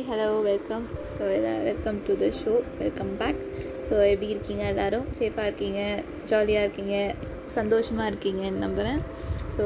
Hi 0.00 0.10
hello 0.10 0.28
welcome 0.46 0.84
so 1.14 1.24
welcome 1.66 1.96
to 2.04 2.12
the 2.20 2.26
show 2.36 2.52
welcome 2.82 3.10
back 3.20 3.40
so 3.86 3.94
எப்படி 4.12 4.28
இருக்கீங்க 4.34 4.62
எல்லோரும்? 4.70 5.04
சேஃபாக 5.18 5.48
இருக்கீங்க? 5.48 5.80
ஜாலியாக 6.30 6.66
இருக்கீங்க? 6.66 6.94
சந்தோஷமாக 7.56 8.06
இருக்கீங்கன்னு 8.10 8.62
நம்புகிறேன் 8.64 9.00
ஸோ 9.56 9.64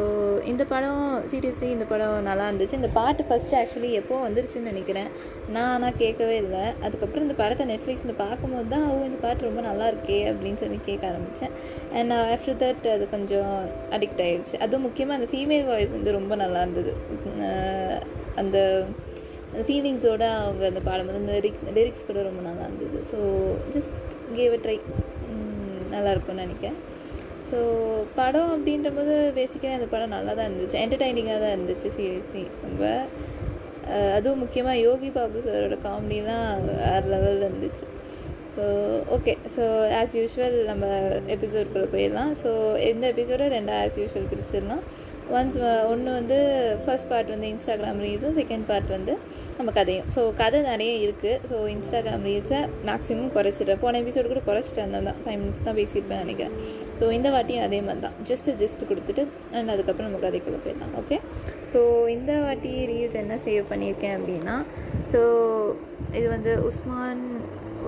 இந்த 0.53 0.63
படம் 0.73 1.03
சீரியஸ்லி 1.33 1.69
இந்த 1.75 1.87
படம் 1.93 2.17
நல்லா 2.29 2.47
இருந்துச்சு. 2.49 2.79
இந்த 2.81 2.91
பாட்டு 2.99 3.27
ஃபஸ்ட்டு 3.29 3.59
ஆக்சுவலி 3.61 3.91
எப்போ 4.01 4.17
வந்துருச்சுன்னு 4.25 4.71
நினைக்கிறேன். 4.73 5.11
நான் 5.57 5.71
ஆனால் 5.75 5.99
கேட்கவே 6.03 6.39
இல்லை. 6.45 6.65
அதுக்கப்புறம் 6.87 7.27
இந்த 7.27 7.37
படத்தை 7.43 7.67
நெட்ஃப்ளிக்ஸில் 7.73 8.21
பார்க்கும்போது 8.25 8.69
தான் 8.75 8.87
ஓ 8.91 8.99
இந்த 9.11 9.21
பாட்டு 9.27 9.49
ரொம்ப 9.51 9.63
நல்லா 9.69 9.87
இருக்கே 9.95 10.19
அப்படின்னு 10.33 10.63
சொல்லி 10.65 10.81
கேட்க 10.89 11.13
ஆரம்பித்தேன் 11.13 11.55
அண்ட் 12.01 12.17
ஆஃப்டர் 12.35 12.61
தட் 12.65 12.91
அது 12.97 13.07
கொஞ்சம் 13.17 13.55
அடிக்ட் 13.99 14.25
ஆகிடுச்சு 14.27 14.59
அதுவும் 14.67 14.87
முக்கியமாக 14.89 15.21
அந்த 15.21 15.31
ஃபீமேல் 15.35 15.67
வாய்ஸ் 15.71 15.97
வந்து 15.99 16.19
ரொம்ப 16.21 16.35
நல்லா 16.45 16.63
இருந்தது. 16.67 16.95
அந்த 18.43 18.59
ஃபீலிங்ஸோடு 19.67 20.27
அவங்க 20.41 20.65
அந்த 20.71 20.81
பாடம் 20.89 21.09
வந்து 21.09 21.23
அந்த 21.23 21.35
லிரிக்ஸ் 21.39 21.67
லிரிக்ஸ் 21.79 22.07
கூட 22.09 22.23
ரொம்ப 22.29 22.41
நல்லா 22.49 22.65
இருந்தது. 22.69 22.99
ஸோ 23.11 23.19
ஜஸ்ட் 23.75 24.13
கேவ் 24.39 24.55
ட்ரை 24.65 24.77
நல்லாயிருக்கும்னு 25.95 26.45
நினைக்கிறேன். 26.47 26.79
ஸோ 27.49 27.59
படம் 28.19 28.53
அப்படின்றபோது 28.55 29.15
பேசிக்காக 29.39 29.79
அந்த 29.79 29.89
படம் 29.95 30.15
நல்லா 30.17 30.33
தான் 30.39 30.49
இருந்துச்சு 30.49 30.79
என்டர்டைனிங்காக 30.85 31.39
தான் 31.45 31.55
இருந்துச்சு 31.57 31.89
சீரியஸ்லி 31.97 32.45
ரொம்ப 32.65 32.85
அதுவும் 34.17 34.43
முக்கியமாக 34.43 34.83
யோகி 34.87 35.09
பாபு 35.17 35.39
சாரோட 35.47 35.77
காமெடிலாம் 35.87 36.47
வேறு 36.69 37.09
லெவலில் 37.13 37.47
இருந்துச்சு. 37.49 37.87
So 38.55 38.65
okay 39.17 39.33
so 39.55 39.65
as 40.01 40.15
usual 40.21 40.57
நம்ம 40.71 40.87
எபிசோட்குள்ளே 41.35 41.89
போயிடலாம். 41.95 42.33
ஸோ 42.43 42.51
இந்த 42.91 43.05
எபிசோடை 43.15 43.47
ரெண்டாக 43.57 43.85
ஆஸ் 43.87 43.99
யூஷுவல் 44.03 44.31
பிரிச்சிடலாம். 44.33 44.85
ஒன்ஸ் 45.33 45.57
uh, 45.67 45.83
ஒன்று 45.91 46.11
வந்து 46.17 46.39
ஃபர்ஸ்ட் 46.85 47.09
பார்ட் 47.11 47.31
வந்து 47.35 47.47
இன்ஸ்டாகிராம் 47.53 48.01
ரீல்ஸும் 48.05 48.35
செகண்ட் 48.39 48.67
பார்ட் 48.71 48.91
வந்து 48.95 49.13
நம்ம 49.59 49.71
கதையும். 49.79 50.09
ஸோ 50.15 50.21
கதை 50.41 50.59
நிறைய 50.69 50.93
இருக்குது 51.05 51.39
ஸோ 51.51 51.57
இன்ஸ்டாகிராம் 51.75 52.25
ரீல்ஸை 52.29 52.61
மேக்ஸிமம் 52.89 53.31
குறைச்சிட்டேன் 53.37 53.81
போன 53.85 53.99
எபிசோடு 54.03 54.31
கூட 54.33 54.43
குறைச்சிட்டேன் 54.49 54.93
தான். 55.09 55.21
ஃபைவ் 55.25 55.39
மினிட்ஸ் 55.43 55.65
தான் 55.69 55.79
பேசியிருப்பேன் 55.81 56.23
நினைக்கிறேன். 56.25 56.55
ஸோ 56.99 57.07
இந்த 57.19 57.31
வாட்டியும் 57.35 57.65
அதே 57.69 57.81
மாதிரி 57.87 58.03
தான். 58.07 58.17
ஜஸ்ட்டு 58.31 58.57
ஜஸ்ட் 58.63 58.85
கொடுத்துட்டு 58.91 59.25
அண்ட் 59.57 59.73
அதுக்கப்புறம் 59.75 60.09
நம்ம 60.09 60.23
கதைக்குள்ளே 60.27 60.61
போயிடலாம். 60.67 60.95
ஓகே 61.03 61.19
ஸோ 61.73 61.81
இந்த 62.17 62.33
வாட்டி 62.47 62.75
ரீல்ஸ் 62.93 63.19
என்ன 63.25 63.39
சேவ் 63.47 63.67
பண்ணியிருக்கேன் 63.73 64.17
அப்படின்னா 64.19 64.57
ஸோ 65.13 65.23
இது 66.19 66.27
வந்து 66.37 66.55
உஸ்மான் 66.71 67.25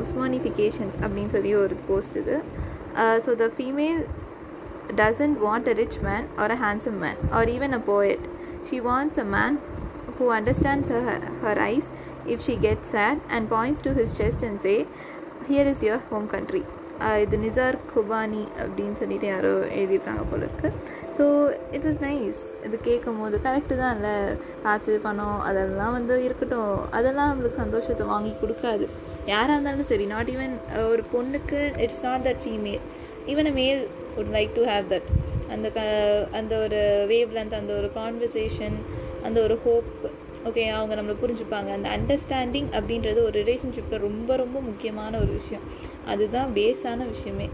உஸ்மானிஃபிகேஷன்ஸ் 0.05 0.99
அப்படின்னு 1.05 1.35
சொல்லி 1.37 1.53
ஒரு 1.65 1.77
போஸ்ட் 1.91 2.17
இது. 2.23 2.39
So 3.27 3.31
the 3.43 3.49
female 3.57 4.01
doesn't 4.95 5.41
want 5.41 5.67
a 5.69 5.75
rich 5.75 6.01
man 6.01 6.29
or 6.39 6.47
a 6.47 6.57
handsome 6.57 7.01
man 7.01 7.17
or 7.33 7.45
even 7.49 7.75
a 7.75 7.81
poet. 7.81 8.21
She 8.65 8.81
wants 8.81 9.17
a 9.19 9.25
man 9.25 9.61
who 10.19 10.31
understands 10.31 10.89
her, 10.89 11.21
her 11.43 11.57
eyes 11.61 11.91
if 12.27 12.41
she 12.41 12.57
gets 12.57 12.89
sad 12.89 13.21
and 13.29 13.49
points 13.49 13.81
to 13.83 13.93
his 13.95 14.17
chest 14.19 14.43
and 14.43 14.61
say, 14.61 14.87
Here 15.49 15.67
is 15.67 15.83
your 15.83 15.99
home 16.11 16.29
country. 16.29 16.65
Uh, 17.05 17.17
இது 17.23 17.37
நிசார் 17.43 17.77
குபானி 17.91 18.43
அப்படின்னு 18.63 18.97
சொல்லிட்டு 19.01 19.27
யாரோ 19.27 19.51
எழுதியிருக்காங்க 19.79 20.23
போல 20.31 20.47
இருக்கு. 20.47 20.69
So 21.17 21.25
it 21.77 21.85
was 21.89 21.99
nice 22.05 22.41
இது 22.67 22.77
கேட்கும் 22.87 23.19
போது 23.23 23.37
கரெக்டு 23.47 23.75
தான் 23.83 23.95
இல்லை. 23.97 24.15
காசு 24.65 24.95
பணம் 25.07 25.41
அதெல்லாம் 25.49 25.95
வந்து 25.99 26.15
இருக்கட்டும். 26.27 26.79
அதெல்லாம் 26.99 27.31
நம்மளுக்கு 27.31 27.61
சந்தோஷத்தை 27.63 28.07
வாங்கி 28.13 28.33
கொடுக்காது. 28.43 28.87
யாராக 29.33 29.55
இருந்தாலும் 29.57 29.89
சரி 29.93 30.07
நாட் 30.15 30.31
ஈவன் 30.35 30.57
ஒரு 30.93 31.05
பொண்ணுக்கு 31.15 31.61
it's 31.85 32.05
not 32.09 32.27
that 32.29 32.43
female 32.47 32.83
even 33.35 33.51
a 33.53 33.55
male 33.61 33.83
would 34.17 34.33
like 34.33 34.53
to 34.55 34.65
have 34.65 34.87
that 34.89 35.09
அந்த 35.49 35.71
க 35.71 35.81
அந்த 36.33 36.59
ஒரு 36.59 36.81
வேவ் 37.09 37.35
லென்த் 37.37 37.59
அந்த 37.61 37.75
ஒரு 37.75 37.91
கான்வர்சேஷன் 37.95 38.77
அந்த 39.23 39.43
ஒரு 39.43 39.59
ஹோப் 39.65 39.91
ஓகே 40.45 40.65
அவங்க 40.69 40.95
நம்மளை 40.95 41.15
புரிஞ்சுப்பாங்க. 41.23 41.71
அந்த 41.77 41.89
அண்டர்ஸ்டாண்டிங் 41.97 42.69
அப்படின்றது 42.73 43.21
ஒரு 43.23 43.39
ரிலேஷன்ஷிப்பில் 43.43 43.99
ரொம்ப 43.99 44.37
ரொம்ப 44.37 44.61
முக்கியமான 44.61 45.13
ஒரு 45.19 45.33
விஷயம். 45.33 45.65
அதுதான் 46.07 46.51
பேஸான 46.55 47.07
விஷயமே. 47.09 47.49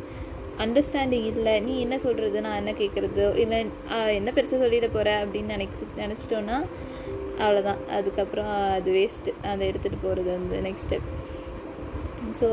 அண்டர்ஸ்டாண்டிங் 0.59 1.27
இல்லை 1.27 1.61
நீ 1.61 1.81
என்ன 1.81 1.99
சொல்கிறது 1.99 2.41
நான் 2.41 2.57
என்ன 2.57 2.73
கேட்குறது 2.73 3.37
இல்லை 3.37 3.59
என்ன 4.15 4.33
பெருசாக 4.35 4.59
சொல்லிட 4.65 4.89
போகிற 4.93 5.25
அப்படின்னு 5.25 5.55
நினைக்க 5.57 6.07
நினச்சிட்டோன்னா 6.07 6.59
அவ்வளோதான் 7.39 7.81
அதுக்கப்புறம் 7.91 8.71
அது 8.71 8.91
வேஸ்ட்டு 8.93 9.33
அதை 9.43 9.69
எடுத்துகிட்டு 9.69 10.03
போகிறது 10.03 10.31
வந்து 10.31 10.59
next 10.69 10.87
step 10.87 11.09
so 12.41 12.49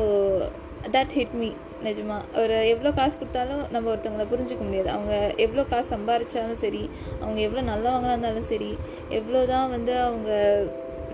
that 0.92 1.12
hit 1.14 1.32
me 1.32 1.50
நிஜமாக 1.84 2.38
ஒரு 2.42 2.56
எவ்வளோ 2.68 2.90
காசு 2.90 3.18
கொடுத்தாலும் 3.18 3.62
நம்ம 3.70 3.90
ஒருத்தவங்கள 3.94 4.26
புரிஞ்சிக்க 4.32 4.62
முடியாது. 4.64 4.88
அவங்க 4.88 5.12
எவ்வளோ 5.36 5.64
காசு 5.64 5.88
சம்பாதிச்சாலும் 5.96 6.60
சரி 6.64 6.82
அவங்க 7.20 7.40
எவ்வளோ 7.40 7.62
நல்லவங்களாக 7.72 8.14
இருந்தாலும் 8.16 8.50
சரி 8.52 8.70
எவ்வளோ 9.08 9.46
தான் 9.46 9.70
வந்து 9.70 9.94
அவங்க 10.00 10.30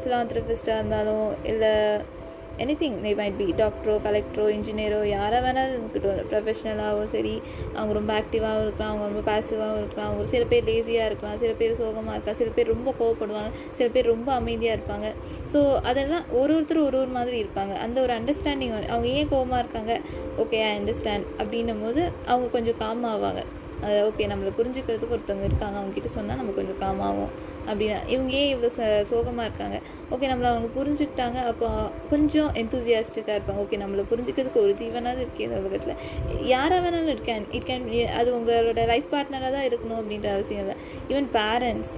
ஃபிலாந்த்ரபிஸ்டாக 0.00 0.78
இருந்தாலும் 0.81 1.28
இல்லை 1.44 1.72
any 2.62 2.75
thing 2.83 2.94
they 3.05 3.11
might 3.19 3.37
be 3.41 3.47
டாக்டரோ 3.61 3.94
கலெக்டரோ 4.05 4.44
இன்ஜினியரோ 4.56 5.00
யாராக 5.15 5.41
வேணாலும் 5.47 5.81
இருக்கட்டும். 5.81 6.21
ப்ரொஃபஷனலாகவும் 6.31 7.11
சரி 7.15 7.34
அவங்க 7.77 7.93
ரொம்ப 7.99 8.11
ஆக்டிவாகவும் 8.21 8.65
இருக்கலாம் 8.67 8.93
அவங்க 8.93 9.06
ரொம்ப 9.11 9.22
பாசிவாகவும் 9.31 9.81
இருக்கலாம். 9.83 10.09
அவங்க 10.11 10.25
சில 10.33 10.44
பேர் 10.53 10.65
லேசியாக 10.71 11.09
இருக்கலாம் 11.11 11.39
சில 11.43 11.50
பேர் 11.61 11.75
சோகமாக 11.81 12.15
இருக்கலாம் 12.16 12.39
சில 12.41 12.50
பேர் 12.56 12.72
ரொம்ப 12.75 12.95
கோவப்படுவாங்க 13.00 13.50
சில 13.78 13.89
பேர் 13.97 14.12
ரொம்ப 14.15 14.31
அமைதியாக 14.41 14.78
இருப்பாங்க. 14.78 15.09
ஸோ 15.53 15.61
அதெல்லாம் 15.91 16.25
ஒரு 16.41 16.55
ஒருத்தர் 16.59 16.83
ஒரு 16.89 16.99
ஒரு 17.03 17.12
மாதிரி 17.19 17.37
இருப்பாங்க. 17.45 17.75
அந்த 17.87 18.00
ஒரு 18.06 18.15
அண்டர்ஸ்டாண்டிங் 18.19 18.75
அவங்க 18.93 19.09
ஏன் 19.19 19.31
கோவமாக 19.34 19.62
இருக்காங்க? 19.65 19.95
ஓகே 20.45 20.61
ஐ 20.69 20.72
அண்டர்ஸ்டாண்ட் 20.81 21.27
அப்படின்னும் 21.43 21.84
போது 21.87 22.03
அவங்க 22.33 22.49
கொஞ்சம் 22.56 22.81
காம் 22.84 23.06
ஆவாங்க. 23.12 23.43
அது 23.87 23.97
ஓகே 24.09 24.27
நம்மளை 24.31 24.50
புரிஞ்சுக்கிறதுக்கு 24.59 25.15
ஒருத்தவங்க 25.16 25.47
இருக்காங்க 25.49 25.77
அவங்ககிட்ட 25.81 26.11
சொன்னால் 26.16 26.39
நம்ம 26.41 26.53
கொஞ்சம் 26.59 26.81
காமாகும் 26.84 27.33
அப்படின்னா 27.69 27.99
இவங்க 28.15 28.32
ஏன் 28.41 28.50
இவ்வளோ 28.54 28.71
ச 28.78 28.88
சோகமாக 29.10 29.47
இருக்காங்க. 29.48 29.78
ஓகே 30.15 30.30
நம்மளை 30.33 30.48
அவங்க 30.53 30.68
புரிஞ்சுக்கிட்டாங்க. 30.78 31.39
அப்போ 31.53 31.68
கொஞ்சம் 32.13 32.51
எந்தூசியாஸ்டிக்காக 32.63 33.36
இருப்பாங்க. 33.39 33.63
ஓகே 33.66 33.80
நம்மளை 33.84 34.04
புரிஞ்சுக்கிறதுக்கு 34.13 34.65
ஒரு 34.66 34.74
ஜீவனாவது 34.83 35.22
இருக்கே 35.27 35.47
இந்த 35.48 35.60
உலகத்தில். 35.63 35.97
யாராக 36.54 36.80
வேணாலும் 36.86 37.15
இட் 37.15 37.27
கேன் 37.30 37.48
இட் 37.59 37.68
கேன் 37.71 37.86
அது 38.21 38.28
உங்களோட 38.39 38.84
லைஃப் 38.92 39.09
பார்ட்னராக 39.15 39.54
தான் 39.57 39.68
இருக்கணும் 39.71 40.01
அப்படின்ற 40.03 40.30
அவசியம் 40.36 40.65
இல்லை. 40.66 40.77
ஈவன் 41.13 41.30
பேரண்ட்ஸ் 41.39 41.95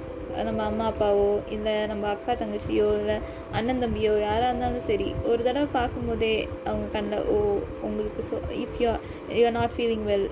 நம்ம 0.46 0.64
அம்மா 0.70 0.86
அப்பாவோ 0.90 1.28
இல்லை 1.54 1.74
நம்ம 1.90 2.04
அக்கா 2.08 2.32
தங்கச்சியோ 2.40 2.88
இல்லை 2.98 3.16
அண்ணன் 3.58 3.80
தம்பியோ 3.84 4.12
யாராக 4.24 4.50
இருந்தாலும் 4.50 4.84
சரி 4.88 5.06
ஒரு 5.30 5.40
தடவை 5.46 5.68
பார்க்கும்போதே 5.76 6.34
அவங்க 6.68 6.86
கண்ணில் 6.96 7.24
ஓ 7.34 7.36
உங்களுக்கு 7.88 8.22
so 8.28 8.36
if 8.64 8.76
you 8.82 8.90
you 9.38 9.50
not 9.58 9.74
feeling 9.76 10.06
well 10.10 10.28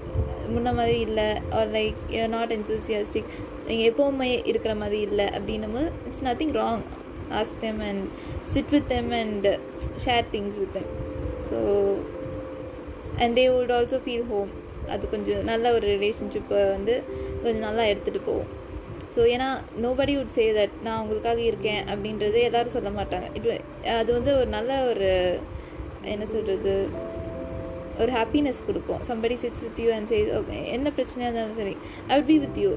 முன்ன 0.54 0.74
மாதிரி 0.78 0.98
இல்லை 1.08 1.28
or 1.58 1.70
like 1.78 2.00
you're 2.14 2.34
not 2.36 2.54
enthusiastic 2.58 3.32
எப்போவுமே 3.68 4.30
இருக்கிற 4.44 4.74
மாதிரி 4.74 5.00
இல்லை 5.00 5.26
அப்படின்னும் 5.26 5.78
it's 6.06 6.24
nothing 6.24 6.54
wrong 6.62 6.84
as 7.30 7.54
them 7.60 7.80
and 7.80 8.04
sit 8.40 8.70
with 8.70 8.88
them 8.88 9.10
and 9.10 9.58
share 10.04 10.26
things 10.30 10.58
with 10.58 10.72
them 10.72 10.90
so 11.48 11.58
and 13.16 13.36
they 13.38 13.44
would 13.54 13.74
also 13.78 13.98
feel 14.04 14.28
home 14.28 14.52
அது 14.88 15.08
கொஞ்சம் 15.08 15.44
நல்ல 15.44 15.72
ஒரு 15.72 15.86
ரிலேஷன்ஷிப்பை 15.86 16.70
வந்து 16.70 17.02
கொஞ்சம் 17.42 17.66
நல்லா 17.68 17.82
எடுத்துகிட்டு 17.82 18.22
போகும். 18.24 18.50
ஸோ 19.16 19.20
ஏன்னா 19.34 19.48
நோபடி 19.82 20.14
உட் 20.20 20.34
சே 20.36 20.44
தட் 20.52 20.74
நான் 20.82 21.00
உங்களுக்காக 21.02 21.40
இருக்கேன் 21.40 21.82
அப்படின்றது 21.92 22.38
எல்லோரும் 22.42 22.74
சொல்ல 22.76 22.90
மாட்டாங்க. 22.90 23.28
இட் 23.34 23.46
அது 23.84 24.12
வந்து 24.12 24.36
ஒரு 24.36 24.46
நல்ல 24.46 24.86
ஒரு 24.86 25.40
என்ன 26.02 26.26
சொல்கிறது 26.26 26.88
ஒரு 27.98 28.12
ஹாப்பினஸ் 28.12 28.66
கொடுப்போம் 28.66 29.02
somebody 29.08 29.36
sits 29.42 29.62
with 29.66 29.80
you 29.84 29.92
and 29.92 30.06
say 30.06 30.18
என்ன 30.76 30.90
பிரச்சனையாக 30.96 31.30
இருந்தாலும் 31.30 31.58
சரி 31.60 31.76
I 32.08 32.22
be 32.22 32.38
with 32.38 32.58
you 32.58 32.72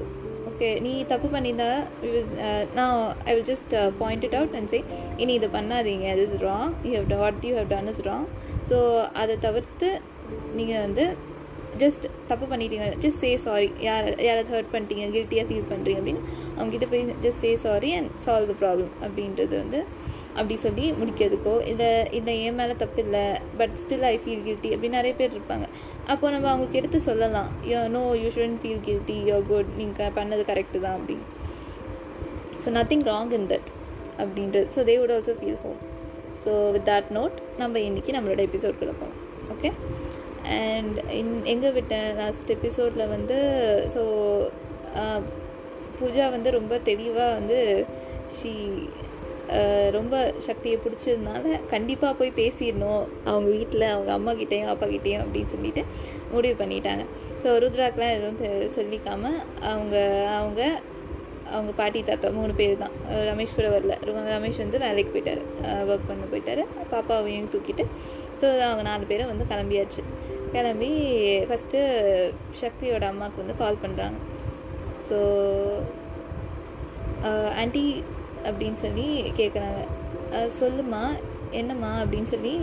okay 0.60 0.72
நீ 0.80 0.90
தப்பு 1.10 1.28
பண்ணியிருந்தா 1.34 1.68
நான் 2.74 2.96
I 3.24 3.34
will 3.34 3.46
just 3.50 3.74
point 3.98 4.24
it 4.26 4.34
out 4.34 4.56
and 4.58 4.70
say 4.72 4.78
இனி 5.16 5.32
இதை 5.34 5.48
பண்ணாதீங்க 5.54 6.06
அது 6.10 6.24
is 6.26 6.42
wrong 6.42 6.72
you 6.82 6.90
have 6.96 7.06
what 7.22 7.38
you 7.48 7.52
have 7.54 7.68
done 7.68 7.88
is 7.88 8.02
wrong 8.08 8.26
so 8.70 8.78
அதை 9.12 9.34
தவிர்த்து 9.38 9.88
நீங்கள் 10.54 10.82
வந்து 10.84 11.04
ஜஸ்ட் 11.82 12.04
தப்பு 12.30 12.46
பண்ணிட்டீங்க 12.50 12.86
ஜஸ்ட் 13.02 13.20
சே 13.24 13.28
சாரி 13.44 13.68
யார் 13.86 14.06
யாராவது 14.26 14.50
ஹர்ட் 14.54 14.70
பண்ணிட்டீங்க 14.72 15.04
கில்ட்டியாக 15.14 15.46
ஃபீல் 15.48 15.68
பண்ணுறீங்க 15.72 15.98
அப்படின்னு 16.00 16.22
அவங்ககிட்ட 16.56 16.86
போய் 16.92 17.04
just 17.24 17.42
say 17.44 17.50
sorry 17.64 17.90
and 17.98 18.10
solve 18.24 18.48
the 18.50 18.54
problem 18.62 18.92
அப்படின்றது 19.06 19.54
வந்து 19.62 19.80
அப்படி 20.38 20.56
சொல்லி 20.64 20.86
முடிக்கிறதுக்கோ 21.00 21.54
இல்லை 21.70 21.88
இல்லை 22.18 22.34
என் 22.46 22.58
மேலே 22.60 22.74
தப்பு 22.82 23.00
இல்லை 23.04 23.22
but 23.60 23.74
still 23.82 24.06
I 24.10 24.14
feel 24.24 24.44
guilty 24.48 24.70
அப்படி 24.74 24.90
நிறைய 24.96 25.12
பேர் 25.20 25.34
இருப்பாங்க. 25.36 25.66
அப்போது 26.12 26.32
நம்ம 26.34 26.48
அவங்களுக்கு 26.52 26.80
எடுத்து 26.80 27.00
சொல்லலாம். 27.08 27.50
Yo 27.70 27.80
no 27.96 28.02
you 28.22 28.28
shouldn't 28.36 28.58
feel 28.62 28.82
guilty 28.88 29.18
yo 29.30 29.38
good 29.50 29.72
நீங்கள் 29.80 30.14
பண்ணது 30.18 30.44
கரெக்டு 30.50 30.80
தான் 30.86 30.96
அப்படின்னு. 30.98 31.26
So 32.64 32.70
nothing 32.78 33.04
wrong 33.10 33.34
in 33.38 33.48
that 33.54 33.70
அப்படின்றது. 34.22 34.66
So 34.76 34.82
they 34.90 34.96
would 35.02 35.14
also 35.16 35.34
feel 35.40 35.60
home 35.64 35.80
so 36.44 36.52
with 36.76 36.88
that 36.92 37.10
note 37.18 37.36
நம்ம 37.62 37.78
இன்றைக்கி 37.88 38.12
நம்மளோட 38.18 38.42
எபிசோட் 38.50 38.80
போகலாம். 38.82 39.16
ஓகே 39.54 39.70
அண்ட் 40.58 40.98
இன் 41.20 41.34
எங்கே 41.52 41.70
விட்டேன் 41.76 42.08
லாஸ்ட் 42.20 42.50
எபிசோடில் 42.56 43.12
வந்து 43.16 43.38
ஸோ 43.94 44.02
பூஜா 45.98 46.26
வந்து 46.34 46.50
ரொம்ப 46.58 46.74
தெளிவாக 46.90 47.36
வந்து 47.38 47.58
ஷீ 48.36 48.52
ரொம்ப 49.96 50.14
சக்தியை 50.46 50.76
பிடிச்சதுனால 50.82 51.44
கண்டிப்பாக 51.72 52.14
போய் 52.18 52.30
பேசிடணும். 52.40 53.04
அவங்க 53.30 53.48
வீட்டில் 53.56 53.84
அவங்க 53.94 54.10
அம்மா 54.16 54.32
கிட்டேயும் 54.40 54.70
அப்பா 54.72 54.86
கிட்டேயும் 54.86 55.22
அப்படின்னு 55.24 55.52
சொல்லிட்டு 55.54 55.82
முடிவு 56.34 56.56
பண்ணிட்டாங்க. 56.60 57.04
ஸோ 57.42 57.48
ருத்ராக்கெலாம் 57.64 58.14
எதுவும் 58.18 58.70
சொல்லிக்காமல் 58.76 59.38
அவங்க 59.72 59.96
அவங்க 60.38 60.60
அவங்க 61.56 61.72
பாட்டி 61.80 62.00
தாத்தா 62.08 62.28
மூணு 62.38 62.52
பேர் 62.58 62.82
தான். 62.82 62.94
ரமேஷ் 63.30 63.56
கூட 63.58 63.68
வரல. 63.76 63.94
ரமேஷ் 64.34 64.62
வந்து 64.64 64.78
வேலைக்கு 64.86 65.12
போயிட்டார். 65.14 65.42
ஒர்க் 65.90 66.08
பண்ண 66.10 66.24
போயிட்டார். 66.32 66.62
பாப்பாவையும் 66.92 67.52
தூக்கிட்டு. 67.54 67.86
ஸோ 68.40 68.46
அவங்க 68.66 68.82
நாலு 68.90 69.04
பேரும் 69.12 69.32
வந்து 69.32 69.46
கிளம்பியாச்சு. 69.52 70.02
கிளம்பி 70.54 70.92
ஃபஸ்ட்டு 71.48 71.80
சக்தியோட 72.62 73.04
அம்மாவுக்கு 73.12 73.42
வந்து 73.42 73.56
கால் 73.62 73.82
பண்ணுறாங்க 73.82 74.18
ஸோ 75.08 75.18
ஆண்டி 77.62 77.84
அப்படின்னு 78.48 78.78
சொல்லி 78.84 79.06
கேட்குறாங்க 79.40 79.80
சொல்லுமா 80.60 81.02
என்னம்மா? 81.60 81.92
அப்படின்னு 82.02 82.30
சொல்லி 82.34 82.54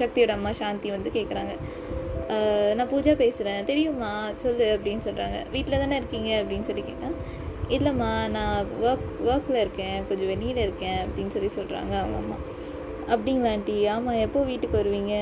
சக்தியோட 0.00 0.32
அம்மா 0.38 0.50
சாந்தி 0.60 0.88
வந்து 0.96 1.10
கேட்குறாங்க 1.16 1.52
நான் 2.76 2.90
பூஜா 2.92 3.12
பேசுகிறேன் 3.22 3.66
தெரியுமா 3.70 4.12
சொல்லு 4.44 4.66
அப்படின்னு 4.76 5.06
சொல்கிறாங்க 5.08 5.38
வீட்டில் 5.54 5.82
தானே 5.82 5.96
இருக்கீங்க? 6.00 6.30
அப்படின்னு 6.42 6.68
சொல்லி 6.68 6.84
கேட்கேன் 6.88 7.16
இல்லைம்மா 7.76 8.10
நான் 8.36 8.66
ஒர்க் 8.88 9.10
ஒர்க்கில் 9.30 9.62
இருக்கேன். 9.64 9.98
கொஞ்சம் 10.08 10.30
வெளியில் 10.32 10.64
இருக்கேன் 10.64 10.98
அப்படின்னு 11.04 11.34
சொல்லி 11.36 11.50
சொல்கிறாங்க 11.58 11.92
அவங்க 12.00 12.18
அம்மா. 12.22 12.36
அப்படிங்களா 13.12 13.50
ஆண்டி? 13.54 13.74
ஆமாம் 13.94 14.20
எப்போ 14.26 14.40
வீட்டுக்கு 14.50 14.76
வருவீங்க? 14.80 15.14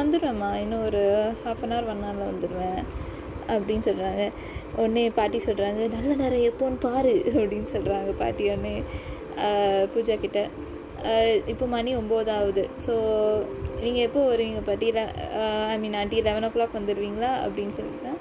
வந்துடுவேம்மா 0.00 0.50
இன்னும் 0.62 0.84
ஒரு 0.88 1.00
ஹாஃப் 1.44 1.62
அன் 1.64 1.74
ஹவர் 1.74 1.88
ஒன் 1.92 2.04
ஹவரில் 2.06 2.30
வந்துடுவேன் 2.32 2.78
அப்படின்னு 3.54 3.86
சொல்கிறாங்க 3.88 4.22
உடனே 4.76 5.02
பாட்டி 5.18 5.38
சொல்கிறாங்க 5.46 5.80
நல்ல 5.94 6.10
நேரம் 6.20 6.46
எப்போன்னு 6.50 6.78
பாரு 6.86 7.14
அப்படின்னு 7.34 7.68
சொல்கிறாங்க 7.74 8.10
பாட்டி 8.22 8.44
உடனே 8.50 8.74
பூஜா 9.94 10.16
கிட்ட. 10.24 10.40
இப்போ 11.52 11.64
மணி 11.74 11.90
ஒம்போதாவது 11.96 12.62
ஸோ 12.86 12.94
நீங்கள் 13.82 14.06
எப்போ 14.08 14.20
வருவீங்க 14.30 14.62
பாட்டி? 14.68 14.86
I 15.72 15.78
mean 15.78 15.98
aunty 16.02 16.22
eleven 16.28 16.48
o'clock 16.54 16.78
வந்துடுவீங்களா? 16.78 17.32
அப்படின்னு 17.46 17.76
சொல்லிட்டு. 17.80 18.12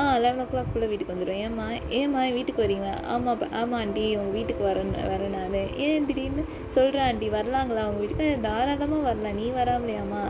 ஆ 0.00 0.02
லெவன் 0.24 0.42
ஓ 0.42 0.44
கிளாக்குள்ளே 0.50 0.86
வீட்டுக்கு 0.90 1.12
வந்துடுவேன் 1.12 1.42
ஏம்மா 1.46 1.64
ஏம்மா 1.98 2.20
வீட்டுக்கு 2.36 2.64
வரீங்களா? 2.64 2.92
ஆமாம் 3.14 3.40
ஆமாம் 3.60 3.78
ஆண்டி 3.80 4.04
உங்கள் 4.20 4.36
வீட்டுக்கு 4.36 4.62
வரேன் 4.68 4.92
வரேன் 5.12 5.34
நான். 5.36 5.54
ஏன் 5.86 6.06
திடீர்னு 6.08 6.42
சொல்கிறேன் 6.74 7.06
ஆண்டி 7.08 7.28
வரலாங்களா? 7.36 7.84
உங்கள் 7.90 8.02
வீட்டுக்கு? 8.02 8.28
தாராளமாக 8.46 9.06
வரலாம் 9.08 9.38
நீ 9.40 9.46
வராமலையாம்மா 9.58 10.22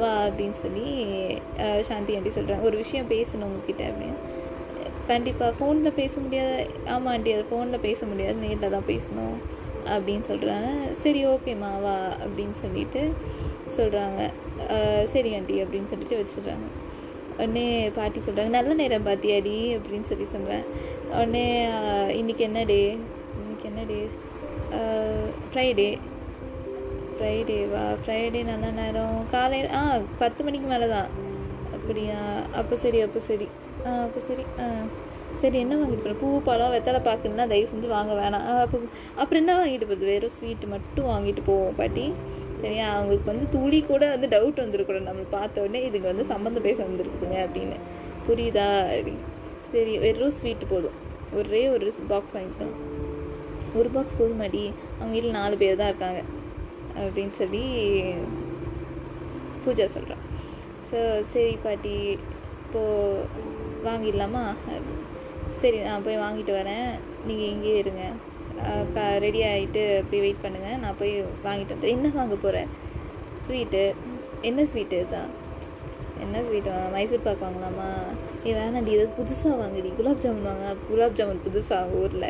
வா 0.00 0.10
அப்படின்னு 0.26 0.56
சொல்லி 0.64 0.86
சாந்தி 1.88 2.14
ஆண்டி 2.18 2.32
சொல்கிறேன் 2.38 2.64
ஒரு 2.68 2.76
விஷயம் 2.82 3.10
பேசணும் 3.14 3.48
உங்ககிட்ட 3.50 3.84
அப்படின்னு. 3.90 4.18
கண்டிப்பாக 5.10 5.52
ஃபோனில் 5.58 5.98
பேச 6.00 6.14
முடியாது. 6.26 6.58
ஆமாம் 6.94 7.12
ஆண்டி 7.14 7.32
அது 7.36 7.46
ஃபோனில் 7.50 7.84
பேச 7.88 8.06
முடியாது. 8.12 8.38
நேரில் 8.44 8.74
தான் 8.76 8.90
பேசணும் 8.92 9.38
அப்படின்னு 9.94 10.24
சொல்கிறாங்க 10.30 10.68
சரி 11.02 11.22
ஓகேம்மா 11.26 11.72
வா 11.86 11.96
அப்படின்னு 12.24 12.56
சொல்லிட்டு 12.64 13.02
சொல்கிறாங்க 13.78 14.20
சரி 15.14 15.30
ஆண்டி 15.38 15.56
அப்படின்னு 15.64 15.90
சொல்லிட்டு 15.92 16.20
வச்சிடுறாங்க. 16.22 16.68
உடனே 17.40 17.66
பாட்டி 17.98 18.20
சொல்கிறாங்க 18.26 18.52
நல்ல 18.58 18.70
நேரம் 18.80 19.06
பாத்தியாடி? 19.08 19.56
அப்படின்னு 19.76 20.08
சொல்லி 20.10 20.26
சொல்கிறேன் 20.34 20.64
உடனே 21.16 21.44
இன்றைக்கி 22.20 22.20
இன்னைக்கு 22.20 22.44
என்ன 22.48 22.62
டே? 22.72 22.80
இன்னைக்கு 23.40 23.66
என்ன 23.70 23.82
டே? 23.92 24.00
ஃப்ரைடே 25.50 25.90
ஃப்ரைடேவா 27.14 27.84
ஃப்ரைடே 28.02 28.40
நல்ல 28.50 28.66
நேரம். 28.80 29.16
காலையில் 29.32 29.70
ஆ 29.78 29.80
பத்து 30.22 30.40
மணிக்கு 30.44 30.68
மேலே 30.72 30.86
தான் 30.94 31.08
அப்படியா? 31.76 32.20
அப்போ 32.60 32.74
சரி 32.82 33.00
அப்போ 33.06 33.20
சரி. 33.26 33.48
ஆ 33.86 33.90
அப்போ 34.06 34.20
சரி. 34.28 34.44
ஆ 34.62 34.66
சரி 35.42 35.58
என்ன 35.64 35.74
வாங்கிட்டு 35.80 36.04
போகிறேன் 36.04 36.20
பூ 36.22 36.28
பழம் 36.48 36.72
வெத்தலை 36.74 37.00
பாக்குன்னா 37.08 37.44
தயவு 37.52 37.70
செஞ்சு 37.72 37.88
வாங்க 37.96 38.12
வேணாம். 38.20 38.46
அப்போ 38.64 38.78
அப்புறம் 39.20 39.40
என்ன 39.42 39.52
வாங்கிட்டு 39.60 39.88
போகுது 39.90 40.10
வெறும் 40.12 40.34
ஸ்வீட் 40.36 40.64
மட்டும் 40.74 41.10
வாங்கிட்டு 41.12 41.44
போவோம் 41.50 41.78
பாட்டி. 41.80 42.06
சரியா? 42.62 42.86
அவங்களுக்கு 42.96 43.30
வந்து 43.32 43.46
துளி 43.54 43.78
கூட 43.90 44.04
வந்து 44.14 44.28
டவுட் 44.34 44.62
வந்துருக்கூடாது 44.64 45.08
நம்மளை 45.08 45.28
பார்த்த 45.36 45.62
உடனே 45.64 45.80
இதுங்க 45.88 46.08
வந்து 46.12 46.26
சம்மந்தம் 46.32 46.66
பேச 46.68 46.78
வந்திருக்குதுங்க 46.88 47.38
அப்படின்னு. 47.46 47.76
புரியுதா 48.26 48.66
அப்படின்னு 48.94 49.24
சரி 49.72 49.92
வெறும் 50.04 50.36
ஸ்வீட் 50.38 50.70
போதும். 50.72 50.96
ஒரே 51.38 51.62
ஒரு 51.74 51.92
பாக்ஸ் 52.12 52.34
வாங்கிக்கலாம். 52.36 52.76
ஒரு 53.80 53.88
பாக்ஸ் 53.96 54.18
போதுமாடி. 54.20 54.62
அவங்க 54.98 55.12
வீட்டில் 55.16 55.38
நாலு 55.40 55.56
பேர் 55.62 55.80
தான் 55.80 55.90
இருக்காங்க. 55.92 56.22
அப்படின்னு 57.02 57.34
சொல்லி 57.40 57.64
பூஜா 59.64 59.86
சொல்கிறான் 59.94 60.24
ஸோ 60.88 60.98
சரி 61.32 61.54
பாட்டி. 61.64 61.94
இப்போது 62.64 63.26
வாங்கிடலாமா? 63.86 64.42
சரி 65.62 65.78
நான் 65.86 66.04
போய் 66.06 66.22
வாங்கிட்டு 66.24 66.52
வரேன். 66.58 66.90
நீங்கள் 67.28 67.50
இங்கேயே 67.54 67.78
இருங்க. 67.82 68.04
ரெடி 69.24 69.40
ஆகிட்டு 69.50 69.82
போய் 70.10 70.22
வெயிட் 70.24 70.42
பண்ணுங்கள் 70.44 70.80
நான் 70.84 70.98
போய் 71.00 71.12
வாங்கிட்டு 71.46 71.74
வந்துடுறேன். 71.74 71.96
என்ன 71.96 72.12
வாங்க 72.20 72.36
போகிறேன் 72.44 72.68
ஸ்வீட்டு 73.46 73.82
என்ன 74.48 74.62
ஸ்வீட்டு 74.70 74.96
இதுதான் 75.00 75.30
என்ன 76.24 76.42
ஸ்வீட் 76.46 76.68
வாங்க 76.72 76.88
மைசூர் 76.94 77.26
பாக்கு 77.26 77.44
வாங்கலாமா? 77.46 77.88
ஏ 78.46 78.52
வேணாண்டி 78.58 78.92
ஏதாவது 78.96 79.12
புதுசாக 79.18 79.54
வாங்குடி 79.62 79.90
குலாப் 79.98 80.22
ஜாமுன் 80.24 80.48
வாங்க. 80.50 80.66
குலாப் 80.88 81.16
ஜாமுன் 81.18 81.42
புதுசாக 81.46 81.96
ஊரில். 82.00 82.28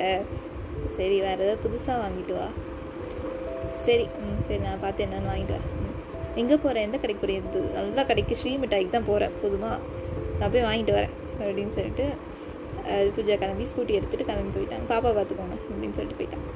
சரி 0.97 1.16
வேறு 1.26 1.45
ஏதாவது 1.47 1.62
புதுசாக 1.66 1.97
வாங்கிட்டு 2.04 2.35
வா. 2.38 2.49
சரி 3.85 4.07
ம் 4.25 4.40
சரி 4.47 4.61
நான் 4.66 4.83
பார்த்து 4.85 5.04
என்னென்னு 5.07 5.31
வாங்கிட்டு 5.33 5.57
வரேன். 5.57 5.76
எங்கே 6.40 6.57
போகிறேன் 6.64 6.87
எந்த 6.88 6.99
கடைக்கு 7.02 7.23
போகிறேன் 7.23 7.49
இது 7.50 7.61
நல்ல 7.78 8.04
கடைக்கு 8.11 8.35
ஸ்ரீ 8.40 8.52
மிட்டாய்க்கு 8.62 8.97
தான் 8.97 9.09
போகிறேன் 9.11 9.37
போதுமா 9.43 9.73
நான் 10.38 10.52
போய் 10.54 10.66
வாங்கிட்டு 10.69 10.95
வரேன். 10.99 11.14
அப்படின்னு 11.40 11.75
சொல்லிட்டு 11.78 12.07
பூஜா 13.16 13.34
கிளம்பி 13.42 13.66
ஸ்கூட்டி 13.70 13.96
எடுத்துகிட்டு 13.99 14.28
கிளம்பி 14.30 14.52
போயிட்டாங்க. 14.56 14.87
பாப்பா 14.92 15.10
பார்த்துக்கோங்க 15.18 15.56
அப்படின்னு 15.68 15.96
சொல்லிட்டு 15.99 16.18
போயிட்டான் 16.20 16.46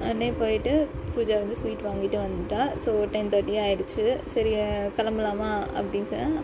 உடனே 0.00 0.28
போயிட்டு 0.42 0.72
பூஜா 1.14 1.34
வந்து 1.42 1.58
ஸ்வீட் 1.60 1.84
வாங்கிட்டு 1.88 2.18
வந்துட்டா. 2.24 2.62
ஸோ 2.84 2.92
டென் 3.14 3.32
தேர்ட்டி 3.34 3.56
ஆகிடுச்சு 3.64 4.04
சரி 4.34 4.52
கிளம்பலாமா 4.98 5.50
அப்படின்னு 5.80 6.10
சொன்னால் 6.12 6.38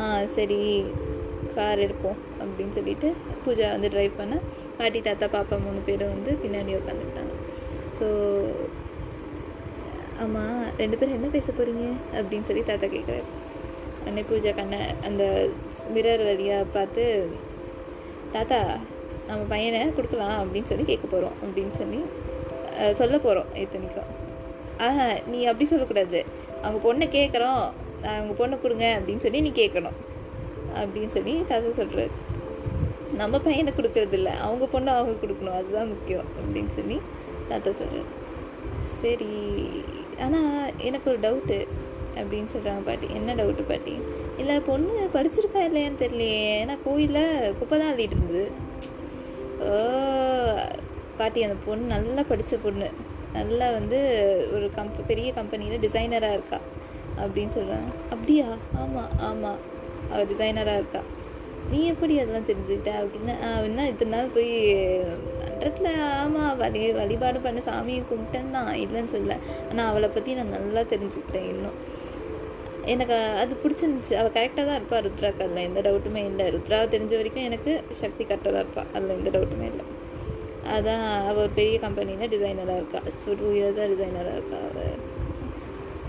ஆ 0.00 0.04
சரி 0.36 0.60
கார் 1.56 1.82
எடுப்போம் 1.84 2.18
அப்படின்னு 2.42 2.74
சொல்லிட்டு 2.78 3.08
பூஜா 3.44 3.66
வந்து 3.74 3.90
ட்ரைவ் 3.94 4.18
பண்ண 4.18 4.34
பாட்டி 4.78 5.00
தாத்தா 5.06 5.26
பாப்பா 5.36 5.56
மூணு 5.66 5.80
பேரும் 5.86 6.12
வந்து 6.14 6.32
பின்னாடி 6.42 6.74
உட்காந்துக்கிட்டாங்க. 6.80 7.34
ஸோ 7.98 8.08
ஆமாம் 10.24 10.60
ரெண்டு 10.82 10.96
பேரும் 10.98 11.16
என்ன 11.16 11.28
பேச 11.36 11.48
போகிறீங்க 11.52 11.86
அப்படின்னு 12.18 12.48
சொல்லி 12.48 12.62
தாத்தா 12.68 12.86
கேட்குறாரு 12.94 13.26
அன்னை 14.08 14.22
பூஜா 14.30 14.50
கண்ணை 14.58 14.80
அந்த 15.08 15.22
மிரர் 15.94 16.22
வழியாக 16.28 16.66
பார்த்து 16.76 17.04
தாத்தா 18.32 18.58
நம்ம 19.26 19.44
பையனை 19.44 19.92
கொடுக்கலாம் 19.92 20.38
அப்படின்னு 20.42 20.62
சொல்லி 20.62 20.84
கேட்க 20.84 21.06
போகிறோம் 21.06 21.32
அப்படின்னு 21.42 21.68
சொல்லி 21.68 22.00
சொல்ல 22.92 23.18
போகிறோம் 23.18 23.46
இத்தனைக்கும் 23.54 24.10
ஆஹா 24.78 25.12
நீ 25.26 25.44
அப்படி 25.44 25.64
சொல்லக்கூடாது. 25.64 26.24
அவங்க 26.62 26.78
பொண்ணை 26.88 27.08
கேட்குறோம் 27.08 27.62
அவங்க 28.02 28.34
பொண்ணை 28.38 28.60
கொடுங்க 28.60 29.00
அப்படின்னு 29.00 29.18
சொல்லி 29.18 29.40
நீ 29.40 29.50
கேட்கணும் 29.50 29.96
அப்படின்னு 30.74 31.06
சொல்லி 31.06 31.44
தாத்தா 31.48 31.82
சொல்கிறாரு 31.82 32.12
நம்ம 33.14 33.38
பையனை 33.38 33.72
கொடுக்கறதில்ல 33.72 34.30
அவங்க 34.40 34.64
பொண்ணை 34.64 34.88
அவங்க 34.88 35.26
கொடுக்கணும் 35.26 35.54
அதுதான் 35.54 35.88
முக்கியம் 35.88 36.24
அப்படின்னு 36.38 36.66
சொல்லி 36.68 37.00
தாத்தா 37.48 37.72
சொல்கிறார் 37.72 38.12
சரி 39.00 39.30
ஆனால் 40.20 40.72
எனக்கு 40.78 41.10
ஒரு 41.10 41.20
டவுட்டு 41.20 41.58
அப்படின்னு 42.20 42.52
சொல்கிறாங்க 42.54 42.82
பாட்டி. 42.88 43.06
என்ன 43.18 43.34
டவுட்டு 43.34 43.64
பாட்டி? 43.68 43.94
இல்லை 44.38 44.60
பொண்ணு 44.60 44.94
படிச்சிருக்கா 45.14 45.60
இல்லையான்னு 45.68 46.02
தெரியலையே. 46.02 46.44
ஏன்னா 46.62 46.76
கோயிலில் 46.84 47.54
குப்பை 47.58 47.78
தான் 47.78 47.92
அள்ளிட்டு 47.92 48.16
இருந்தது. 48.18 48.44
ஓ, 49.66 49.74
பாட்டி 51.18 51.42
அந்த 51.42 51.56
பொண்ணு 51.66 51.94
நல்லா 51.94 52.22
படித்த 52.32 52.56
பொண்ணு. 52.56 52.88
நல்லா 53.38 53.66
வந்து 53.70 53.98
ஒரு 54.54 54.66
கம்ப 54.76 55.04
பெரிய 55.06 55.28
கம்பெனியில் 55.32 55.82
டிசைனராக 55.84 56.36
இருக்கா 56.38 56.58
அப்படின்னு 57.22 57.52
சொல்கிறாங்க 57.56 57.90
அப்படியா? 58.10 58.46
ஆமாம் 58.82 59.12
ஆமாம் 59.28 59.60
அவள் 60.10 60.30
டிசைனராக 60.32 60.80
இருக்கா. 60.82 61.02
நீ 61.70 61.78
எப்படி 61.92 62.14
அதெல்லாம் 62.20 62.48
தெரிஞ்சுக்கிட்ட? 62.50 62.90
அப்படின்னா 63.02 63.34
என்ன 63.68 63.86
இத்தனை 63.88 64.10
நாள் 64.16 64.34
போய் 64.34 64.50
மன்றத்தில் 65.38 65.92
ஆமாம் 66.22 66.56
வழி 66.56 66.80
வழிபாடு 66.92 67.38
பண்ண 67.40 67.60
சாமியை 67.68 68.02
கும்பிட்டேன்னு 68.10 68.54
தான். 68.56 68.70
இல்லைன்னு 68.84 69.12
சொல்ல 69.14 69.36
ஆனால் 69.70 69.88
அவளை 69.90 70.08
பற்றி 70.08 70.34
நான் 70.34 70.54
நல்லா 70.56 70.82
தெரிஞ்சுக்கிட்டேன் 70.92 71.48
இன்னும். 71.52 71.78
எனக்கு 72.92 73.16
அது 73.42 73.52
பிடிச்சிருந்துச்சு. 73.62 74.14
அவள் 74.20 74.34
கரெக்டாக 74.36 74.64
தான் 74.68 74.78
இருப்பாள் 74.80 75.04
ருத்ராக்கு. 75.06 75.44
அதில் 75.46 75.66
எந்த 75.68 75.80
டவுட்டுமே 75.86 76.22
இல்லை. 76.30 76.44
ருத்ராவை 76.56 76.86
தெரிஞ்ச 76.94 77.12
வரைக்கும் 77.20 77.46
எனக்கு 77.50 77.72
சக்தி 78.02 78.22
கரெக்டாக 78.30 78.52
தான் 78.54 78.64
இருப்பாள் 78.64 78.90
அதில் 78.94 79.16
எந்த 79.18 79.30
டவுட்டுமே 79.36 79.66
இல்லை. 79.72 79.86
அதான் 80.76 81.04
அவள் 81.28 81.42
ஒரு 81.44 81.52
பெரிய 81.58 81.76
கம்பெனியில் 81.86 82.32
டிசைனராக 82.34 82.80
இருக்கா. 82.82 83.00
ஸோ 83.24 83.34
டூ 83.40 83.48
இயர்ஸாக 83.58 83.88
டிசைனராக 83.92 84.38
இருக்கா 84.38 84.60
அவள் 84.70 84.96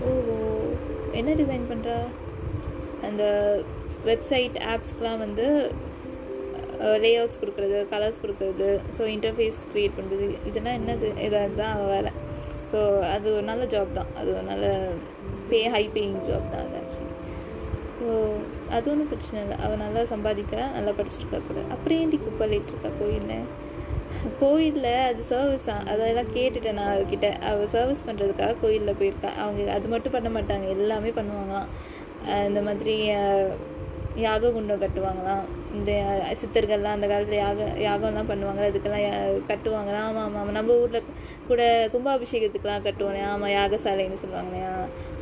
ஓஹோ. 0.08 0.36
என்ன 1.20 1.34
டிசைன் 1.42 1.68
பண்ணுறா 1.72 1.98
அந்த 3.08 3.24
வெப்சைட் 4.08 4.56
ஆப்ஸ்க்கெலாம் 4.72 5.22
வந்து 5.26 5.46
லேஅவுட்ஸ் 7.04 7.40
கொடுக்குறது 7.42 7.78
கலர்ஸ் 7.92 8.22
கொடுக்குறது. 8.22 8.68
ஸோ 8.96 9.02
இன்டர்ஃபேஸ் 9.14 9.56
க்ரியேட் 9.72 9.96
பண்ணுறது 9.98 10.26
இதெல்லாம் 10.48 10.76
என்னது? 10.80 11.08
இதாக 11.26 11.48
தான் 11.62 11.78
வேலை. 11.92 12.12
ஸோ 12.70 12.78
அது 13.14 13.26
ஒரு 13.36 13.46
நல்ல 13.50 13.64
ஜாப் 13.72 13.96
தான். 13.98 14.10
அது 14.20 14.28
ஒரு 14.36 14.46
நல்ல 14.52 14.66
பே 15.52 15.60
ஹை 15.74 15.84
பேயிங் 15.96 16.18
ஜாப் 16.28 16.50
தான் 16.54 16.64
அது 16.66 16.76
ஆக்சுவலி 16.80 17.14
ஸோ 17.96 18.08
அது 18.76 18.86
ஒன்றும் 18.90 19.08
பிரச்சனை 19.10 19.38
இல்லை. 19.44 19.56
அவள் 19.64 19.80
நல்லா 19.84 20.02
சம்பாதிக்கிறா 20.10 20.64
நல்லா 20.74 20.92
படிச்சிருக்கா 20.98 21.38
கூட. 21.46 21.60
அப்புறம் 21.74 21.98
ஏன்டி 22.02 22.18
கூப்பாளிட்டு 22.24 22.70
இருக்கா 22.72 22.90
கோயிலில்? 23.00 23.46
கோயிலில் 24.40 24.92
அது 25.08 25.22
சர்வீஸ் 25.30 25.66
அதெல்லாம் 25.92 26.30
கேட்டுட்டேன் 26.36 26.78
நான் 26.80 26.92
அவகிட்ட. 26.94 27.28
அவள் 27.50 27.72
சர்வீஸ் 27.74 28.06
பண்ணுறதுக்காக 28.08 28.56
கோயிலில் 28.62 28.98
போயிருக்கா. 29.00 29.30
அவங்க 29.44 29.72
அது 29.76 29.88
மட்டும் 29.94 30.14
பண்ண 30.16 30.30
மாட்டாங்க. 30.36 30.68
எல்லாமே 30.76 31.12
பண்ணுவாங்களாம். 31.18 31.68
இந்த 32.48 32.60
மாதிரி 32.68 32.96
யாக 34.20 34.50
குண்டம் 34.50 34.82
கட்டுவாங்களாம் 34.82 35.44
இந்த 35.72 35.90
சித்தர்கள்லாம் 36.40 36.96
அந்த 36.96 37.06
காலத்தில் 37.06 37.40
யாக 37.40 37.58
யாகம்லாம் 37.80 38.30
பண்ணுவாங்க 38.30 38.62
அதுக்கெல்லாம் 38.66 39.04
யா- 39.04 39.18
கட்டுவாங்களாம் 39.48 40.06
ஆமாம் 40.06 40.24
ஆமாம் 40.24 40.40
ஆமாம் 40.40 40.56
நம்ம 40.56 40.76
ஊரில் 40.78 41.08
கூட 41.48 41.60
கும்பாபிஷேகத்துக்கெலாம் 41.92 42.86
கட்டுவோனே 42.86 43.22
ஆமாம் 43.26 43.52
யாகசாலைன்னு 43.52 44.20
சொல்லுவாங்க 44.20 44.56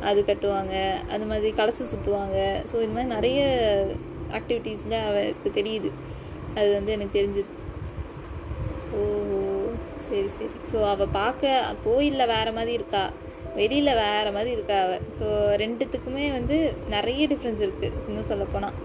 அது 0.01 0.21
கட்டுவாங்க. 0.23 0.73
அந்த 1.09 1.25
மாதிரி 1.25 1.51
கலசம் 1.53 1.91
சுற்றுவாங்க 1.91 2.37
ஸோ 2.69 2.75
இந்த 2.81 2.95
மாதிரி 2.95 3.13
நிறைய 3.15 3.41
ஆக்டிவிட்டீஸில் 4.31 4.97
அவருக்கு 5.03 5.51
தெரியுது. 5.51 5.91
அது 6.55 6.69
வந்து 6.73 6.91
எனக்கு 6.91 7.17
தெரிஞ்சுது 7.19 7.53
ஓஹோ 8.97 9.39
சரி 10.03 10.27
சரி. 10.31 10.55
ஸோ 10.71 10.77
அவள் 10.87 11.15
பார்க்க 11.15 11.55
கோயிலில் 11.83 12.31
வேறு 12.31 12.51
மாதிரி 12.53 12.73
இருக்கா? 12.73 13.05
வெளியில் 13.55 13.97
வேறு 13.99 14.31
மாதிரி 14.31 14.51
இருக்கா 14.51 14.75
அவள் 14.81 15.05
ஸோ 15.19 15.27
ரெண்டுத்துக்குமே 15.57 16.25
வந்து 16.31 16.57
நிறைய 16.89 17.27
டிஃப்ரென்ஸ் 17.27 17.63
இருக்குது 17.63 18.03
இன்னும் 18.07 18.23
சொல்லப்போனால் 18.23 18.75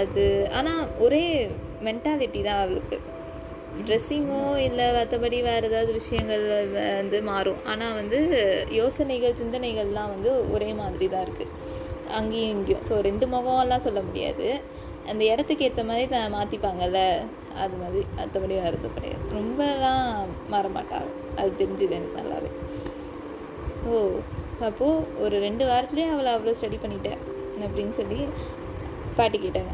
அது 0.00 0.24
ஆனால் 0.58 0.82
ஒரே 1.04 1.24
மென்டாலிட்டி 1.86 2.40
தான் 2.48 2.60
அவளுக்கு. 2.64 2.98
ட்ரெஸ்ஸிங்கோ 3.86 4.40
இல்லை 4.66 4.86
மற்றபடி 4.96 5.42
வேறு 5.42 5.68
ஏதாவது 5.70 5.92
விஷயங்கள் 5.98 6.44
வந்து 7.00 7.22
மாறும். 7.28 7.60
ஆனால் 7.72 7.94
வந்து 7.94 8.18
யோசனைகள் 8.78 9.38
சிந்தனைகள்லாம் 9.40 10.12
வந்து 10.14 10.50
ஒரே 10.54 10.70
மாதிரி 10.80 11.08
தான் 11.14 11.24
இருக்குது 11.26 11.54
அங்கேயும் 12.18 12.52
இங்கேயும். 12.56 12.84
ஸோ 12.88 12.94
ரெண்டு 13.08 13.26
முகம்லாம் 13.26 13.86
சொல்ல 13.86 14.00
முடியாது. 14.08 14.48
அந்த 15.10 15.22
இடத்துக்கு 15.24 15.66
ஏற்ற 15.68 15.82
மாதிரி 15.84 16.06
தான் 16.14 16.34
மாற்றிப்பாங்கல்ல 16.36 17.00
அது 17.62 17.74
மாதிரி. 17.82 18.02
மற்றபடி 18.18 18.54
வேறு 18.64 18.92
கிடையாது. 18.96 19.22
ரொம்பலாம் 19.38 20.30
மாறமாட்டாள் 20.54 21.10
அது 21.40 21.50
தெரிஞ்சுது 21.62 21.96
எனக்கு 21.98 22.20
நல்லாவே. 22.20 22.50
ஓ 23.88 23.98
அப்போது 24.68 25.04
ஒரு 25.24 25.36
ரெண்டு 25.46 25.64
வாரத்துலேயே 25.70 26.08
அவளை 26.14 26.32
அவ்வளோ 26.36 26.54
ஸ்டடி 26.58 26.78
பண்ணிட்டேன். 26.82 27.20
அப்படின்னு 27.66 27.94
சொல்லி 28.00 28.18
பாட்டி 29.20 29.38
கேட்டாங்க 29.44 29.72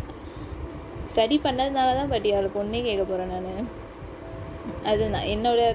ஸ்டடி 1.11 1.37
பண்ணதுனால 1.47 1.91
தான் 1.99 2.11
பாட்டி 2.13 2.29
அவளை 2.37 2.51
பொண்ணே 2.57 2.81
கேட்க 2.87 3.03
போகிறேன் 3.11 3.35
நான். 3.49 3.69
அதுதான். 4.91 5.29
என்னோடய 5.35 5.75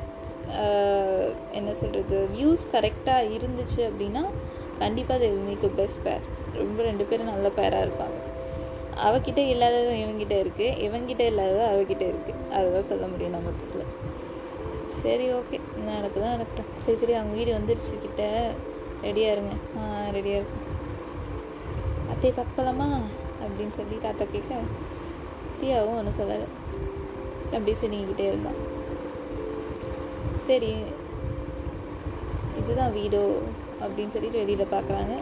என்ன 1.58 1.70
சொல்கிறது 1.80 2.18
வியூஸ் 2.36 2.64
கரெக்டாக 2.74 3.30
இருந்துச்சு 3.38 3.82
அப்படின்னா 3.90 4.24
கண்டிப்பாக 4.80 5.18
அது 5.20 5.28
மேக் 5.48 5.66
பெஸ்ட் 5.80 6.04
பேர் 6.06 6.24
ரொம்ப 6.60 6.78
ரெண்டு 6.88 7.04
பேரும் 7.10 7.32
நல்ல 7.32 7.48
பேராக 7.60 7.86
இருப்பாங்க. 7.86 8.18
அவகிட்ட 9.08 9.42
இல்லாததும் 9.52 10.00
இவங்கிட்ட 10.04 10.36
இருக்குது 10.44 10.80
இவங்கிட்ட 10.86 11.24
இல்லாததும் 11.32 11.72
அவகிட்ட 11.74 12.04
இருக்குது 12.12 12.42
அதுதான் 12.58 12.90
சொல்ல 12.92 13.06
முடியும் 13.12 13.36
நம்ம 13.36 13.50
மொத்தத்தில் 13.50 13.88
சரி 15.02 15.28
ஓகே 15.38 15.58
நடக்குதான் 15.90 16.34
நடக்கட்டும். 16.34 16.70
சரி 16.86 16.98
சரி. 17.02 17.14
அவங்க 17.20 17.36
வீடு 17.40 17.52
வந்துருச்சு 17.60 17.94
கிட்ட. 18.06 18.24
ரெடியாக 19.06 19.36
இருங்க. 19.36 19.54
ஆ 19.78 19.82
ரெடியாக 20.18 20.40
இருக்கும். 20.40 20.68
அத்தை 22.14 22.32
பார்க்கலாமா 22.40 22.88
அப்படின்னு 23.52 23.78
சொல்லி 23.80 23.98
தாத்தா 24.08 24.26
கேட்க 24.34 24.60
தியாவும் 25.62 25.98
ஒன்றும் 26.02 26.20
சொல்லலை. 26.20 26.48
அப்படியே 27.56 27.78
சினிங்கிட்டே 27.82 28.28
இருந்தான். 28.32 28.60
சரி 30.46 30.74
இதுதான் 32.60 32.96
வீடோ 33.00 33.24
அப்படின்னு 33.84 34.14
சொல்லிட்டு 34.14 34.42
வெளியில் 34.42 34.74
பார்க்குறாங்க 34.74 35.14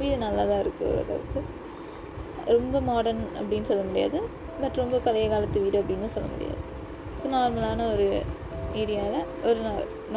வீடு 0.00 0.16
நல்லா 0.24 0.42
தான் 0.50 0.60
இருக்குது 0.64 0.90
ஓரளவுக்கு. 0.90 1.40
ரொம்ப 2.56 2.80
மாடர்ன் 2.88 3.22
அப்படின்னு 3.38 3.68
சொல்ல 3.70 3.82
முடியாது. 3.88 4.18
பட் 4.60 4.78
ரொம்ப 4.82 4.98
பழைய 5.06 5.26
காலத்து 5.32 5.62
வீடு 5.64 5.80
அப்படின்னு 5.82 6.08
சொல்ல 6.14 6.28
முடியாது. 6.34 6.60
ஸோ 7.20 7.24
நார்மலான 7.34 7.86
ஒரு 7.94 8.06
ஏரியாவில் 8.82 9.26
ஒரு 9.48 9.58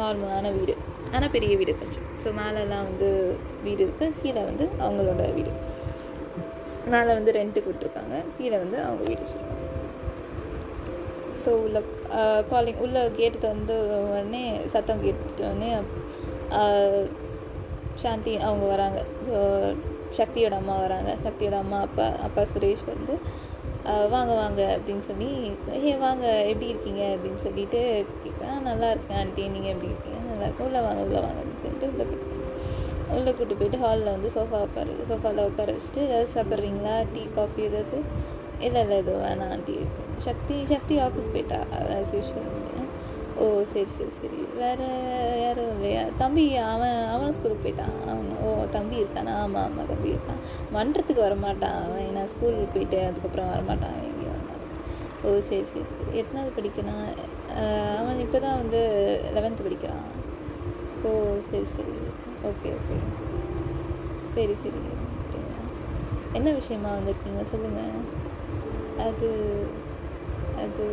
நார்மலான 0.00 0.52
வீடு. 0.58 0.74
ஆனால் 1.14 1.34
பெரிய 1.36 1.52
வீடு 1.60 1.72
கொஞ்சம். 1.82 2.06
ஸோ 2.22 2.28
மேலெல்லாம் 2.40 2.86
வந்து 2.88 3.08
வீடு 3.66 3.80
இருக்குது 3.86 4.16
கீழே 4.22 4.42
வந்து 4.50 4.64
அவங்களோட 4.84 5.24
வீடு. 5.38 5.52
மேலே 6.94 7.10
வந்து 7.18 7.32
ரெண்ட்டுக்கு 7.38 7.70
விட்டுருக்காங்க 7.70 8.16
கீழே 8.38 8.56
வந்து 8.64 8.78
அவங்க 8.86 9.02
வீடு 9.08 9.22
வச்சுருக்காங்க 9.22 9.58
ஸோ 11.42 11.50
உள்ள 11.64 11.78
காலிங் 12.50 12.80
உள்ள 12.86 12.98
கேட்டு 13.18 13.38
திறந்து 13.44 13.76
உடனே 14.08 14.42
சத்தம் 14.72 15.04
கேட்டுட்டோடனே 15.04 15.70
சாந்தி 18.02 18.32
அவங்க 18.48 18.64
வராங்க. 18.72 18.98
ஸோ 19.26 19.36
சக்தியோட 20.18 20.54
அம்மா 20.60 20.74
வராங்க. 20.84 21.10
சக்தியோட 21.24 21.56
அம்மா 21.64 21.78
அப்பா 21.86 22.06
அப்பா 22.26 22.42
சுரேஷ் 22.52 22.84
வந்து 22.92 23.14
வாங்க 24.14 24.32
வாங்க 24.40 24.60
அப்படின்னு 24.76 25.04
சொல்லி 25.08 25.28
ஏ 25.86 25.92
வாங்க 26.06 26.26
எப்படி 26.50 26.66
இருக்கீங்க? 26.72 27.02
அப்படின்னு 27.14 27.40
சொல்லிட்டு 27.46 27.80
கேட்க 28.22 28.58
நல்லா 28.68 28.90
இருக்கேன் 28.94 29.18
ஆண்டி. 29.20 29.44
நீங்கள் 29.54 29.72
எப்படி 29.74 29.92
இருக்கீங்க? 29.92 30.18
நல்லா 30.30 30.44
இருக்கேன். 30.46 30.68
உள்ளே 30.68 30.82
வாங்க 30.86 31.00
உள்ளே 31.06 31.20
வாங்க 31.26 31.38
அப்படின்னு 31.40 31.62
சொல்லிட்டு 31.64 31.90
உள்ளே 31.92 32.04
உள்ளே 33.16 33.32
கூட்டு 33.38 33.54
போயிட்டு 33.60 33.82
ஹாலில் 33.84 34.14
வந்து 34.14 34.30
சோஃபா 34.36 34.60
உட்கார 34.66 34.96
சோஃபாவில் 35.10 35.46
உட்கார 35.50 35.74
வச்சுட்டு 35.76 36.02
ஏதாவது 36.08 36.28
சாப்பிட்றீங்களா? 36.36 36.96
டீ 37.14 37.22
காஃபி 37.38 37.62
ஏதாவது? 37.68 37.98
இல்லை 38.66 38.80
இல்லை 38.84 38.96
எதுவும் 39.02 39.24
வேணாம் 39.26 39.52
ஆண்டி 39.56 39.76
சக்தி 40.28 40.56
சக்தி 40.72 40.94
ஆஃபீஸ் 41.06 41.32
போயிட்டா 41.34 41.60
ஆஸ் 41.98 42.14
யூஷுவல் 42.16 42.56
ஓ 43.42 43.44
சரி 43.70 43.90
சரி 43.94 44.10
சரி. 44.16 44.38
வேறு 44.58 44.86
யாரும் 45.42 45.70
இல்லையா? 45.74 46.02
தம்பி 46.18 46.44
அவன் 46.72 46.98
அவன் 47.12 47.34
ஸ்கூலுக்கு 47.36 47.62
போயிட்டான். 47.66 47.94
அவன் 48.10 48.26
ஓ 48.44 48.48
தம்பி 48.70 48.96
இருக்கானா? 49.02 49.34
ஆமாம் 49.44 49.64
ஆமாம் 49.66 49.88
தம்பி 49.92 50.08
இருக்கான். 50.14 50.40
மன்றத்துக்கு 50.76 51.22
வரமாட்டான் 51.22 51.78
அவன். 51.84 52.04
ஏன்னா 52.08 52.24
ஸ்கூலுக்கு 52.24 52.74
போயிட்டு 52.74 52.98
அதுக்கப்புறம் 53.06 53.50
வரமாட்டான். 53.52 53.94
அவன் 53.94 54.08
எங்கேயும் 54.10 54.36
வந்தான் 54.36 54.66
ஓ 55.24 55.40
சரி 55.48 55.64
சரி 55.70 55.86
சரி. 55.92 56.10
எத்தனாவது 56.18 56.52
படிக்கிறான்? 56.58 57.08
அவன் 58.00 58.22
இப்போ 58.24 58.38
தான் 58.38 58.60
வந்து 58.62 58.80
லெவன்த்து 59.36 59.66
படிக்கிறான். 59.68 60.04
ஓ 61.04 61.10
சரி 61.50 61.64
சரி. 61.76 61.96
ஓகே 62.48 62.68
ஓகே 62.78 62.96
சரி 64.34 64.54
சரி. 64.62 64.80
என்ன 66.38 66.48
விஷயமா 66.58 66.90
வந்திருக்கீங்க? 66.96 67.42
சொல்லுங்கள் 67.52 67.94
அது 69.06 69.28
அது 70.64 70.84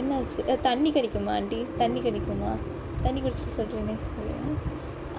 என்னாச்சு? 0.00 0.40
தண்ணி 0.68 0.90
கிடைக்குமா 0.96 1.32
ஆண்டி? 1.38 1.60
தண்ணி 1.82 2.00
கிடைக்குமா? 2.06 2.52
தண்ணி 3.04 3.20
குடிச்சிட்டு 3.20 3.56
சொல்கிறேனே 3.58 3.94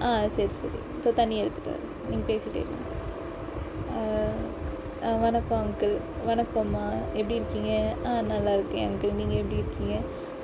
ஆ 0.06 0.10
சரி 0.36 0.52
சரி. 0.58 0.78
இப்போ 0.96 1.10
தண்ணி 1.20 1.36
எடுத்துகிட்டு 1.42 1.72
வரேன். 1.74 1.92
நீங்கள் 2.10 2.28
பேசிகிட்டே 2.30 2.60
இருங்க. 2.64 2.82
வணக்கம் 5.24 5.60
அங்கிள் 5.64 5.94
வணக்கம்மா 6.28 6.84
எப்படி 7.18 7.34
இருக்கீங்க? 7.40 7.72
ஆ 8.06 8.12
நல்லா 8.32 8.52
இருக்கேன் 8.58 8.86
அங்கிள் 8.88 9.18
நீங்கள் 9.20 9.40
எப்படி 9.42 9.60
இருக்கீங்க? 9.62 9.96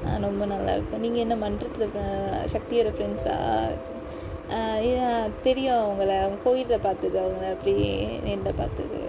ஆ 0.07 0.17
ரொம்ப 0.27 0.45
நல்லா 0.55 0.73
இருக்கும். 0.77 1.03
நீங்கள் 1.05 1.25
என்ன 1.25 1.37
மன்றத்தில் 1.45 1.97
சக்தியோட 2.55 2.91
ஃப்ரெண்ட்ஸா 2.97 3.37
தெரியும் 5.47 5.83
அவங்கள. 5.85 6.11
அவங்க 6.25 6.39
கோயிலில் 6.49 6.85
பார்த்தது 6.89 7.17
அவங்கள 7.23 7.47
அப்படியே 7.55 7.93
நேரில் 8.27 8.61
பார்த்தது. 8.61 9.01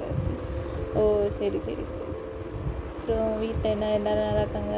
ஓ 0.99 1.01
சரி 1.37 1.59
சரி 1.67 1.83
சரி. 1.91 2.09
அப்புறம் 2.95 3.31
வீட்டில் 3.43 3.71
என்ன 3.75 3.87
எல்லோரும் 3.97 4.27
நல்லா 4.27 4.43
இருக்காங்க? 4.43 4.75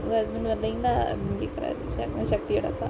உங்கள் 0.00 0.18
ஹஸ்பண்ட் 0.18 0.50
வரலைங்களா 0.50 0.92
அப்படின்னு 1.10 1.40
கேட்குறாரு 1.42 2.28
சக்தியோட 2.32 2.66
அப்பா. 2.72 2.88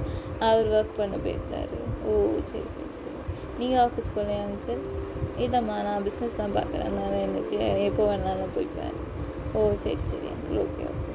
அவர் 0.48 0.68
ஒர்க் 0.76 0.98
பண்ண 0.98 1.16
போயிருக்காரு. 1.24 1.78
ஓ 2.08 2.12
சரி 2.50 2.68
சரி 2.74 2.90
சரி. 2.98 3.14
நீங்கள் 3.60 3.82
ஆஃபீஸ் 3.86 4.14
போகலையா 4.16 4.42
அங்கிள் 4.46 4.82
இல்லைம்மா 5.44 5.76
நான் 5.88 6.04
பிஸ்னஸ் 6.08 6.40
தான் 6.40 6.56
பார்க்குறேன். 6.58 6.86
அதனால் 6.88 7.24
எனக்கு 7.26 7.58
எப்போ 7.88 8.02
வேணாலும் 8.10 8.54
போய்ப்பேன். 8.56 8.96
ஓ 9.56 9.60
சரி 9.84 10.02
சரி 10.10 10.28
அங்கிள் 10.34 10.62
ஓகே 10.66 10.86
ஓகே 10.92 11.12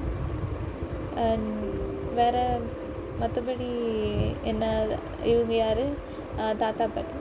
வேறு 2.20 2.44
மற்றபடி 3.20 3.70
என்ன 4.44 4.64
இவங்க 5.32 5.54
யார்? 5.54 5.84
தாத்தா 6.58 6.86
பாட்டி. 6.96 7.16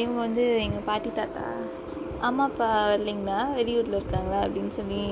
இவங்க 0.00 0.18
வந்து 0.26 0.44
எங்கள் 0.62 0.86
பாட்டி 0.90 1.10
தாத்தா. 1.18 1.44
அம்மா 2.28 2.44
அப்பா 2.50 2.68
இல்லைங்களா? 2.98 3.38
வெளியூரில் 3.58 3.98
இருக்காங்களா? 3.98 4.38
அப்படின்னு 4.44 4.72
சொல்லி 4.78 5.02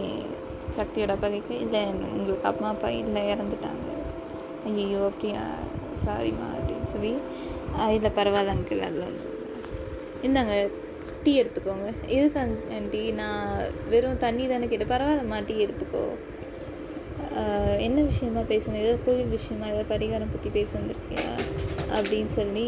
சக்தியோட 0.79 1.13
அப்பா 1.17 1.29
கேட்க 1.35 1.53
இல்லை 1.65 1.81
எங்களுக்கு 1.89 2.49
அம்மா 2.51 2.69
அப்பா 2.75 2.89
இல்லை 3.03 3.23
இறந்துட்டாங்க. 3.33 3.89
ஐயோ 4.71 5.01
அப்படியா? 5.11 5.45
சாரிம்மா 6.05 6.49
அப்படின்னு 6.59 6.89
சொல்லி 6.95 7.13
இல்லை 7.97 8.11
பரவாயில்ல 8.19 8.55
அங்கிள் 8.57 8.87
அது 8.89 9.03
இந்தாங்க 10.27 10.55
டீ 11.23 11.33
எடுத்துக்கோங்க. 11.43 11.89
எதுக்கு 12.17 12.43
டீ 12.93 13.03
நான் 13.21 13.47
வெறும் 13.93 14.23
தண்ணி 14.25 14.45
தானே 14.53 14.67
கேட்டேன். 14.73 14.93
பரவாயில்லம்மா 14.95 15.39
டீ 15.49 15.55
எடுத்துக்கோ. 15.65 16.05
என்ன 17.87 17.99
விஷயமா 18.09 18.43
பேசுங்க 18.51 18.79
ஏதாவது 18.83 19.05
கோவில் 19.05 19.35
விஷயமா 19.37 19.67
ஏதாவது 19.73 19.93
பரிகாரம் 19.93 20.33
பற்றி 20.33 20.51
பேச 20.57 20.71
வந்திருக்கியா? 20.79 21.29
அப்படின்னு 21.97 22.33
சொல்லி 22.39 22.67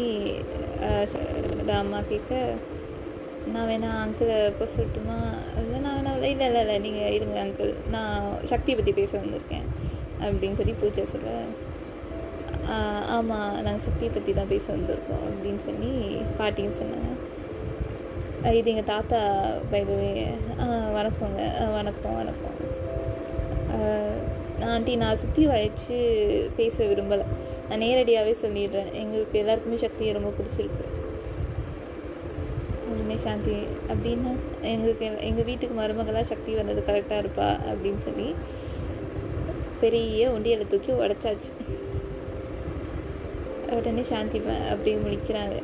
அம்மா 1.81 1.99
கேட்க 2.11 2.39
நான் 3.53 3.67
வேணா 3.69 3.89
அங்கிளை 4.03 4.35
இப்போ 4.51 4.65
சொல்லட்டுமா? 4.75 5.17
இல்லை 5.61 5.79
நான் 5.83 5.97
வேணா 5.97 6.13
இல்லை 6.15 6.47
இல்லை 6.47 6.61
இல்லை 6.63 6.77
நீங்கள் 6.85 7.13
இருங்க 7.17 7.37
அங்கிள் 7.45 7.71
நான் 7.95 8.25
சக்தியை 8.51 8.75
பற்றி 8.79 8.93
பேச 9.01 9.11
வந்திருக்கேன். 9.21 9.67
அப்படின்னு 10.25 10.59
சொல்லி 10.59 10.75
பூஜை 10.81 11.05
சொல்ல 11.13 11.31
ஆமாம் 13.15 13.51
நாங்கள் 13.65 13.85
சக்தியை 13.87 14.11
பற்றி 14.13 14.31
தான் 14.39 14.51
பேச 14.53 14.65
வந்திருக்கோம் 14.75 15.25
அப்படின்னு 15.29 15.61
சொல்லி 15.67 15.91
பாட்டியும் 16.39 16.77
சொன்னாங்க. 16.79 17.11
இது 18.59 18.71
எங்கள் 18.73 18.91
தாத்தா 18.93 19.19
பைதவே 19.73 20.09
வணக்கங்க 20.97 21.43
வணக்கம் 21.77 22.17
வணக்கம். 22.21 22.57
ஆண்டி 24.61 24.95
நான் 24.95 25.17
சுற்றி 25.17 25.47
வளைச்சு 25.47 25.97
பேச 26.55 26.85
விரும்பலை. 26.85 27.25
நான் 27.69 27.77
நேரடியாகவே 27.77 28.35
சொல்லிடுறேன். 28.41 28.91
எங்களுக்கு 28.91 29.39
எல்லாருக்குமே 29.39 29.77
சக்தியை 29.77 30.13
ரொம்ப 30.13 30.29
பிடிச்சிருக்கு. 30.29 30.85
உடனே 32.89 33.15
சாந்தி 33.15 33.55
அப்படின்னா 33.87 34.35
எங்களுக்கு 34.61 35.17
எங்கள் 35.19 35.43
வீட்டுக்கு 35.43 35.81
மருமகளாக 35.81 36.21
சக்தி 36.21 36.53
வந்தது 36.53 36.83
கரெக்டாக 36.87 37.23
இருப்பா 37.23 37.59
அப்படின்னு 37.71 37.95
சொல்லி 37.95 38.35
பெரிய 39.79 40.29
உண்டியலை 40.29 40.67
தூக்கி 40.67 40.91
உடச்சாச்சு. 40.91 41.53
உடனே 43.71 44.03
சாந்தி 44.03 44.41
அப்படியே 44.71 44.95
முழிக்கிறாங்க. 44.95 45.61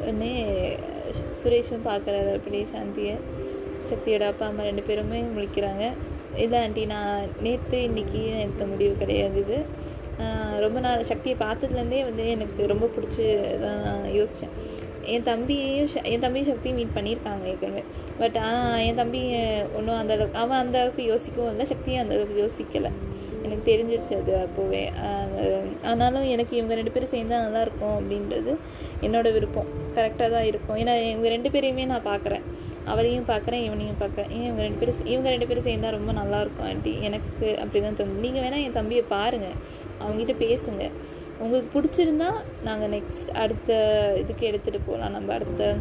உடனே 0.00 0.76
சுரேஷும் 1.44 1.86
பார்க்குறாரு 1.86 2.34
அப்படியே 2.36 2.66
சாந்தியை. 2.76 3.16
சக்தியோட 3.90 4.20
அப்பா 4.20 4.46
அம்மா 4.46 4.62
ரெண்டு 4.62 4.82
பேருமே 4.82 5.20
முழிக்கிறாங்க. 5.22 5.92
இல்லை 6.34 6.58
ஆண்டி 6.58 6.86
நான் 6.86 7.20
நேற்று 7.40 7.82
இன்னைக்கு 7.82 8.38
எடுத்த 8.38 8.66
முடிவு 8.66 8.96
கிடையாது 8.98 9.38
இது. 9.40 9.64
ரொம்ப 10.58 10.80
நாள் 10.80 11.02
சக்தியை 11.02 11.38
பார்த்ததுலேருந்தே 11.38 12.02
வந்து 12.02 12.28
எனக்கு 12.28 12.66
ரொம்ப 12.66 12.90
பிடிச்சி 12.96 13.40
தான் 13.60 13.80
நான் 13.80 14.10
யோசித்தேன் 14.10 14.54
என் 15.02 15.22
தம்பியையும் 15.22 15.88
ச- 15.94 16.04
என் 16.04 16.20
தம்பியும் 16.20 16.48
சக்தியும் 16.48 16.76
மீட் 16.76 16.94
பண்ணியிருக்காங்க 16.94 17.44
ஏற்கனவே. 17.44 17.84
பட் 18.18 18.36
ஆனால் 18.36 18.78
என் 18.78 18.94
தம்பி 18.94 19.34
ஒன்றும் 19.74 19.96
அந்த 19.96 20.12
அளவுக்கு 20.14 20.38
அவன் 20.38 20.58
அந்த 20.58 20.78
அளவுக்கு 20.78 21.04
யோசிக்கவும் 21.04 21.48
இல்லை 21.48 21.66
சக்தியும் 21.66 22.02
அந்த 22.02 22.14
அளவுக்கு 22.14 22.50
யோசிக்கலை. 22.50 22.90
எனக்கு 23.42 23.72
தெரிஞ்சிருச்சு 23.72 24.16
அது 24.16 24.48
அப்போவே. 24.48 24.88
ஆனாலும் 25.82 26.22
எனக்கு 26.22 26.56
இவங்க 26.56 26.74
ரெண்டு 26.74 26.90
பேரும் 26.90 27.08
சேர்ந்தா 27.08 27.34
நல்லாயிருக்கும் 27.34 27.98
அப்படின்றது 27.98 28.56
என்னோடய 29.00 29.32
விருப்பம். 29.32 29.66
கரெக்டாக 29.94 30.30
தான் 30.30 30.44
இருக்கும். 30.44 30.76
ஏன்னா 30.76 31.08
இவங்க 31.10 31.28
ரெண்டு 31.28 31.48
பேரையுமே 31.48 31.86
நான் 31.86 32.06
பார்க்குறேன். 32.06 32.42
அவரையும் 32.84 33.26
பார்க்குறேன் 33.26 33.64
இவனையும் 33.68 34.00
பார்க்குறேன். 34.00 34.30
இவங்க 34.30 34.62
ரெண்டு 34.62 34.78
பேரும் 34.78 35.06
இவங்க 35.06 35.28
ரெண்டு 35.30 35.46
பேரும் 35.46 35.64
சேர்ந்தா 35.64 35.90
ரொம்ப 35.90 36.12
நல்லாயிருக்கும் 36.12 36.66
ஆண்டி. 36.70 37.02
எனக்கு 37.02 37.58
அப்படி 37.58 37.80
தான் 37.84 37.98
தோணும் 38.00 38.22
நீங்கள் 38.24 38.44
வேணால் 38.44 38.64
என் 38.66 38.78
தம்பியை 38.78 39.04
பாருங்கள் 39.08 39.56
அவங்ககிட்ட 40.00 40.34
பேசுங்க. 40.44 40.90
உங்களுக்கு 41.38 41.70
பிடிச்சிருந்தா 41.74 42.30
நாங்கள் 42.64 42.90
நெக்ஸ்ட் 42.90 43.30
அடுத்த 43.42 43.70
இதுக்கு 44.18 44.50
எடுத்துகிட்டு 44.50 44.80
போகலாம் 44.86 45.10
நம்ம 45.10 45.32
அடுத்த 45.32 45.76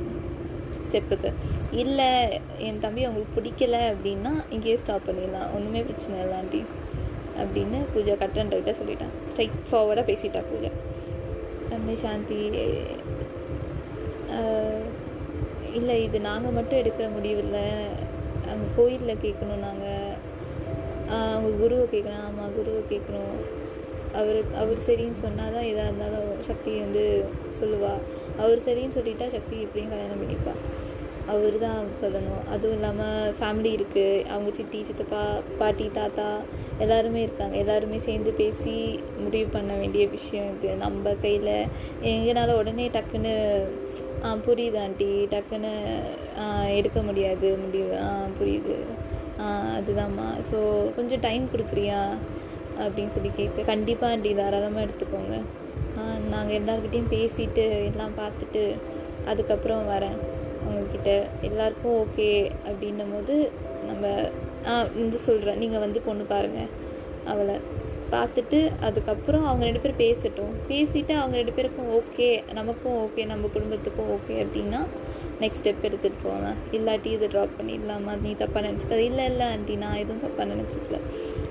ஸ்டெப்புக்கு 0.87 1.33
இல்லை 1.71 2.41
என் 2.57 2.79
தம்பி 2.79 3.03
அவங்களுக்கு 3.03 3.39
பிடிக்கல 3.39 3.79
அப்படின்னா 3.93 4.31
இங்கேயே 4.49 4.77
ஸ்டாப் 4.77 5.07
பண்ணிடலாம். 5.07 5.49
ஒன்றுமே 5.55 5.81
பிரச்சனை 5.81 6.19
இல்லை 6.19 6.37
ஆண்டி. 6.37 6.63
அப்படின்னு 7.41 7.79
பூஜா 7.95 8.17
கட் 8.17 8.37
சொல்லிட்டான். 8.79 9.13
ஸ்ட்ரைட் 9.31 9.57
ஃபார்வர்டாக 9.71 10.05
பேசிட்டா 10.11 10.43
பூஜா. 10.51 10.71
அப்படியே 11.71 11.95
சாந்தி. 11.95 12.41
இல்லை 15.77 15.95
இது 16.07 16.17
நாங்கள் 16.29 16.55
மட்டும் 16.57 16.79
எடுக்கிற 16.81 17.07
முடிவில் 17.15 17.61
அங்கே 18.51 18.67
கோயிலில் 18.77 19.21
கேட்கணும் 19.23 19.65
நாங்கள் 19.67 20.17
அவங்க 21.17 21.49
குருவை 21.61 21.85
கேட்கணும். 21.93 22.25
ஆமாம் 22.27 22.55
குருவை 22.57 22.81
கேட்கணும். 22.91 23.37
அவருக்கு 24.19 24.53
அவர் 24.61 24.85
சரின்னு 24.87 25.23
சொன்னால் 25.23 25.55
தான் 25.55 25.67
எதாக 25.71 25.89
இருந்தாலும் 25.89 26.29
சக்தி 26.47 26.71
வந்து 26.83 27.03
சொல்லுவாள் 27.57 28.03
அவர் 28.43 28.65
சரின்னு 28.67 28.97
சொல்லிட்டா 28.97 29.27
சக்தி 29.35 29.55
இப்படியும் 29.65 29.91
கல்யாணம் 29.93 30.21
பண்ணிப்பாள் 30.21 30.61
அவர் 31.33 31.55
தான் 31.65 31.81
சொல்லணும். 32.01 32.45
அதுவும் 32.53 32.75
இல்லாமல் 32.77 33.33
ஃபேமிலி 33.39 33.71
இருக்குது 33.77 34.23
அவங்க 34.33 34.51
சித்தி 34.59 34.79
சித்தப்பா 34.87 35.19
பாட்டி 35.59 35.87
தாத்தா 35.97 36.29
எல்லாருமே 36.83 37.19
இருக்காங்க. 37.25 37.55
எல்லாருமே 37.63 37.97
சேர்ந்து 38.07 38.31
பேசி 38.39 38.73
முடிவு 39.23 39.49
பண்ண 39.55 39.73
வேண்டிய 39.81 40.05
விஷயம் 40.15 40.49
இது. 40.55 40.71
நம்ம 40.85 41.13
கையில் 41.25 41.53
எங்கனால 42.13 42.55
உடனே 42.61 42.87
டக்குன்னு 42.95 43.33
புரியுது 44.45 44.77
ஆண்டி. 44.83 45.09
டக்குன்னு 45.33 45.71
எடுக்க 46.79 47.01
முடியாது 47.01 47.47
முடிவு. 47.57 47.93
ஆ 48.05 48.09
புரியுது. 48.39 48.75
ஆ 49.41 49.45
அதுதாம்மா. 49.77 50.27
ஸோ 50.49 50.57
கொஞ்சம் 50.97 51.23
டைம் 51.27 51.45
கொடுக்குறியா? 51.53 52.01
அப்படின்னு 52.83 53.13
சொல்லி 53.13 53.31
கேட்க 53.37 53.61
கண்டிப்பாக 53.69 54.13
ஆண்டி 54.13 54.31
தாராளமாக 54.35 54.85
எடுத்துக்கோங்க. 54.85 55.37
நாங்கள் 56.33 56.57
எல்லாருக்கிட்டேயும் 56.59 57.13
பேசிட்டு 57.15 57.63
எல்லாம் 57.89 58.13
பார்த்துட்டு 58.19 58.63
அதுக்கப்புறம் 59.31 59.89
வரேன். 59.93 60.17
உங்ககிட்ட. 60.67 61.11
எல்லாருக்கும் 61.49 61.97
ஓகே 62.03 62.29
அப்படின்னும் 62.69 63.13
போது 63.13 63.35
நம்ம 63.89 64.05
ஆ 64.67 64.73
வந்து 65.01 65.17
சொல்கிறேன் 65.25 65.59
நீங்கள் 65.63 65.83
வந்து 65.85 65.99
பொண்ணு 66.07 66.23
பாருங்கள் 66.23 66.71
அவளை. 67.25 67.57
பார்த்துட்டு 68.11 68.71
அதுக்கப்புறம் 68.79 69.45
அவங்க 69.45 69.65
ரெண்டு 69.65 69.79
பேரும் 69.79 69.97
பேசட்டும். 69.97 70.53
பேசிவிட்டு 70.67 71.15
அவங்க 71.15 71.35
ரெண்டு 71.35 71.51
பேருக்கும் 71.51 71.89
ஓகே 71.99 72.53
நமக்கும் 72.53 72.97
ஓகே 73.05 73.25
நம்ம 73.25 73.47
குடும்பத்துக்கும் 73.47 74.11
ஓகே 74.15 74.35
அப்படின்னா 74.45 74.81
நெக்ஸ்ட் 75.41 75.59
ஸ்டெப் 75.63 75.83
எடுத்துகிட்டு 75.83 76.21
போகலாம் 76.23 76.57
இல்லாட்டி 76.71 77.05
இதை 77.05 77.27
ட்ராப் 77.27 77.55
பண்ணிடலாமா? 77.59 78.13
நீ 78.21 78.31
தப்பாக 78.31 78.63
நினச்சிக்காது 78.67 79.05
இல்லை 79.11 79.25
இல்லை 79.25 79.45
ஆண்டி 79.45 79.75
நான் 79.75 79.95
எதுவும் 79.95 80.21
தப்பாக 80.21 80.47
நினச்சிக்கல. 80.53 80.97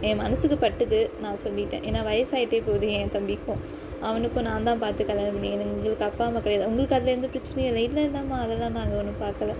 என் 0.00 0.16
மனசுக்கு 0.16 0.56
பட்டுது 0.66 1.20
நான் 1.20 1.38
சொல்லிட்டேன். 1.44 1.84
ஏன்னா 1.88 2.02
வயசாயிட்டே 2.10 2.62
போகுது 2.66 2.92
என் 2.92 3.08
தம்பிக்கும். 3.08 3.62
அவனுக்கும் 4.00 4.42
நான் 4.42 4.64
தான் 4.64 4.78
பார்த்து 4.78 5.06
கல்யாணம் 5.06 5.32
பண்ணி 5.32 5.50
எனக்கு 5.52 6.04
அப்பா 6.04 6.24
அம்மா 6.24 6.38
கிடையாது. 6.38 6.68
உங்களுக்கு 6.68 6.96
அதில் 6.96 7.14
எந்த 7.14 7.26
பிரச்சனையும் 7.26 7.70
இல்லை. 7.70 7.84
இல்லை 7.84 8.04
இல்லைம்மா 8.06 8.36
அதெல்லாம் 8.44 8.72
நாங்கள் 8.72 8.98
ஒன்றும் 8.98 9.22
பார்க்கல. 9.22 9.54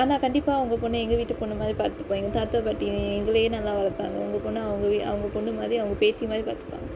ஆனால் 0.00 0.20
கண்டிப்பாக 0.24 0.62
உங்கள் 0.64 0.80
பொண்ணை 0.82 0.98
எங்கள் 1.04 1.18
வீட்டு 1.20 1.34
பொண்ணு 1.40 1.54
மாதிரி 1.60 1.74
பார்த்துப்போம். 1.80 2.18
எங்கள் 2.20 2.36
தாத்தா 2.36 2.58
பாட்டி 2.66 2.86
எங்களையே 3.18 3.48
நல்லா 3.54 3.72
வளர்த்தாங்க. 3.78 4.16
உங்கள் 4.26 4.44
பொண்ணு 4.44 4.60
அவங்க 4.68 4.86
வீ 4.92 4.98
அவங்க 5.10 5.28
பொண்ணு 5.36 5.52
மாதிரி 5.60 5.76
அவங்க 5.82 5.96
பேத்தி 6.02 6.26
மாதிரி 6.32 6.44
பார்த்துப்பாங்க. 6.50 6.88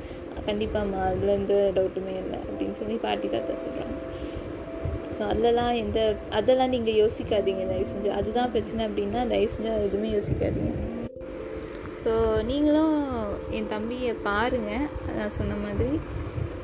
கண்டிப்பாம்மா 0.49 1.01
அதில் 1.13 1.37
எந்த 1.39 1.55
டவுட்டுமே 1.77 2.15
இல்லை 2.23 2.39
அப்படின்னு 2.49 2.77
சொல்லி 2.81 2.97
பாட்டி 3.07 3.29
தாத்தா 3.29 3.55
சொல்கிறாங்க 3.65 3.97
ஸோ 5.15 5.23
அதெல்லாம் 5.33 5.73
எந்த 5.83 5.99
அதெல்லாம் 6.39 6.73
நீங்கள் 6.75 6.99
யோசிக்காதீங்க 7.03 7.63
தயவு 7.71 7.89
செஞ்சு. 7.93 8.11
அதுதான் 8.19 8.53
பிரச்சனை 8.55 8.83
அப்படின்னா 8.89 9.21
தயவு 9.33 9.51
செஞ்சு 9.55 9.71
எதுவுமே 9.89 10.11
யோசிக்காதீங்க. 10.17 10.73
ஸோ 12.05 12.13
நீங்களும் 12.51 12.97
என் 13.59 13.71
தம்பியை 13.75 14.13
பாருங்கள் 14.29 14.89
நான் 15.19 15.37
சொன்ன 15.39 15.57
மாதிரி 15.65 15.93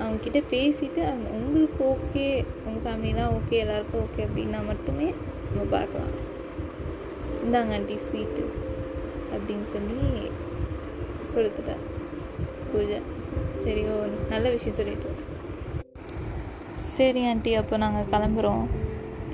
அவங்கக்கிட்ட 0.00 0.40
பேசிவிட்டு 0.52 1.00
அவங்க 1.10 1.28
உங்களுக்கு 1.38 1.82
ஓகே 1.94 2.26
உங்கள் 2.66 2.84
ஃபேமிலிலாம் 2.84 3.34
ஓகே 3.38 3.56
எல்லாருக்கும் 3.64 4.04
ஓகே 4.06 4.22
அப்படின்னா 4.28 4.60
மட்டுமே 4.70 5.08
நம்ம 5.54 5.66
பார்க்கலாம். 5.74 6.14
இந்தாங்க 7.44 7.74
ஆண்டி 7.78 7.96
ஸ்வீட்டு 8.04 8.44
அப்படின்னு 9.34 9.66
சொல்லி 9.74 9.98
கொடுத்துட்டா. 11.34 11.76
பூஜை 12.70 12.98
சரி 13.64 13.82
ஓ 13.92 13.94
நல்ல 14.32 14.46
விஷயம் 14.54 14.78
சொல்லிட்டு 14.78 15.10
சரி 16.94 17.20
ஆண்டி 17.28 17.52
அப்போ 17.60 17.76
நாங்கள் 17.82 18.10
கிளம்புறோம். 18.12 18.64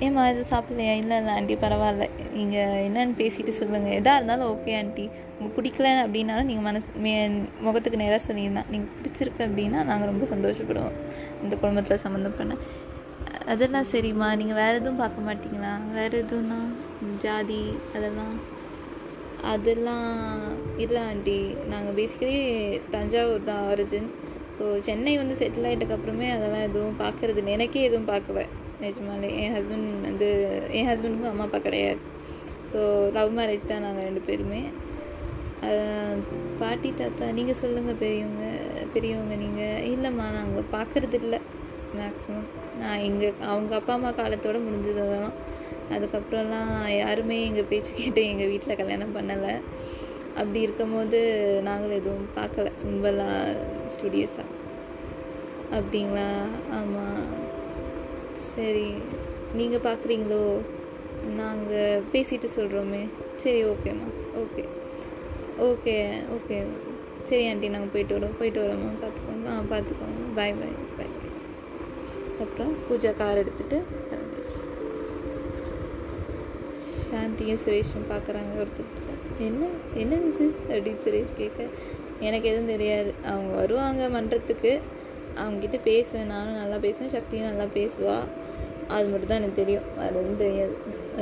ஏம்மா 0.05 0.23
இது 0.33 0.43
சாப்பிட்லையா? 0.51 0.93
இல்லை 1.01 1.17
இல்லை 1.21 1.33
ஆண்டி 1.39 1.55
பரவாயில்ல. 1.65 2.05
நீங்கள் 2.37 2.85
என்னன்னு 2.89 3.15
பேசிட்டு 3.21 3.53
சொல்லுங்கள் 3.59 3.97
எதாக 3.99 4.19
இருந்தாலும் 4.19 4.51
ஓகே 4.53 4.73
ஆண்டி 4.81 5.05
உங்களுக்கு 5.33 5.57
பிடிக்கல 5.59 5.89
அப்படின்னாலும் 6.05 6.49
நீங்கள் 6.51 6.67
மனசு 6.69 6.87
மே 7.05 7.13
முகத்துக்கு 7.67 8.03
நேராக 8.03 8.21
சொல்லியிருந்தான் 8.29 8.71
நீங்கள் 8.75 8.95
பிடிச்சிருக்கு 8.99 9.43
அப்படின்னா 9.49 9.81
நாங்கள் 9.91 10.11
ரொம்ப 10.13 10.27
சந்தோஷப்படுவோம். 10.35 10.97
இந்த 11.45 11.55
குடும்பத்தில் 11.63 12.03
சம்மந்தம் 12.05 12.39
பண்ண 12.41 12.57
அதெல்லாம் 13.53 13.91
சரிம்மா. 13.93 14.29
நீங்கள் 14.41 14.59
வேறு 14.63 14.79
எதுவும் 14.81 15.01
பார்க்க 15.03 15.27
மாட்டிங்களா? 15.29 15.73
வேறு 15.99 16.17
எதுவும்னா 16.25 16.59
ஜாதி 17.25 17.63
அதெல்லாம். 17.97 18.35
அதெல்லாம் 19.53 20.11
இல்லை 20.85 21.01
ஆண்டி. 21.11 21.39
நாங்கள் 21.73 21.97
பேசிக்கலி 21.99 22.39
தஞ்சாவூர் 22.95 23.49
தான் 23.51 23.63
ஆரிஜின் 23.71 24.11
ஸோ 24.57 24.67
சென்னை 24.87 25.13
வந்து 25.21 25.35
செட்டில் 25.41 25.69
ஆகிட்டக்கப்புறமே 25.69 26.27
அதெல்லாம் 26.37 26.67
எதுவும் 26.69 26.99
பார்க்கறது 27.03 27.41
இல்லை. 27.41 27.53
எனக்கே 27.57 27.85
எதுவும் 27.89 28.11
பார்க்கல. 28.13 28.41
நிஜமாலே. 28.85 29.31
என் 29.43 29.55
ஹஸ்பண்ட் 29.57 29.89
வந்து 30.09 30.29
என் 30.79 30.89
ஹஸ்பண்டுக்கும் 30.91 31.33
அம்மா 31.33 31.47
அப்பா 31.49 31.61
கிடையாது. 31.69 32.01
ஸோ 32.71 32.79
லவ் 33.17 33.33
மேரேஜ் 33.39 33.71
தான் 33.71 33.85
நாங்கள் 33.87 34.07
ரெண்டு 34.09 34.23
பேருமே. 34.29 34.63
பாட்டி 36.61 36.91
தாத்தா 36.99 37.27
நீங்கள் 37.39 37.59
சொல்லுங்கள் 37.63 37.99
பெரியவங்க 38.03 38.45
பெரியவங்க 38.95 39.35
நீங்கள் 39.45 39.83
இல்லைம்மா 39.93 40.27
நாங்கள் 40.39 40.71
பார்க்குறது 40.77 41.19
இல்லை. 41.23 41.41
மேக்ஸிமம் 42.01 42.49
நான் 42.81 42.99
எங்கள் 42.99 43.41
அவங்க 43.41 43.75
அப்பா 43.75 43.93
அம்மா 43.93 44.11
காலத்தோட 44.11 44.59
முடிஞ்சது 44.67 45.05
தான் 45.13 45.33
அதுக்கப்புறம்லாம் 45.95 46.75
யாருமே 46.97 47.45
எங்கள் 47.45 47.65
பேச்சு 47.65 47.93
கேட்டு 47.95 48.23
எங்கள் 48.25 48.47
வீட்டில் 48.47 48.77
கல்யாணம் 48.77 49.17
பண்ணலை. 49.17 49.55
அப்படி 50.35 50.61
இருக்கும்போது 50.61 51.21
நாங்களும் 51.63 51.97
எதுவும் 51.97 52.29
பார்க்கல. 52.37 52.73
ரொம்பலாம் 52.85 53.41
ஸ்டுடியோஸாக 53.95 54.57
அப்படிங்களா? 55.77 56.29
ஆமாம் 56.71 57.25
சரி. 58.33 58.89
நீங்கள் 59.55 59.85
பார்க்குறீங்களோ? 59.89 60.45
நாங்கள் 61.37 62.03
பேசிட்டு 62.13 62.49
சொல்கிறோமே 62.57 63.03
சரி 63.37 63.65
ஓகேம்மா 63.65 64.09
ஓகே 64.43 64.65
ஓகே 65.69 65.97
ஓகே 66.37 66.59
சரி 67.23 67.43
ஆண்டி 67.49 67.69
நாங்கள் 67.69 67.93
போயிட்டு 67.93 68.17
வரோம். 68.19 68.39
போயிட்டு 68.39 68.61
வரோம்மா 68.63 68.93
பார்த்துக்கோங்க. 69.03 69.49
ஆ 69.55 69.63
பார்த்துக்கோங்க. 69.73 70.23
பாய் 70.35 70.55
பாய் 70.61 70.90
அப்புறம் 72.45 72.73
பூஜா 72.87 73.11
கார் 73.21 73.41
எடுத்துகிட்டு 73.43 73.79
கிளம்பிடுச்சு 74.11 74.59
சாந்தியும் 77.07 77.63
சுரேஷும் 77.65 78.11
பார்க்குறாங்க 78.11 78.53
ஒருத்தர். 78.63 78.91
என்ன 79.47 79.69
என்ன 80.03 80.15
இது 80.31 80.47
அப்படின்னு 80.69 81.03
சுரேஷ் 81.05 81.39
கேட்க 81.41 81.67
எனக்கு 82.27 82.47
எதுவும் 82.51 82.73
தெரியாது. 82.73 83.11
அவங்க 83.33 83.53
வருவாங்க 83.61 84.09
மன்றத்துக்கு. 84.09 84.73
அவங்ககிட்ட 85.41 85.79
பேசுவேன். 85.85 86.31
நானும் 86.35 86.61
நல்லா 86.63 86.79
பேசுவேன். 86.87 87.13
சக்தியும் 87.17 87.49
நல்லா 87.51 87.67
பேசுவாள் 87.79 88.27
அது 88.95 89.07
மட்டும் 89.11 89.31
தான் 89.31 89.41
எனக்கு 89.41 89.61
தெரியும். 89.63 89.87
வேறு 89.99 90.19
எதுவும் 90.21 90.43
தெரியாது. 90.45 90.75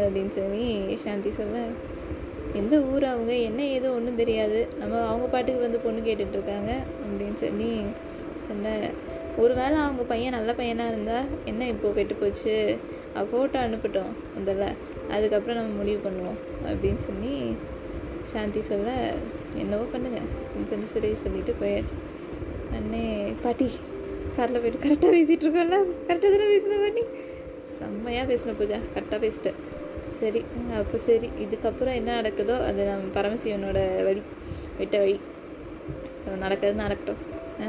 அப்படின்னு 0.05 0.33
சொல்லி 0.39 0.97
சாந்தி 1.05 1.31
சொல்ல 1.41 1.59
எந்த 2.61 2.75
ஊர் 2.93 3.05
அவங்க? 3.05 3.33
என்ன 3.49 3.61
ஏதோ 3.77 3.89
ஒன்றும் 3.99 4.21
தெரியாது. 4.23 4.61
நம்ம 4.81 5.01
அவங்க 5.07 5.27
பாட்டுக்கு 5.27 5.67
வந்து 5.67 5.81
பொண்ணு 5.87 6.01
கேட்டுட்ருக்காங்க 6.09 6.73
அப்படின்னு 7.05 7.39
சொல்லி 7.45 7.71
சொன்னேன் 8.49 8.87
ஒருவேளை 9.41 9.77
அவங்க 9.79 10.03
பையன் 10.03 10.37
நல்ல 10.37 10.55
பையனாக 10.55 10.93
இருந்தால் 10.93 11.27
என்ன 11.45 11.67
இப்போது 11.67 11.95
கெட்டு 11.95 12.15
போச்சு 12.15 12.79
ஃபோட்டோ 13.31 13.59
அனுப்பட்டும் 13.67 14.13
முதல்ல. 14.39 14.65
அதுக்கப்புறம் 15.11 15.59
நம்ம 15.59 15.75
முடிவு 15.75 16.01
பண்ணுவோம் 16.09 16.39
அப்படின்னு 16.67 16.97
சொல்லி 16.97 17.35
சாந்தி 18.33 18.61
சொல்ல 18.61 18.89
என்னவோ 19.55 19.85
பண்ணுங்க 19.93 20.19
அப்படின்னு 20.19 20.71
சொல்லி 20.73 20.89
சுரேஷ் 20.95 21.25
சொல்லிட்டு 21.25 21.55
போயாச்சு. 21.61 21.97
அண்ணே 22.77 23.05
பாட்டி 23.43 23.67
காரில் 24.37 24.61
போய்ட்டு 24.61 24.85
கரெக்டாக 24.87 25.13
பேசிகிட்டு 25.17 25.45
இருக்கோம்ல? 25.47 25.79
கரெக்டாக 26.09 26.33
தானே 26.35 26.49
பேசின 26.55 26.81
பாட்டி? 26.83 27.05
செம்மையாக 27.79 28.35
பேசின 28.35 28.55
பூஜா 28.61 28.79
கரெக்டாக 28.95 29.21
பேசிட்டேன் 29.25 29.59
சரி 30.21 30.45
அப்போ 30.77 30.99
சரி 30.99 31.31
இதுக்கப்புறம் 31.45 31.95
என்ன 31.95 32.21
நடக்குதோ 32.21 32.57
அது 32.67 32.85
நம்ம 32.85 33.21
பரமசிவனோட 33.21 33.81
வழி 34.05 34.23
விட்ட 34.79 34.99
வழி. 34.99 35.21
ஸோ 36.21 36.37
நடக்கிறது 36.37 36.83
நடக்கட்டும். 36.83 37.23
ஆ? 37.63 37.69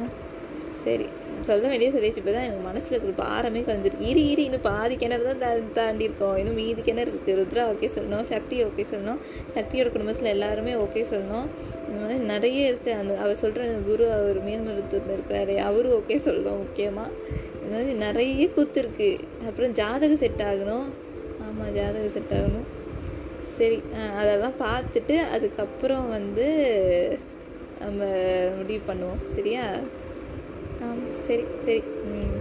சரி. 0.84 1.08
சொல்ல 1.48 1.66
வேண்டிய 1.72 1.90
சொல்லிச்சு 1.96 2.20
இப்போ 2.22 2.32
தான் 2.36 2.46
எனக்கு 2.48 2.64
மனசில் 2.68 2.94
இருக்கிற 2.94 3.14
பாரமே 3.22 3.62
குறைஞ்சிருக்கு 3.68 4.08
இரு 4.12 4.22
இரு 4.32 4.42
இன்னும் 4.48 4.64
பாதி 4.68 4.96
கிணறு 5.02 5.24
தான் 5.28 5.42
தா 5.44 5.50
தாண்டி 5.78 6.04
இருக்கோம் 6.08 6.38
இன்னும் 6.42 6.58
மீதி 6.62 6.82
கிணறு 6.88 7.12
இருக்குது 7.14 7.36
ருத்ரா 7.40 7.64
ஓகே 7.72 7.90
சொல்லணும். 7.96 8.26
சக்தி 8.32 8.58
ஓகே 8.68 8.86
சொல்லணும். 8.92 9.20
சக்தியோட 9.58 9.90
குடும்பத்தில் 9.96 10.32
எல்லாருமே 10.36 10.74
ஓகே 10.86 11.04
சொல்லணும். 11.12 11.48
இந்த 11.86 12.00
மாதிரி 12.02 12.20
நிறைய 12.34 12.72
இருக்குது 12.72 12.98
அந்த 13.02 13.14
அவர் 13.24 13.42
சொல்கிற 13.44 13.68
குரு 13.90 14.08
அவர் 14.18 14.40
மேல்மருத்துவத்தில் 14.48 15.16
இருக்கிறாரு 15.18 15.56
அவரும் 15.68 15.96
ஓகே 16.00 16.18
சொல்லணும் 16.28 16.62
முக்கியமாக 16.64 17.10
இந்த 17.62 17.72
மாதிரி 17.76 17.96
நிறைய 18.06 18.50
கூத்து 18.58 18.82
இருக்குது 18.84 19.24
அப்புறம் 19.50 19.74
ஜாதகம் 19.80 20.22
செட் 20.24 20.44
ஆகணும். 20.50 20.88
ஆமாம் 21.48 21.74
ஜாதகம் 21.80 22.14
செட் 22.18 22.36
ஆகணும். 22.40 22.68
சரி 23.56 23.78
அதெல்லாம் 24.20 24.60
பார்த்துட்டு 24.66 25.16
அதுக்கப்புறம் 25.36 26.06
வந்து 26.18 26.48
நம்ம 27.82 28.04
முடிவு 28.58 28.82
பண்ணுவோம். 28.90 29.22
சரியா? 29.36 29.66
சரி 31.28 31.46
சரி. 31.66 31.82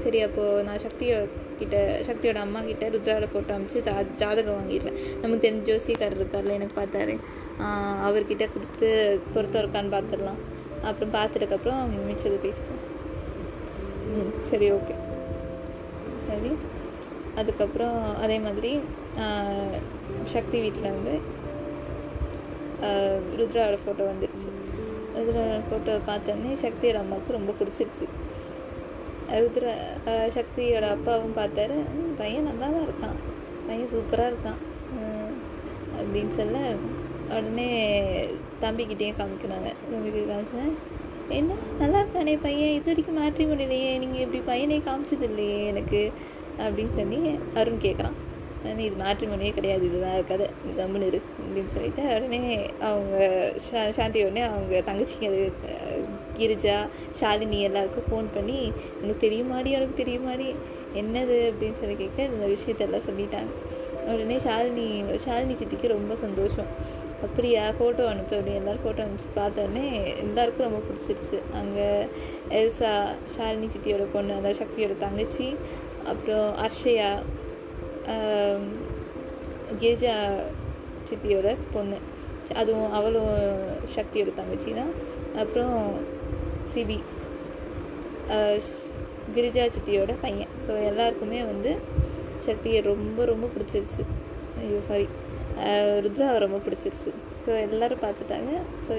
சரி 0.02 0.18
அப்போது 0.26 0.64
நான் 0.66 0.82
சக்தியோ 0.84 1.16
கிட்ட 1.60 1.76
சக்தியோட 2.08 2.38
அம்மா 2.44 2.60
கிட்ட 2.68 2.84
ருத்ராவோட 2.94 3.26
ஃபோட்டோ 3.32 3.52
அமைச்சு 3.56 3.78
ஜா 3.86 3.94
ஜாதகம் 4.20 4.58
வாங்கிடுறேன். 4.58 4.98
நமக்கு 5.22 5.44
தெரிஞ்ச 5.46 5.66
ஜோசிக்காரர் 5.68 6.20
இருக்கார்ல 6.20 6.56
எனக்கு 6.58 6.76
பார்த்தாரு. 6.80 7.14
அவர்கிட்ட 8.08 8.46
கொடுத்து 8.54 8.88
பொறுத்த 9.34 9.62
இருக்கான்னு 9.62 9.94
பார்த்துடலாம். 9.96 10.40
அப்புறம் 10.88 11.14
பார்த்துட்டதுக்கப்புறம் 11.16 11.80
மிச்சதை 12.08 12.38
பேசிக்கலாம். 12.44 12.84
ம் 14.18 14.32
சரி 14.50 14.68
ஓகே. 14.76 14.94
சரி. 16.26 16.52
அதுக்கப்புறம் 17.40 17.98
அதே 18.24 18.38
மாதிரி 18.46 18.72
சக்தி 20.36 20.56
வீட்டில் 20.66 20.94
வந்து 20.94 21.14
ருத்ராவோட 23.40 23.76
ஃபோட்டோ 23.82 24.04
வந்துருச்சு. 24.12 24.48
ருத்ராவோட 25.18 25.60
ஃபோட்டோவை 25.68 26.00
பார்த்தோன்னே 26.08 26.54
சக்தியோட 26.64 26.98
அம்மாவுக்கு 27.04 27.36
ரொம்ப 27.38 27.52
பிடிச்சிருச்சு. 27.60 28.06
ருத்ர 29.32 29.66
சக்தியோட 30.36 30.86
அப்பாவும் 30.96 31.36
பார்த்தாரு. 31.36 31.76
பையன் 32.20 32.46
நல்லா 32.48 32.66
தான் 32.74 32.86
இருக்கான். 32.88 33.18
பையன் 33.66 33.90
சூப்பராக 33.92 34.30
இருக்கான். 34.32 34.60
அப்படின்னு 36.00 36.32
சொல்ல 36.40 36.58
உடனே 37.30 37.68
தம்பிக்கிட்டே 38.60 39.08
காமிச்சினாங்க 39.18 39.70
தம்பிக்கிட்ட 39.90 40.28
காமிச்சேன் 40.32 40.76
என்ன? 41.38 41.56
நல்லா 41.78 41.98
இருக்கானே 42.02 42.34
பையன்? 42.44 42.74
இது 42.76 42.88
வரைக்கும் 42.90 43.18
மாற்றி 43.20 43.44
முடியலையே 43.44 43.90
நீங்கள் 44.02 44.24
இப்படி 44.26 44.40
பையனே 44.50 44.78
காமிச்சது 44.86 45.26
இல்லையே 45.30 45.58
எனக்கு. 45.72 46.00
அப்படின்னு 46.66 46.94
சொல்லி 46.98 47.18
அருண் 47.60 47.84
கேட்குறான் 47.86 48.16
உடனே 48.62 48.84
இது 48.84 48.96
மேட்ரிமோனியே 49.02 49.52
கிடையாது. 49.56 49.84
இதுதான் 49.88 50.16
இருக்காது. 50.18 50.46
தமிழ் 50.78 50.78
கம்முன்னு 50.78 51.08
இரு. 51.10 51.20
அப்படின்னு 51.42 51.72
சொல்லிட்டு 51.74 52.02
உடனே 52.14 52.40
அவங்க 52.88 53.18
சா 53.66 53.82
சாந்தி 53.98 54.22
உடனே 54.28 54.42
அவங்க 54.48 54.82
தங்கச்சிங்க 54.88 55.28
கிரிஜா 56.38 56.76
ஷாலினி 57.20 57.58
எல்லாருக்கும் 57.68 58.08
ஃபோன் 58.08 58.28
பண்ணி 58.36 58.58
உனக்கு 59.02 59.22
தெரியுமாடி 59.26 59.70
உனக்கு 59.78 59.96
தெரியுமாடி? 60.02 60.48
என்னது? 61.00 61.36
அப்படின்னு 61.50 61.78
சொல்லி 61.80 61.96
கேட்க 62.02 62.28
இந்த 62.32 62.46
விஷயத்தெல்லாம் 62.54 63.06
சொல்லிட்டாங்க. 63.08 63.52
உடனே 64.12 64.36
ஷாலினி 64.44 64.86
ஷாலினி 65.24 65.54
சித்திக்கு 65.60 65.88
ரொம்ப 65.96 66.12
சந்தோஷம். 66.24 66.70
அப்படியா 67.26 67.62
ஃபோட்டோ 67.78 68.02
அனுப்பு 68.10 68.34
அப்படி 68.36 68.52
எல்லோரும் 68.58 68.84
ஃபோட்டோ 68.84 69.00
அனுப்பிச்சு 69.04 69.30
பார்த்தோன்னே 69.38 69.86
எல்லாருக்கும் 70.24 70.66
ரொம்ப 70.66 70.80
பிடிச்சிருச்சு. 70.88 71.38
அங்கே 71.60 71.88
எல்சா 72.60 72.92
ஷாலினி 73.36 73.68
சித்தியோட 73.74 74.04
பொண்ணு 74.12 74.34
அதாவது 74.38 74.60
சக்தியோட 74.62 74.96
தங்கச்சி 74.98 75.48
அப்புறம் 76.12 76.48
அர்ஷயா 76.66 77.10
கேஜா 79.82 80.12
கிரிஜா 80.12 80.14
சித்தியோட 81.08 81.48
பொண்ணு. 81.72 81.98
அதுவும் 82.60 82.92
அவளும் 82.98 83.34
சக்தியோட 83.96 84.30
தங்கச்சி 84.38 84.70
தான் 84.78 84.92
அப்புறம் 85.42 85.76
சிபி 86.72 86.98
கிரிஜா 89.36 89.64
சித்தியோட 89.74 90.12
பையன். 90.24 90.52
ஸோ 90.64 90.72
எல்லாருக்குமே 90.90 91.40
வந்து 91.52 91.70
சக்தியை 92.46 92.78
ரொம்ப 92.92 93.24
ரொம்ப 93.32 93.46
பிடிச்சிருச்சு. 93.54 94.02
ஐயோ 94.60 94.78
சாரி 94.88 95.06
ருத்ராவை 96.04 96.38
ரொம்ப 96.44 96.58
பிடிச்சிருச்சு. 96.64 97.10
ஸோ 97.44 97.50
எல்லோரும் 97.66 98.02
பார்த்துட்டாங்க. 98.04 98.52
ஸோ 98.86 98.94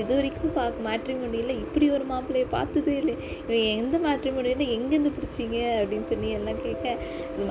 இது 0.00 0.12
வரைக்கும் 0.18 0.54
பார்க்க 0.58 0.86
மேட்ரிமோனியில் 0.88 1.52
இப்படி 1.64 1.86
ஒரு 1.96 2.04
மாப்பிள்ளையை 2.12 2.48
பார்த்ததே 2.56 2.94
இல்லை. 3.02 3.14
இவன் 3.46 3.68
எந்த 3.82 3.96
மேட்ரிமோனியில் 4.06 4.72
எங்கேருந்து 4.76 5.12
பிடிச்சிங்க 5.18 5.58
அப்படின்னு 5.80 6.10
சொல்லி 6.12 6.30
எல்லாம் 6.38 6.62
கேட்க 6.66 6.86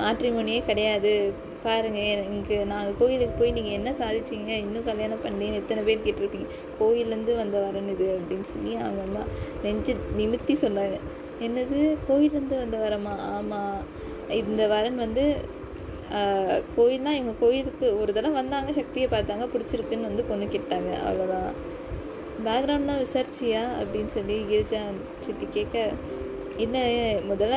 மேட்ரிமோனியே 0.02 0.60
கிடையாது. 0.70 1.14
பாருங்கள் 1.64 2.24
இங்கே 2.32 2.56
நாங்கள் 2.72 2.98
கோயிலுக்கு 2.98 3.36
போய் 3.38 3.54
நீங்கள் 3.56 3.76
என்ன 3.78 3.90
சாதிச்சிங்க 4.00 4.52
இன்னும் 4.64 4.88
கல்யாணம் 4.88 5.22
பண்ணேன்னு 5.24 5.60
எத்தனை 5.60 5.82
பேர் 5.88 6.04
கேட்டிருப்பீங்க. 6.06 6.48
கோயிலேருந்து 6.80 7.32
வந்த 7.40 7.56
வரன் 7.64 7.90
இது 7.94 8.06
அப்படின்னு 8.16 8.48
சொல்லி 8.52 8.72
அவங்க 8.82 9.02
அம்மா 9.08 9.22
நெஞ்சு 9.64 9.94
நிமித்தி 10.18 10.56
சொன்னாங்க. 10.64 10.98
என்னது? 11.46 11.80
கோயிலேருந்து 12.08 12.58
வந்த 12.64 12.76
வரமா? 12.84 13.14
ஆமாம் 13.36 13.80
இந்த 14.42 14.62
வரன் 14.74 14.98
வந்து 15.04 15.24
கோயில்னா 16.76 17.10
இவங்க 17.18 17.34
கோயிலுக்கு 17.40 17.86
ஒரு 18.00 18.10
தடவை 18.16 18.34
வந்தாங்க 18.40 18.70
சக்தியை 18.78 19.08
பார்த்தாங்க 19.14 19.46
பிடிச்சிருக்குன்னு 19.54 20.08
வந்து 20.10 20.24
பொண்ணு 20.30 20.46
கேட்டாங்க 20.54 20.90
அவ்வளோதான் 21.08 21.50
பேக்ரவுண்ட்லாம் 22.46 23.02
விசாரிச்சியா? 23.04 23.62
அப்படின்னு 23.80 24.10
சொல்லி 24.16 24.36
கிரிஜா 24.50 24.80
சித்தி 25.26 25.46
கேட்க 25.56 25.76
என்ன 26.64 26.78
முதல்ல 27.30 27.56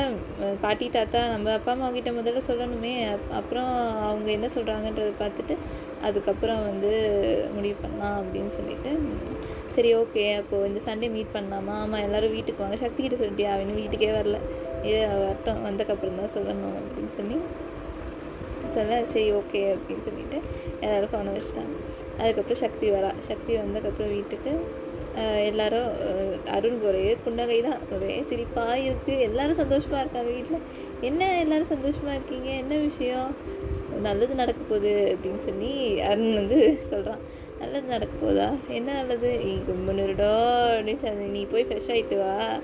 பாட்டி 0.61 0.87
தாத்தா 0.89 1.19
நம்ம 1.27 1.53
அப்பா 1.53 1.71
அம்மா 1.71 1.87
கிட்ட 1.91 2.09
முதல்ல 2.11 2.41
சொல்லணுமே. 2.47 2.93
அப்புறம் 3.31 3.71
அவங்க 4.09 4.29
என்ன 4.31 4.47
சொல்கிறாங்கன்றதை 4.55 5.13
பார்த்துட்டு 5.19 5.55
அதுக்கப்புறம் 6.01 6.61
வந்து 6.69 6.91
முடிவு 7.53 7.75
பண்ணலாம் 7.81 8.17
அப்படின்னு 8.21 8.51
சொல்லிட்டு 8.57 8.91
சரி 9.75 9.89
ஓகே. 9.95 10.23
அப்போது 10.37 10.67
இந்த 10.69 10.79
சண்டே 10.87 11.07
மீட் 11.11 11.33
பண்ணலாமா? 11.33 11.73
ஆமாம் 11.83 12.03
எல்லோரும் 12.05 12.31
வீட்டுக்கு 12.31 12.63
வாங்க. 12.63 12.77
சக்தி 12.77 13.01
கிட்ட 13.03 13.17
சொல்லிட்டியா? 13.23 13.51
அவன் 13.53 13.79
வீட்டுக்கே 13.81 14.09
வரல. 14.09 14.39
ஏ 14.85 14.95
வரட்டும். 15.05 15.61
வந்ததுக்கப்புறம் 15.67 16.19
தான் 16.21 16.33
சொல்லணும் 16.37 16.77
அப்படின்னு 16.79 17.13
சொல்லி 17.17 17.37
சொல்ல 18.75 18.97
சரி 19.13 19.29
ஓகே 19.39 19.61
அப்படின்னு 19.75 20.03
சொல்லிட்டு 20.07 20.37
எல்லோரும் 20.81 21.11
ஃபோனை 21.13 21.31
வச்சுட்டாங்க. 21.37 21.73
அதுக்கப்புறம் 22.21 22.61
சக்தி 22.65 22.87
வரா. 22.91 23.11
சக்தி 23.29 23.53
வந்ததுக்கப்புறம் 23.61 24.13
வீட்டுக்கு 24.17 24.53
எல்லாரும் 25.19 25.91
அருண் 26.51 26.81
ஒரே 26.81 27.17
புன்னகை 27.23 27.61
தான் 27.61 27.79
ஒரே 27.95 28.23
சிரிப்பாக 28.29 28.77
இருக்குது 28.87 29.19
எல்லாரும் 29.19 29.61
சந்தோஷமாக 29.61 30.01
இருக்காங்க 30.01 30.31
வீட்டில் 30.31 30.67
என்ன 31.01 31.39
எல்லாரும் 31.39 31.71
சந்தோஷமாக 31.73 32.15
இருக்கீங்க? 32.15 32.49
என்ன 32.49 32.75
விஷயம்? 32.75 33.35
நல்லது 34.01 34.35
நடக்க 34.35 34.61
போகுது 34.69 35.17
அப்படின்னு 35.17 35.35
சொல்லி 35.35 35.99
அருண் 35.99 36.33
வந்து 36.33 36.77
சொல்கிறான் 36.89 37.19
நல்லது 37.59 37.87
நடக்க 37.87 38.13
போதா 38.25 38.55
என்ன 38.67 38.93
நல்லது? 38.93 39.39
நீ 39.43 39.53
கும்பிடுடோ 39.69 40.31
அப்படின்னு 40.71 40.97
சொல்லி 40.97 41.25
நீ 41.25 41.45
போய் 41.45 41.65
ஃப்ரெஷ் 41.65 41.91
ஆகிட்டு 41.95 42.17
வா 42.17 42.59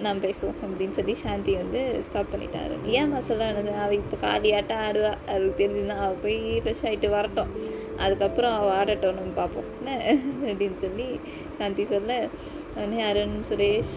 நான் 0.00 0.20
பேசுவோம் 0.20 0.60
அப்படின்னு 0.64 0.90
சொல்லி 0.90 1.14
சாந்தி 1.14 1.54
வந்து 1.54 2.02
ஸ்டாப் 2.08 2.26
பண்ணிட்டாரு. 2.32 2.74
ஏன் 2.84 3.08
மசாலா 3.08 3.48
வேணது 3.48 3.78
அவள் 3.78 3.96
இப்போ 3.96 4.16
காலியாட்டம் 4.28 4.82
ஆடுவா. 4.88 5.12
அவளுக்கு 5.26 5.68
தெரிஞ்சுதான் 5.68 6.02
அவள் 6.04 6.22
போய் 6.22 6.62
ஃப்ரெஷ் 6.64 6.82
ஆகிட்டு 6.82 7.08
வரட்டும். 7.08 7.82
அதுக்கப்புறம் 7.96 8.54
அவள் 8.58 8.76
ஆடட்டும் 8.78 9.14
நம்ம 9.14 9.34
பார்ப்போம். 9.34 9.68
என்ன? 9.78 9.96
அப்படின்னு 10.50 10.74
சொல்லி 10.74 11.08
சாந்தி 11.58 11.84
சொல்ல 11.84 12.28
உடனே 12.76 13.02
அருண் 13.02 13.36
சுரேஷ் 13.48 13.94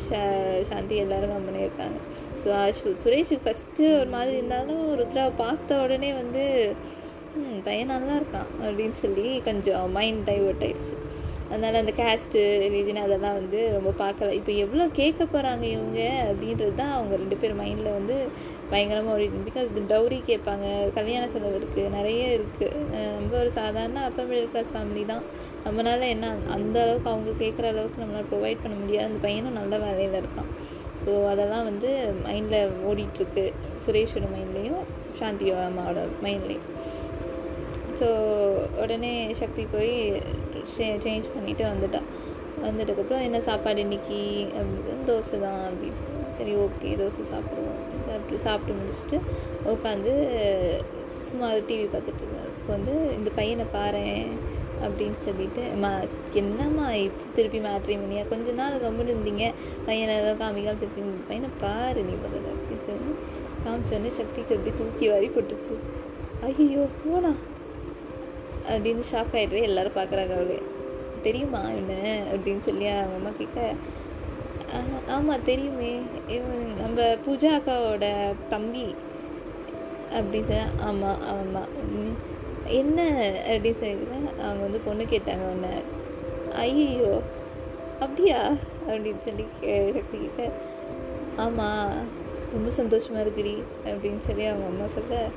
சாந்தி 0.62 0.96
எல்லோரும் 0.96 1.34
கம்பெனி 1.36 1.60
இருக்காங்க. 1.60 1.98
ஸோ 2.42 2.50
சு 2.80 2.94
சுரேஷ் 3.04 3.34
ஃபஸ்ட்டு 3.46 3.86
ஒரு 4.00 4.10
மாதிரி 4.10 4.36
இருந்தாலும் 4.36 4.84
ருத்ராவை 5.00 5.32
பார்த்த 5.36 5.82
உடனே 5.82 6.14
வந்து 6.14 6.44
பையன் 7.64 7.88
நல்லா 7.88 8.14
இருக்கான் 8.20 8.50
அப்படின்னு 8.64 8.98
சொல்லி 9.04 9.42
கொஞ்சம் 9.48 9.92
மைண்ட் 9.92 10.30
டைவர்ட் 10.30 10.64
ஆயிடுச்சு. 10.68 10.96
அதனால் 11.50 11.74
அந்த 11.74 11.92
கேஸ்ட்டு 12.00 12.40
ரிலீஜன் 12.64 13.04
அதெல்லாம் 13.04 13.34
வந்து 13.34 13.60
ரொம்ப 13.76 13.92
பார்க்கல. 14.04 14.32
இப்போ 14.32 14.52
எவ்வளோ 14.52 14.88
கேட்க 14.88 15.24
போகிறாங்க 15.24 15.64
இவங்க 15.64 16.00
அப்படின்றது 16.30 16.74
தான் 16.76 16.92
அவங்க 16.92 17.16
ரெண்டு 17.16 17.36
பேர் 17.36 17.56
மைண்டில் 17.56 17.98
வந்து 18.00 18.18
பயங்கரமாக 18.72 19.14
ஓடிட்டு 19.16 19.46
பிகாஸ் 19.50 19.70
இந்த 19.72 19.84
டவுரி 19.94 20.18
கேட்பாங்க 20.30 20.66
கல்யாண 20.98 21.24
செலவு 21.34 21.58
இருக்குது 21.60 21.94
நிறைய 21.98 22.24
இருக்குது 22.38 22.82
நம்ம 23.18 23.38
ஒரு 23.44 23.52
சாதாரண 23.60 24.02
அப்பர் 24.08 24.30
மிடில் 24.30 24.52
கிளாஸ் 24.54 24.74
ஃபேமிலி 24.76 25.04
தான். 25.12 25.24
நம்மளால 25.66 26.08
என்ன 26.16 26.32
அந்த 26.56 26.76
அளவுக்கு 26.86 27.12
அவங்க 27.14 27.32
கேட்குற 27.44 27.68
அளவுக்கு 27.74 28.04
நம்மளால் 28.04 28.30
ப்ரொவைட் 28.34 28.64
பண்ண 28.64 28.76
முடியாது. 28.84 29.08
அந்த 29.10 29.22
பையனும் 29.26 29.58
நல்ல 29.60 29.74
வேலையில் 29.86 30.20
இருக்கான். 30.22 30.52
ஸோ 31.04 31.12
அதெல்லாம் 31.32 31.68
வந்து 31.70 31.90
மைண்டில் 32.28 32.74
ஓடிட்டுருக்கு 32.90 33.46
சுரேஷோட 33.86 34.28
மைண்ட்லேயும் 34.36 34.86
சாந்தி 35.20 35.46
அம்மாவோட 35.68 36.00
மைண்ட்லேயும் 36.26 36.70
ஸோ 38.00 38.08
உடனே 38.82 39.14
சக்தி 39.42 39.64
போய் 39.76 39.94
சேஞ்ச் 40.78 41.30
பண்ணிவிட்டு 41.36 41.64
வந்துட்டான் 41.72 42.10
வந்துட்டதுக்கப்புறம் 42.66 43.24
என்ன 43.26 43.40
சாப்பாடு 43.48 43.80
இன்னைக்கு? 43.86 44.20
அப்படின்னு 44.60 45.08
தோசை 45.10 45.38
தான் 45.46 45.64
அப்படின்னு 45.70 45.98
சொன்னேன். 46.00 46.30
சரி 46.38 46.54
ஓகே 46.64 46.92
தோசை 47.02 47.24
சாப்பிடுவோம். 47.32 47.67
அப்படி 48.14 48.38
சாப்பிட்டு 48.38 48.46
சாப்பிட்டு 48.48 48.80
முடிச்சுட்டு 48.80 49.18
உட்காந்து 49.74 50.12
சும்மா 51.28 51.48
டிவி 51.70 51.86
பார்த்துட்டு 51.94 52.24
இருந்தேன் 52.24 52.48
இப்போ 52.48 52.74
வந்து 52.74 52.94
இந்த 53.16 53.30
பையனை 53.36 53.66
பாரேன் 53.74 54.28
அப்படின்னு 54.84 55.16
சொல்லிட்டு 55.16 55.62
மா 55.62 56.00
என்னம்மா 56.34 56.94
இப்போ 56.94 57.24
திருப்பி 57.34 57.60
மேட்ரிமோனியா 57.60 58.28
கொஞ்ச 58.28 58.52
நாள் 58.52 58.74
கம்முன்னு 58.74 59.14
இருந்தீங்க. 59.14 59.54
பையனை 59.86 60.16
ஏதாவது 60.16 60.38
காமிக்காமல் 60.44 60.80
திருப்பி 60.80 61.02
பையனை 61.28 61.50
பாரு 61.60 62.04
நீ 62.04 62.14
முதல்ல 62.14 62.52
அப்படின்னு 62.54 62.86
சொல்லி 62.86 63.14
காமிச்சோடனே 63.66 64.08
சக்திக்கு 64.08 64.56
அப்படி 64.56 64.78
தூக்கி 64.78 65.10
வாரி 65.10 65.28
போட்டுச்சு. 65.28 65.76
ஐயோ 66.42 66.86
ஓனா 67.12 67.34
அப்படின்னு 68.68 69.04
ஷாக் 69.12 69.34
ஆகிட்டு 69.34 69.62
எல்லாரும் 69.62 69.96
பார்க்குறாங்க 69.96 70.34
அவளே. 70.34 70.62
தெரியுமா 71.22 71.62
என்ன? 71.62 71.94
அப்படின்னு 72.34 72.60
சொல்லி 72.60 72.86
அவங்க 72.88 73.16
அம்மா 73.16 73.30
கேட்க 73.30 73.74
ஆமாம் 75.08 75.44
தெரியுமே. 75.44 76.02
இவன் 76.28 76.76
நம்ம 76.82 77.02
பூஜா 77.02 77.50
அக்காவோட 77.58 78.36
தம்பி. 78.50 78.96
அப்படின்னு 80.10 80.48
சார் 80.48 80.70
ஆமாம் 80.80 81.22
அவன் 81.22 81.52
தான் 81.54 81.68
என்ன 82.66 83.02
அப்படின்னு 83.48 83.74
சொல்லி 83.74 84.08
அவங்க 84.40 84.62
வந்து 84.62 84.80
பொண்ணு 84.80 85.04
கேட்டாங்க 85.04 85.50
உன்னை. 85.50 85.70
ஐயோ 86.56 87.22
அப்படியா? 88.00 88.52
அப்படின்னு 88.88 89.18
சொல்லி 89.18 89.46
சக்தி 89.94 90.18
கேட்க 90.18 90.52
ஆமாம் 91.36 91.92
ரொம்ப 92.52 92.70
சந்தோஷமாக 92.70 93.24
இருக்குடி 93.24 93.64
அப்படின்னு 93.86 94.18
சொல்லி 94.18 94.46
அவங்க 94.46 94.66
அம்மா 94.66 94.88
சொல்ல 94.88 95.28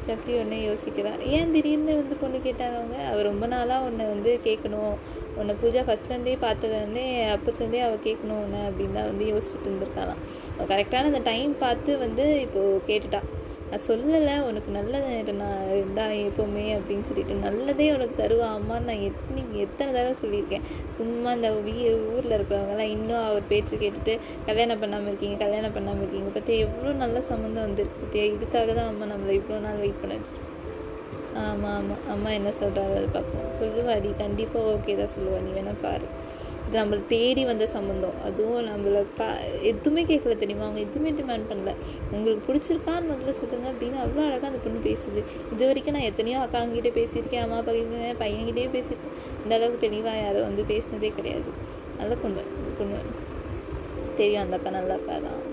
சக்தி 0.00 0.32
உடனே 0.34 0.66
யோசிக்கிறான். 0.66 1.20
ஏன் 1.20 1.52
திடீர்னு 1.52 1.96
வந்து 1.96 2.16
பொண்ணு 2.16 2.38
கேட்டாங்க 2.38 2.74
அவங்க? 2.74 3.06
அவள் 3.10 3.22
ரொம்ப 3.22 3.46
நாளாக 3.46 3.84
உன்னை 3.84 4.06
வந்து 4.06 4.40
கேட்கணும் 4.44 4.94
உன்னை 5.36 5.54
பூஜா 5.62 5.82
ஃபஸ்ட்லேருந்தே 5.88 6.36
பார்த்துக்கே 6.40 7.34
அப்போத்துலேருந்தே 7.34 7.80
அவள் 7.80 8.04
கேட்கணும் 8.04 8.42
உன்னை 8.44 8.60
அப்படின்னு 8.60 8.92
தான் 8.92 9.10
வந்து 9.10 9.24
யோசிச்சுட்டு 9.24 9.68
இருந்திருக்காளாம். 9.70 10.22
அவள் 10.58 10.70
கரெக்டான 10.72 11.10
அந்த 11.12 11.18
டைம் 11.18 11.58
பார்த்து 11.58 11.98
வந்து 11.98 12.40
இப்போது 12.40 12.80
கேட்டுட்டான் 12.86 13.28
நான் 13.70 13.84
சொல்லலை 13.88 14.34
உனக்கு 14.46 14.70
நல்லது 14.76 15.34
நான் 15.40 15.68
இருந்தா 15.74 16.04
எப்போவுமே 16.28 16.64
அப்படின்னு 16.76 17.08
சொல்லிட்டு 17.08 17.34
நல்லதே 17.44 17.86
உனக்கு 17.96 18.14
தருவா. 18.22 18.46
அம்மான்னு 18.56 18.88
நான் 18.90 19.04
எத்தனை 19.08 19.42
எத்தனை 19.64 19.90
தடவை 19.96 20.14
சொல்லியிருக்கேன். 20.22 20.64
சும்மா 20.96 21.32
இந்த 21.38 21.50
வீ 21.66 21.74
ஊரில் 22.14 22.36
இருக்கிறவங்கலாம் 22.36 22.92
இன்னும் 22.96 23.24
அவர் 23.28 23.50
பேச்சு 23.52 23.74
கேட்டுட்டு 23.82 24.14
கல்யாணம் 24.48 24.82
பண்ணாமல் 24.84 25.10
இருக்கீங்க 25.10 25.38
கல்யாணம் 25.44 25.76
பண்ணாமல் 25.76 26.02
இருக்கீங்க. 26.04 26.30
பற்றி 26.38 26.54
எவ்வளோ 26.66 26.94
நல்ல 27.04 27.20
சம்மந்தம் 27.30 27.66
வந்திருக்கு 27.66 28.02
பத்தியா? 28.04 28.24
இதுக்காக 28.36 28.74
தான் 28.80 28.90
அம்மா 28.92 29.06
நம்மளை 29.12 29.34
இவ்வளோ 29.40 29.60
நாள் 29.66 29.82
வெயிட் 29.84 30.02
பண்ண 30.02 30.14
வச்சுட்டு 30.18 30.48
ஆமாம் 31.42 31.74
ஆமாம் 31.78 32.04
அம்மா 32.12 32.30
என்ன 32.38 32.50
சொல்கிறாங்க 32.60 32.94
அதை 33.00 33.08
பார்ப்போம். 33.16 33.50
சொல்லுவாடி 33.60 34.10
கண்டிப்பாக 34.22 34.72
ஓகே 34.72 34.96
தான் 35.00 35.14
சொல்லுவா. 35.16 35.38
நீ 35.44 35.52
வேணால் 35.58 35.82
பாரு. 35.84 36.06
இது 36.70 36.82
நம்மளை 36.82 37.06
தேடி 37.06 37.44
வந்த 37.44 37.66
சம்மந்தம் 37.66 38.18
அதுவும் 38.24 38.66
நம்மளை 38.66 39.06
பா 39.16 39.26
எதுவுமே 39.62 40.04
கேட்கல 40.04 40.36
தெரியுமா? 40.36 40.64
அவங்க 40.64 40.80
எதுவுமே 40.80 41.10
டிமாண்ட் 41.10 41.48
பண்ணல. 41.48 41.74
உங்களுக்கு 42.10 42.52
பிடிச்சிருக்கான்னு 42.52 43.10
முதல்ல 43.10 43.30
சொல்லுங்க 43.30 43.70
அப்படின்னு 43.70 43.98
அவ்வளோ 44.04 44.22
அழகாக 44.26 44.46
அந்த 44.46 44.60
பொண்ணு 44.64 44.80
பேசுது. 44.84 45.22
இது 45.52 45.66
வரைக்கும் 45.66 45.94
நான் 45.94 46.02
எத்தனையோ 46.02 46.38
அக்காங்கிட்டே 46.38 46.92
பேசியிருக்கேன் 47.00 47.42
அம்மா 47.42 47.56
அப்பா 47.56 47.72
கிட்ட 47.72 48.24
பையன்கிட்டே 48.24 48.66
பேசியிருக்கேன். 48.76 49.16
இந்த 49.42 49.54
அளவுக்கு 49.54 49.88
தெளிவாக 49.88 50.16
யாரும் 50.16 50.42
வந்து 50.42 50.62
பேசினதே 50.62 51.14
கிடையாது. 51.14 51.50
நல்ல 51.98 52.14
பொண்ணு 52.14 52.42
பொண்ணு. 52.78 53.00
தெரியும் 54.16 54.42
அந்த 54.42 54.56
அக்கா 54.56 54.70
நல்ல 54.70 54.94
அக்கா 54.94 55.18
தான். 55.18 55.49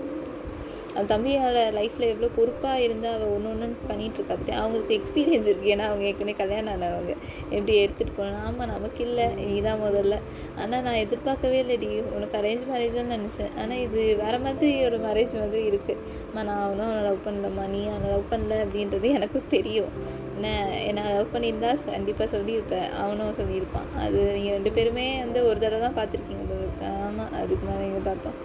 அவன் 0.97 1.09
தம்பியோட 1.11 1.57
லைஃப்பில் 1.77 2.05
எவ்வளோ 2.11 2.27
பொறுப்பாக 2.35 2.83
இருந்தால் 2.85 3.15
அவள் 3.15 3.33
ஒன்று 3.33 3.49
ஒன்று 3.51 3.67
பண்ணிகிட்டு 3.89 4.17
இருக்கா. 4.19 4.35
பற்றி 4.39 4.53
அவங்களுக்கு 4.59 4.93
எக்ஸ்பீரியன்ஸ் 4.97 5.49
இருக்குது 5.51 5.71
ஏன்னா 5.73 5.85
அவங்க 5.89 6.03
ஏற்கனவே 6.09 6.35
கல்யாணம் 6.41 6.73
ஆனவங்க. 6.75 7.13
எப்படி 7.55 7.73
எடுத்துகிட்டு 7.83 8.15
போகணும் 8.19 8.43
ஆமாம் 8.47 8.71
நமக்கு 8.73 9.01
இல்லை. 9.07 9.25
நீ 9.49 9.57
தான் 9.67 9.81
முதல்ல. 9.85 10.15
ஆனால் 10.61 10.83
நான் 10.87 11.01
எதிர்பார்க்கவே 11.03 11.59
இல்லைடி 11.63 11.89
உனக்கு 12.17 12.37
அரேஞ்ச் 12.41 12.65
மேரேஜ் 12.71 12.99
தான் 12.99 13.13
நினச்சேன். 13.15 13.51
ஆனால் 13.63 13.81
இது 13.85 14.01
வேறு 14.23 14.39
மாதிரி 14.45 14.71
ஒரு 14.87 14.99
மேரேஜ் 15.05 15.35
மாதிரி 15.43 15.63
இருக்குதுமா 15.71 16.43
நான் 16.49 16.63
அவனும் 16.67 16.87
அவனை 16.89 17.03
லவ் 17.09 17.25
பண்ணலம்மா. 17.27 17.65
நீ 17.75 17.81
அவனை 17.93 18.09
லவ் 18.15 18.31
பண்ணல 18.33 18.59
அப்படின்றது 18.65 19.09
எனக்கும் 19.19 19.51
தெரியும். 19.55 19.93
என்ன 20.37 20.49
என்னை 20.89 21.03
லவ் 21.17 21.33
பண்ணியிருந்தா 21.35 21.71
கண்டிப்பாக 21.93 22.29
சொல்லியிருப்பேன். 22.35 22.89
அவனும் 23.03 23.37
சொல்லியிருப்பான். 23.41 23.89
அது 24.05 24.19
நீங்கள் 24.35 24.55
ரெண்டு 24.57 24.73
பேருமே 24.77 25.07
வந்து 25.25 25.41
ஒரு 25.49 25.59
தடவை 25.65 25.81
தான் 25.87 25.99
பார்த்துருக்கீங்க 25.99 26.43
ஆமாம் 27.07 27.33
அதுக்கு 27.41 27.63
மேலே 27.67 27.81
நீங்கள் 27.85 28.07
பார்த்தோம். 28.09 28.37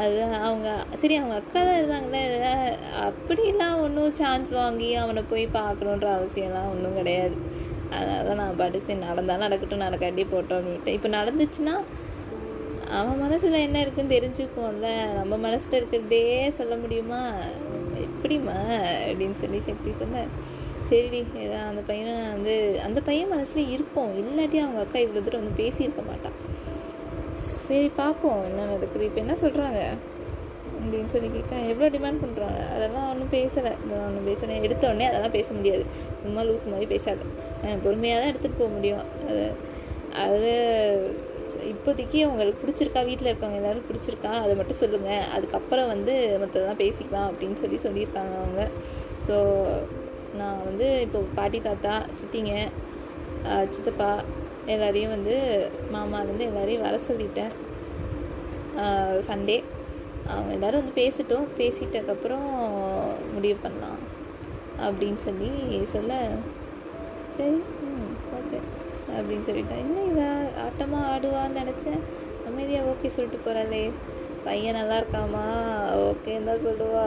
அது 0.00 0.16
அவங்க 0.46 0.68
சரி 1.00 1.14
அவங்க 1.18 1.34
அக்கா 1.40 1.60
தான் 1.66 1.78
இருந்தாங்களே 1.80 2.22
அப்படிலாம் 3.08 3.82
ஒன்றும் 3.84 4.16
சான்ஸ் 4.20 4.50
வாங்கி 4.60 4.88
அவனை 5.02 5.22
போய் 5.32 5.46
பார்க்கணுன்ற 5.58 6.08
அவசியம்லாம் 6.18 6.70
ஒன்றும் 6.72 6.98
கிடையாது. 7.00 7.36
அதனால 7.96 8.22
தான் 8.28 8.40
நான் 8.42 8.58
பாட்டுக்கு 8.60 8.88
சரி 8.88 9.06
நடந்தாலும் 9.08 9.46
நடக்கட்டும் 9.46 9.84
நடக்காட்டி 9.86 10.24
போட்டோம் 10.32 10.58
அப்படின்ட்டு 10.60 10.96
இப்போ 10.96 11.10
நடந்துச்சுன்னா 11.18 11.74
அவன் 12.98 13.22
மனசில் 13.24 13.64
என்ன 13.66 13.78
இருக்குன்னு 13.84 14.16
தெரிஞ்சுக்குவோம்ல. 14.16 14.90
நம்ம 15.18 15.36
மனசில் 15.46 15.78
இருக்கிறதே 15.78 16.50
சொல்ல 16.58 16.74
முடியுமா? 16.76 17.22
எப்படிம்மா 18.06 18.58
அப்படின்னு 19.08 19.38
சொல்லி 19.42 19.60
சக்தி 19.68 19.92
சொன்ன 20.02 20.24
சரிடி 20.90 21.20
ஏதா 21.44 21.60
அந்த 21.70 21.82
பையனை 21.88 22.12
வந்து 22.34 22.80
அந்த 22.86 22.98
பையன் 23.00 23.32
மனசில் 23.34 23.72
இருக்கும் 23.76 24.12
இல்லாட்டி 24.22 24.58
அவங்க 24.64 24.80
அக்கா 24.84 24.98
இவ்வளோ 25.04 25.22
தூரம் 25.22 25.42
வந்து 25.42 25.60
பேசியிருக்க 25.62 26.02
மாட்டான். 26.10 26.36
சரி 27.66 27.88
பார்ப்போம் 28.00 28.42
என்ன 28.48 28.66
நடக்குது? 28.72 29.06
இப்போ 29.08 29.20
என்ன 29.24 29.34
சொல்கிறாங்க 29.44 29.80
அப்படின்னு 30.80 31.10
சொல்லி 31.12 31.28
கேட்க 31.36 31.54
எவ்வளோ 31.72 31.88
டிமாண்ட் 31.94 32.22
பண்ணுறாங்க 32.24 32.58
அதெல்லாம் 32.74 33.06
ஒன்றும் 33.12 33.32
பேசலை. 33.36 33.72
ஒன்றும் 34.06 34.28
பேசலை. 34.30 34.56
எடுத்த 34.66 34.84
உடனே 34.90 35.06
அதெல்லாம் 35.10 35.36
பேச 35.38 35.48
முடியாது. 35.58 35.84
சும்மா 36.22 36.42
லூஸ் 36.48 36.66
மாதிரி 36.72 36.86
பேசாது. 36.94 37.24
பொறுமையாக 37.84 38.18
தான் 38.20 38.30
எடுத்துகிட்டு 38.32 38.60
போக 38.62 38.70
முடியும். 38.76 39.04
அது 39.28 39.44
அது 40.24 40.52
இப்போதைக்கு 41.72 42.18
அவங்களுக்கு 42.26 42.60
பிடிச்சிருக்கா? 42.62 43.00
வீட்டில் 43.08 43.30
இருக்கவங்க 43.30 43.60
எல்லோரும் 43.60 43.88
பிடிச்சிருக்கா? 43.88 44.32
அதை 44.44 44.52
மட்டும் 44.60 44.80
சொல்லுங்கள் 44.82 45.26
அதுக்கப்புறம் 45.36 45.90
வந்து 45.94 46.14
மற்றதெல்லாம் 46.42 46.82
பேசிக்கலாம் 46.84 47.28
அப்படின்னு 47.30 47.58
சொல்லி 47.62 47.78
சொல்லியிருக்காங்க 47.86 48.34
அவங்க. 48.42 48.62
ஸோ 49.26 49.36
நான் 50.40 50.64
வந்து 50.68 50.86
இப்போ 51.06 51.18
பாட்டி 51.38 51.58
தாத்தா 51.66 51.94
சித்திங்க 52.20 52.54
சித்தப்பா 53.74 54.10
எல்லாரையும் 54.74 55.14
வந்து 55.14 55.34
மாமாலேருந்து 55.94 56.48
எல்லாரையும் 56.50 56.84
வர 56.86 56.96
சொல்லிட்டேன். 57.08 57.52
சண்டே 59.28 59.56
அவங்க 60.32 60.52
எல்லோரும் 60.56 60.80
வந்து 60.80 60.98
பேசிட்டோம். 61.00 61.46
பேசிட்டதுக்கப்புறம் 61.60 62.48
முடிவு 63.34 63.56
பண்ணலாம் 63.64 64.00
அப்படின்னு 64.86 65.20
சொல்லி 65.26 65.50
சொல்ல 65.94 66.14
சரி 67.36 67.58
ம் 67.86 68.12
ஓகே 68.38 68.58
அப்படின்னு 69.16 69.46
சொல்லிட்டேன். 69.48 69.82
என்ன 69.84 70.04
இவ 70.10 70.20
ஆட்டமாக 70.64 71.10
ஆடுவான்னு 71.12 71.60
நினச்சேன். 71.62 72.02
அமைதியாக 72.50 72.90
ஓகே 72.92 73.14
சொல்லிட்டு 73.14 73.44
போகிறாளே 73.46 73.82
பையன் 74.48 74.78
நல்லா 74.78 74.96
இருக்காமா? 75.00 75.46
ஓகேன்னு 76.08 76.48
தான் 76.50 76.64
சொல்லுவா. 76.66 77.06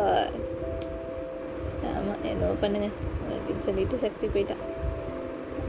ஆமாம் 1.98 2.24
என்னவோ 2.32 2.56
பண்ணுங்க 2.63 2.89
அப்படின்னு 3.34 3.65
சொல்லிட்டு 3.67 4.04
சக்தி 4.06 4.28
போயிட்டான் 4.28 4.65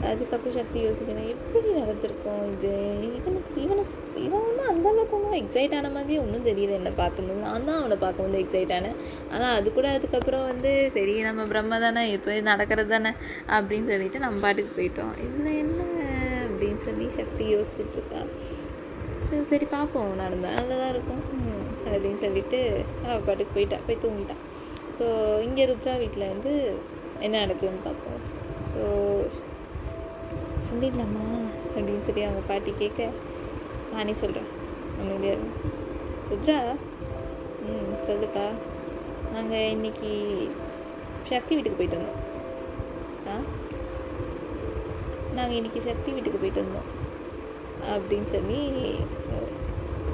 அதுக்கப்புறம் 0.08 0.56
சக்தி 0.58 0.78
யோசிக்கிறேன் 0.84 1.30
எப்படி 1.32 1.68
நடந்திருக்கும் 1.78 2.44
இது? 2.52 2.70
இவனுக்கு 3.18 3.54
இவனுக்கு 3.64 3.96
இவன் 4.26 4.44
ஒன்றும் 4.46 4.70
அந்தளவுக்கு 4.70 5.16
ஒன்றும் 5.18 5.36
எக்ஸைட் 5.40 5.74
ஆன 5.78 5.90
மாதிரி 5.96 6.14
ஒன்றும் 6.22 6.46
தெரியல 6.48 6.76
என்னை 6.78 6.92
பார்க்கும்போது. 7.00 7.40
நான் 7.46 7.66
தான் 7.68 7.78
அவனை 7.80 7.96
பார்க்கும்போது 8.04 8.40
எக்ஸைட் 8.44 8.74
ஆனேன். 8.76 8.96
ஆனால் 9.34 9.54
அது 9.58 9.68
கூட 9.78 9.88
அதுக்கப்புறம் 9.96 10.46
வந்து 10.50 10.72
சரி 10.96 11.14
நம்ம 11.28 11.44
பிரம்ம 11.52 11.80
தானே 11.84 12.02
இப்போ 12.16 12.38
நடக்கிறது 12.50 12.90
தானே 12.94 13.12
அப்படின்னு 13.56 13.90
சொல்லிட்டு 13.92 14.24
நம்ம 14.24 14.40
பாட்டுக்கு 14.46 14.72
போயிட்டோம். 14.78 15.14
இதில் 15.26 15.58
என்ன 15.64 15.80
அப்படின்னு 16.46 16.82
சொல்லி 16.88 17.08
சக்தி 17.18 17.46
யோசிச்சுட்ருக்கா 17.54 18.22
சரி 19.26 19.44
சரி 19.52 19.66
பார்ப்போம் 19.76 20.12
நடந்தால் 20.22 20.56
நல்லதாக 20.58 20.92
இருக்கும். 20.94 21.22
அப்படின்னு 21.92 22.20
சொல்லிட்டு 22.24 22.58
அவள் 23.06 23.26
பாட்டுக்கு 23.28 23.54
போயிட்டா. 23.56 23.78
போய் 23.86 24.02
தூங்கிட்டான் 24.04 24.42
ஸோ 24.98 25.06
இங்கே 25.46 25.64
ருத்ரா 25.70 25.94
வீட்டில் 26.02 26.30
வந்து 26.32 26.52
என்ன 27.26 27.36
நடக்குதுன்னு 27.44 27.86
பார்ப்போம். 27.86 28.20
ஸோ 28.74 28.82
சொல்லிடலாமா? 30.60 31.48
அப்படின்னு 31.76 32.00
சொல்லி 32.00 32.22
அவங்க 32.22 32.40
பாட்டி 32.46 32.72
கேட்க 32.78 33.08
நானே 33.92 34.12
சொல்கிறேன் 34.12 34.46
அமைதியாக 35.00 35.38
ருத்ரா 36.30 36.76
ம் 37.66 38.02
சொல்லுக்கா. 38.02 38.46
நாங்கள் 39.32 39.70
இன்னைக்கு 39.70 40.10
சக்தி 41.22 41.54
வீட்டுக்கு 41.54 41.86
போயிட்டு 41.86 41.98
வந்தோம். 41.98 42.18
ஆ? 43.28 43.40
நாங்கள் 45.34 45.56
இன்றைக்கி 45.56 45.78
சக்தி 45.78 46.12
வீட்டுக்கு 46.12 46.38
போயிட்டு 46.38 46.62
வந்தோம். 46.62 46.88
அப்படின்னு 47.90 48.22
சொல்லி 48.22 48.94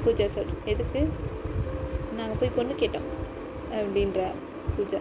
பூஜா 0.05 0.25
சொல் 0.25 0.45
எதுக்கு? 0.65 1.07
நாங்கள் 2.17 2.37
போய் 2.39 2.51
பொண்ணு 2.55 2.73
கேட்டோம். 2.73 3.07
அப்படின்றா 3.71 4.31
பூஜா. 4.77 4.99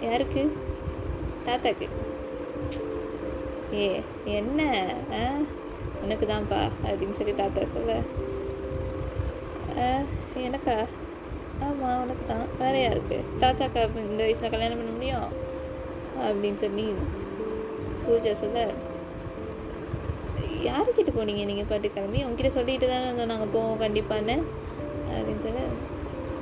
யாருக்கு? 0.00 0.56
தாத்தாக்கு. 1.44 1.88
ஏ 3.74 4.02
என்ன? 4.24 4.88
ஆ 5.12 5.36
உனக்கு 6.02 6.26
தான்ப்பா 6.26 6.70
அப்படின்னு 6.86 7.12
சொல்லி 7.12 7.34
தாத்தா 7.34 7.64
சொல்ல. 7.64 8.00
"ஆ, 9.78 10.02
எனக்கா? 10.36 10.86
ஆமாம் 11.60 12.02
உனக்கு 12.02 12.24
தான் 12.26 12.46
வேற 12.58 12.78
யாருக்கு? 12.78 13.24
தாத்தாக்கா 13.40 13.96
இந்த 13.96 14.22
வயசில் 14.22 14.50
கல்யாணம் 14.50 14.76
பண்ண 14.76 14.90
முடியும்? 14.90 15.48
அப்படின்னு 16.20 16.54
சொல்லி 16.54 16.94
பூஜா 18.08 18.32
சொல்ல 18.32 18.66
யாருக்கிட்ட 20.62 21.10
போனீங்க? 21.16 21.44
நீங்கள் 21.44 21.64
பாட்டு 21.68 21.92
கிளம்பி 21.92 22.24
உங்ககிட்ட 22.24 22.50
சொல்லிட்டு 22.50 22.88
தானே 22.88 23.04
இருந்தோம் 23.04 23.26
நாங்கள் 23.26 23.48
போவோம் 23.48 23.80
கண்டிப்பான்னு. 23.80 24.42
அப்படின்னு 25.10 25.38
சொல்ல 25.38 25.58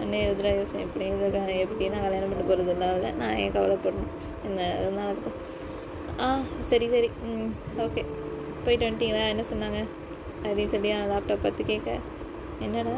அண்ணே 0.02 0.20
ருத்ரா 0.20 0.56
யோசனை? 0.56 0.84
எப்படி 0.84 1.58
எப்படி 1.58 1.88
நான் 1.88 2.02
கல்யாணம் 2.02 2.28
பண்ண 2.28 2.44
போகிறது 2.44 2.72
இல்லை 2.72 3.12
நான் 3.12 3.36
ஏன் 3.36 3.52
கவலைப்படணும்? 3.52 4.10
என்ன 4.44 4.74
நடக்கும் 4.88 5.47
ஆ 6.24 6.28
சரி 6.70 6.86
சரி. 6.92 7.08
ம் 7.26 7.50
ஓகே. 7.84 8.02
போயிட்டு 8.64 8.86
வந்துட்டீங்களா? 8.86 9.24
என்ன 9.32 9.42
சொன்னாங்க? 9.50 9.80
அப்படின்னு 10.44 10.72
சொல்லி 10.72 10.90
லேப்டாப் 11.10 11.44
பார்த்து 11.44 11.62
கேட்க 11.70 11.90
என்னடா? 12.66 12.94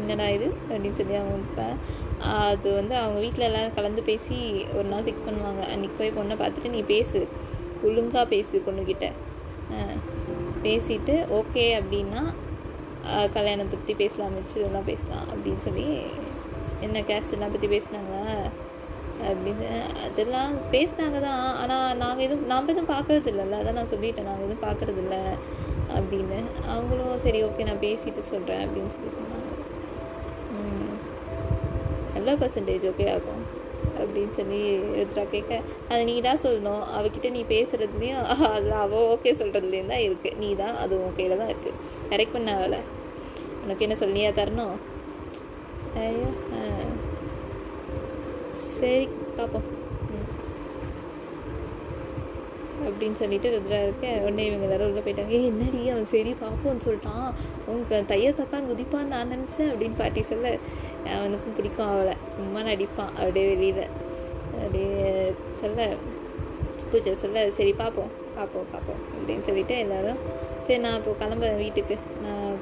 என்னடா 0.00 0.26
இது? 0.36 0.48
அப்படின்னு 0.68 0.98
சொல்லி 1.00 1.14
அவங்க 1.20 1.36
இப்போ 1.46 1.66
அது 2.40 2.68
வந்து 2.78 2.94
அவங்க 3.02 3.18
வீட்டில் 3.24 3.46
எல்லாம் 3.48 3.74
கலந்து 3.78 4.02
பேசி 4.10 4.36
ஒரு 4.78 4.86
நாள் 4.92 5.04
ஃபிக்ஸ் 5.06 5.26
பண்ணுவாங்க. 5.28 5.62
அன்றைக்கி 5.72 5.96
போய் 6.00 6.16
பொண்ணை 6.18 6.36
பார்த்துட்டு 6.42 6.74
நீ 6.76 6.80
பேசு. 6.94 7.20
ஒழுங்காக 7.88 8.26
பேசு 8.34 8.56
பொண்ணுக்கிட்ட 8.66 9.06
பேசிட்டு 10.64 11.14
ஓகே 11.38 11.66
அப்படின்னா 11.80 12.22
கல்யாணத்தை 13.36 13.74
பற்றி 13.78 13.94
பேசலாம் 14.02 14.34
மிச்சு 14.36 14.56
இதெல்லாம் 14.60 14.88
பேசலாம். 14.90 15.26
அப்படின்னு 15.32 15.62
சொல்லி 15.66 15.86
என்ன 16.86 17.00
கேஸ்ட் 17.10 17.34
எல்லாம் 17.36 17.54
பற்றி 17.54 17.68
பேசினாங்களா? 17.76 18.24
அப்படின்னு 19.28 19.68
அதெல்லாம் 20.06 20.52
பேசினாங்க 20.72 21.20
தான். 21.20 21.44
ஆனால் 21.62 21.96
நாங்கள் 21.96 22.26
எதுவும் 22.26 22.46
நாம் 22.46 22.68
எதுவும் 22.68 22.92
பார்க்கறது 22.94 23.30
இல்லைல்ல 23.32 23.60
அதான் 23.60 23.78
நான் 23.80 23.92
சொல்லிட்டேன். 23.94 24.28
நாங்கள் 24.28 24.46
எதுவும் 24.48 24.64
பார்க்கறது 24.66 25.00
இல்லை 25.04 25.22
அப்படின்னு. 25.98 26.38
அவங்களும் 26.74 27.18
சரி 27.18 27.44
ஓகே 27.44 27.64
நான் 27.64 27.84
பேசிட்டு 27.86 28.18
சொல்கிறேன் 28.32 28.62
அப்படின்னு 28.66 28.86
சொல்லி 28.86 29.10
சொன்னாங்க. 29.16 29.50
ம். 30.58 30.94
எவ்வளோ 32.16 32.34
பர்சன்டேஜ் 32.34 32.86
ஓகே 32.92 33.08
ஆகும்? 33.14 33.42
அப்படின்னு 34.00 34.28
சொல்லி 34.28 34.58
ருத்ரா 34.98 35.24
கேட்க 35.30 35.52
அது 35.88 36.04
நீ 36.04 36.20
தான் 36.20 36.42
சொல்லணும். 36.42 36.82
அவகிட்ட 36.96 37.30
நீ 37.30 37.42
பேசுகிறதுலையும் 37.48 38.22
அது 38.50 38.72
அவள் 38.84 39.08
ஓகே 39.14 39.32
சொல்கிறதுலேயும் 39.40 39.92
தான் 39.94 40.04
இருக்குது 40.06 40.38
நீ 40.38 40.54
தான் 40.54 40.76
அது 40.76 40.94
ஓகேல 41.08 41.36
தான் 41.36 41.48
இருக்குது 41.48 41.78
கரெக்ட் 42.10 42.32
பண்ண 42.32 42.54
அவளை 42.54 42.80
உனக்கு 43.64 43.84
என்ன 43.86 43.96
சொல்லியா 44.04 44.30
தரணும்? 44.32 44.76
ஐயோ. 46.04 46.28
சரி 48.80 49.08
பார்ப்போம் 49.36 49.66
ம். 50.10 50.28
அப்படின்னு 52.86 53.12
சொல்லிட்டு 53.12 53.48
ருத்ரா 53.50 53.82
இருக்க 53.82 54.06
உடனே 54.20 54.46
இவங்க 54.46 54.64
எல்லாரும் 54.64 54.88
உள்ளே 54.88 55.00
போயிட்டாங்க. 55.00 55.30
ஏ 55.30 55.44
என்னடி? 55.44 55.88
அவன் 55.88 56.04
சரி 56.04 56.34
பார்ப்போம்னு 56.42 56.84
சொல்லிட்டான். 56.86 57.26
உங்க 57.66 58.00
தைய 58.08 58.30
தப்பான்னு 58.30 58.70
குதிப்பான்னு 58.70 59.12
நான் 59.14 59.32
நினச்சேன் 59.32 59.70
அப்படின்னு 59.70 59.96
பாட்டி 59.96 60.22
சொல்ல. 60.22 60.56
அவனுக்கும் 61.16 61.56
பிடிக்கும் 61.56 61.88
அவளை. 61.88 62.14
சும்மா 62.24 62.60
நடிப்பான். 62.60 63.12
அப்படியே 63.16 63.46
வெளியில் 63.48 63.84
அப்படியே 64.54 65.32
சொல்ல 65.50 65.88
பூஜை 66.90 67.14
சொல்ல 67.14 67.50
சரி 67.50 67.72
பார்ப்போம் 67.72 68.10
பார்ப்போம் 68.36 68.70
பார்ப்போம் 68.72 69.00
அப்படின்னு 69.16 69.38
சொல்லிட்டு 69.38 69.78
எல்லாரும் 69.78 70.20
சரி 70.60 70.78
நான் 70.78 70.96
இப்போ 70.96 71.12
கிளம்புறேன் 71.20 71.56
வீட்டுக்கு. 71.56 71.96
நான் 72.22 72.54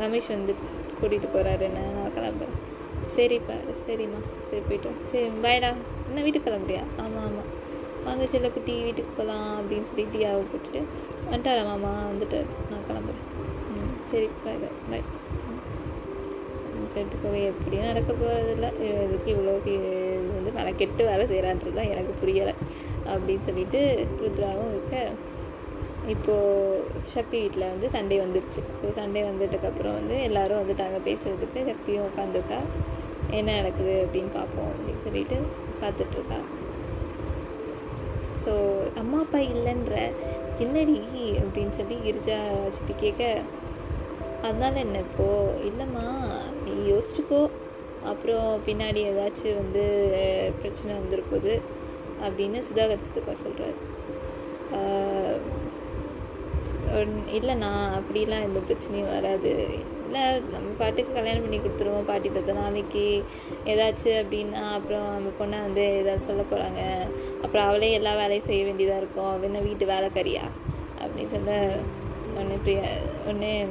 ரமேஷ் 0.00 0.28
வந்து 0.28 0.54
கூட்டிகிட்டு 1.00 1.28
போகிறாரு 1.34 1.60
என்ன 1.60 1.80
நான் 1.96 2.14
கிளம்புறேன். 2.16 2.55
சரிப்பா 3.14 3.56
சரிம்மா. 3.84 4.20
சரி 4.48 4.62
போயிட்டு 4.68 4.90
சரி 5.12 5.26
பாய்டா 5.44 5.70
என்ன 6.08 6.22
வீட்டுக்கு 6.26 6.48
கிளம்புறியா? 6.48 6.82
ஆமாம் 7.04 7.26
ஆமாம் 7.28 7.50
வாங்க 8.06 8.24
செல்லக்குட்டி 8.32 8.74
வீட்டுக்கு 8.82 9.12
போகலாம் 9.16 9.46
அப்படின்னு 9.60 9.88
சொல்லி 9.90 10.04
தியாவை 10.14 10.42
போட்டுட்டு 10.50 10.80
வந்துட்டாரா 11.30 11.62
மாமா? 11.70 11.92
வந்துட்டார். 12.10 12.50
நான் 12.70 12.86
கிளம்புறேன். 12.88 13.24
ம் 13.72 13.94
சரி 14.10 14.28
பாய் 14.44 14.60
பாய் 14.62 14.76
பாய் 14.90 15.06
சொல்லிட்டு 16.92 17.18
போக 17.22 17.36
எப்படியும் 17.52 17.88
நடக்க 17.90 18.10
போகிறதில்ல 18.12 18.66
இதுக்கு 19.04 19.30
இவ்வளோ 19.34 19.54
இது 19.72 19.88
வந்து 20.36 20.50
மெனக்கெட்டு 20.58 21.08
வேலை 21.08 21.24
செய்கிறான்றது 21.30 21.78
தான் 21.78 21.90
எனக்கு 21.94 22.12
புரியலை 22.20 22.54
அப்படின்னு 23.12 23.46
சொல்லிட்டு 23.48 23.80
ருத்ராவும் 24.22 24.70
இருக்க. 24.74 24.94
இப்போது 26.14 26.82
சக்தி 27.14 27.36
வீட்டில் 27.42 27.70
வந்து 27.72 27.86
சண்டே 27.94 28.16
வந்துருச்சு. 28.24 28.60
ஸோ 28.78 28.86
சண்டே 28.98 29.22
வந்ததுக்கப்புறம் 29.28 29.96
வந்து 29.98 30.16
எல்லோரும் 30.22 30.60
வந்துட்டாங்க. 30.62 30.98
பேசுகிறதுக்கு 31.08 31.60
சக்தியும் 31.70 32.06
உட்காந்துருக்கா. 32.10 32.58
என்ன 33.30 33.54
நடக்குது 33.58 33.94
அப்படின்னு 34.06 34.32
பார்ப்போம் 34.32 34.70
அப்படின்னு 34.72 35.04
சொல்லிட்டு 35.04 35.38
பார்த்துட்ருக்கா. 35.82 36.38
ஸோ 38.44 38.52
அம்மா 38.94 39.18
அப்பா 39.18 39.38
இல்லைன்ற 39.38 39.94
என்னடி 40.58 40.98
அப்படின்னு 41.42 41.70
சொல்லி 41.70 41.96
கிரிஜா 42.06 42.38
சித்தி 42.70 42.94
கேட்க 42.96 43.22
அதனால 44.42 44.74
என்ன 44.78 44.98
இப்போ? 44.98 45.28
இல்லைம்மா 45.68 46.06
நீ 46.64 46.74
யோசிச்சுக்கோ. 46.92 47.40
அப்புறம் 48.04 48.48
பின்னாடி 48.66 49.00
ஏதாச்சும் 49.10 49.56
வந்து 49.56 49.84
பிரச்சனை 50.60 50.90
வந்துருப்போகுது 50.96 51.54
அப்படின்னு 52.26 52.58
சுதாகர் 52.68 53.04
சித்தப்பா 53.06 53.34
சொல்கிறார் 53.44 53.78
இல்லைண்ணா 57.38 57.70
அப்படிலாம் 57.98 58.46
எந்த 58.48 58.60
பிரச்சனையும் 58.68 59.14
வராது. 59.14 59.52
இல்லை 60.06 60.40
நம்ம 60.40 60.68
பாட்டுக்கு 60.78 61.12
கல்யாணம் 61.12 61.40
பண்ணி 61.40 61.58
கொடுத்துருவோம் 61.58 62.06
பாட்டி 62.06 62.28
பத்த 62.28 62.52
நாளைக்கு 62.52 63.24
ஏதாச்சும் 63.64 64.18
அப்படின்னா 64.22 64.72
அப்புறம் 64.72 65.06
நம்ம 65.12 65.28
பொண்ணை 65.38 65.60
வந்து 65.62 65.84
ஏதாவது 65.98 66.20
சொல்ல 66.20 66.42
போகிறாங்க 66.42 66.82
அப்புறம் 67.42 67.66
அவளே 67.66 67.92
எல்லா 67.92 68.12
வேலையும் 68.16 68.44
செய்ய 68.44 68.64
வேண்டியதாக 68.64 69.00
இருக்கும். 69.00 69.42
என்ன 69.42 69.58
வீட்டு 69.58 69.86
வேலைக்காரியா? 69.86 70.44
அப்படின்னு 71.00 71.26
சொல்ல 71.26 71.78
உடனே 72.34 72.56
பிரியா 72.64 72.82
உடனே 73.24 73.64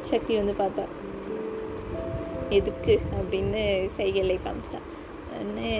சக்தி 0.00 0.36
வந்து 0.36 0.54
பார்த்தா 0.64 0.84
எதுக்கு? 2.48 3.00
அப்படின்னு 3.20 3.62
சைகையிலே 3.96 4.38
காமிச்சிட்டா. 4.44 4.82
உடனே 5.40 5.70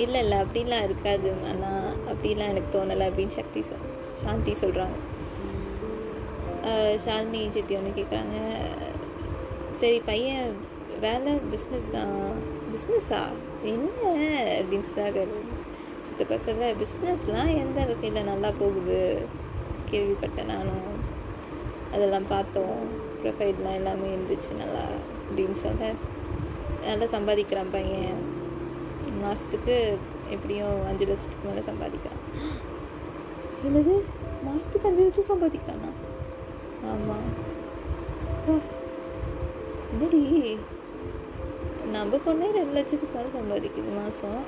இல்லை 0.00 0.20
இல்லை 0.20 0.38
அப்படிலாம் 0.38 0.84
இருக்காது 0.84 1.32
ஆனால் 1.48 1.96
அப்படிலாம் 2.06 2.48
எனக்கு 2.48 2.70
தோணலை 2.78 3.04
அப்படின்னு 3.08 3.36
சக்தி 3.40 3.62
சொல் 3.62 3.84
சாந்தி 4.14 4.52
சொல்கிறாங்க 4.52 4.96
ஷாலினி 7.04 7.50
சித்தி 7.50 7.76
ஒன்று 7.76 7.90
கேட்குறாங்க 7.90 8.36
சரி 9.72 10.00
பையன் 10.00 10.56
வேலை 11.00 11.32
பிஸ்னஸ் 11.34 11.90
தான். 11.92 12.32
பிஸ்னஸா 12.72 13.20
என்ன 13.62 13.88
அப்படின்னு 14.58 14.84
சுதாகர் 14.94 15.34
சித்தப்பா 16.02 16.36
சொல்ல 16.36 16.72
பிஸ்னஸ்லாம் 16.72 17.56
எந்த 17.56 17.80
அளவுக்கு 17.80 18.06
இல்லை 18.06 18.22
நல்லா 18.22 18.50
போகுது? 18.58 19.26
கேள்விப்பட்டேன் 19.90 20.44
நானும். 20.44 20.88
அதெல்லாம் 21.92 22.26
பார்த்தோம். 22.28 22.78
ப்ரொஃபைல்லாம் 23.22 23.74
எல்லாமே 23.74 24.16
இருந்துச்சு 24.16 24.54
நல்லா 24.56 24.82
அப்படின்னு 25.30 25.50
சொல்ல 25.50 25.92
நல்லா 26.80 27.04
சம்பாதிக்கிறான் 27.04 27.72
பையன். 27.72 28.34
மாதத்துக்கு 29.22 29.98
எப்படியும் 30.30 30.86
அஞ்சு 30.86 31.06
லட்சத்துக்கு 31.06 31.48
மேலே 31.48 31.60
சம்பாதிக்கிறான். 31.60 32.22
என்னது? 33.66 34.00
மாதத்துக்கு 34.44 34.88
அஞ்சு 34.88 35.02
லட்சம் 35.02 35.30
சம்பாதிக்கிறானா? 35.30 35.95
ஆமாம் 36.92 37.28
என்னடி? 39.92 40.22
நம்ம 41.94 42.18
பொண்ணே 42.26 42.46
ரெண்டு 42.56 42.74
லட்சத்துக்கு 42.78 43.16
மேலே 43.16 43.30
சம்பாதிக்குது 43.36 43.92
மாதம் 43.98 44.42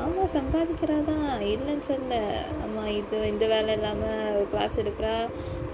ஆமாம் 0.00 0.34
சம்பாதிக்கிறாதான் 0.34 1.26
இல்லைன்னு 1.52 1.86
சொல்ல. 1.90 2.20
ஆமாம் 2.64 2.90
இது 3.00 3.18
இந்த 3.28 3.44
வேலை 3.46 3.74
இல்லாமல் 3.74 4.46
கிளாஸ் 4.50 4.80
எடுக்கிறா. 4.80 5.14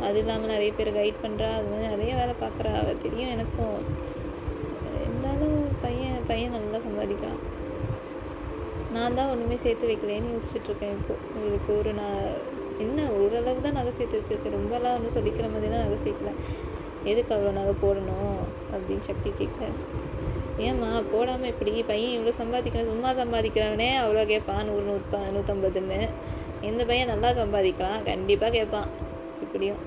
அது 0.06 0.18
இல்லாமல் 0.18 0.52
நிறைய 0.54 0.70
பேர் 0.72 0.96
கைட் 0.96 1.22
பண்ணுறா 1.24 1.48
அது 1.56 1.70
மாதிரி 1.70 1.92
நிறைய 1.94 2.12
வேலை 2.14 2.34
பார்க்குறா. 2.42 2.72
அவள் 2.82 3.02
தெரியும் 3.02 3.32
எனக்கும். 3.36 3.78
இருந்தாலும் 5.04 5.58
பையன் 5.82 6.26
பையன் 6.26 6.56
நல்லா 6.56 6.80
சம்பாதிக்கிறான். 6.86 7.42
நான் 8.92 9.14
தான் 9.14 9.30
ஒன்றுமே 9.30 9.56
சேர்த்து 9.56 9.90
வைக்கலேன்னு 9.90 10.32
யோசிச்சுட்ருக்கேன் 10.34 10.96
இப்போது 10.98 11.46
இதுக்கு 11.46 11.78
ஒரு 11.78 11.92
நான் 11.92 12.26
என்ன 12.82 13.08
ஓரளவு 13.20 13.60
தான் 13.60 13.78
நகை 13.78 13.92
சேர்த்து 13.92 14.20
வச்சுருக்கு. 14.20 14.54
ரொம்பலாம் 14.58 14.96
ஒன்றும் 14.98 15.16
சொல்லிக்கிற 15.16 15.48
மாதிரிலாம் 15.54 15.84
நகை 15.86 15.98
சேர்க்கல. 16.04 16.32
எதுக்கு 17.04 17.34
அவ்வளோ 17.34 17.52
நகை 17.58 17.74
போடணும் 17.82 18.40
அப்படின்னு 18.72 19.04
சக்தி 19.10 19.30
கேட்க 19.38 19.68
ஏம்மா 20.58 20.90
போடாமல் 21.12 21.50
எப்படி 21.52 21.72
பையன் 21.82 22.14
இவ்வளோ 22.18 22.32
சம்பாதிக்கிறான். 22.40 22.90
சும்மா 22.90 23.10
சம்பாதிக்கிறானே? 23.12 23.88
அவ்வளோ 24.02 24.22
கேட்பான். 24.26 24.64
நூறு 24.64 24.84
நூற்பா 24.90 25.20
நூற்றம்பதுன்னு 25.36 26.00
இந்த 26.60 26.82
பையன் 26.84 27.10
நல்லா 27.12 27.30
சம்பாதிக்கிறான். 27.42 28.02
கண்டிப்பாக 28.04 28.52
கேட்பான். 28.52 28.88
இப்படியும். 29.40 29.80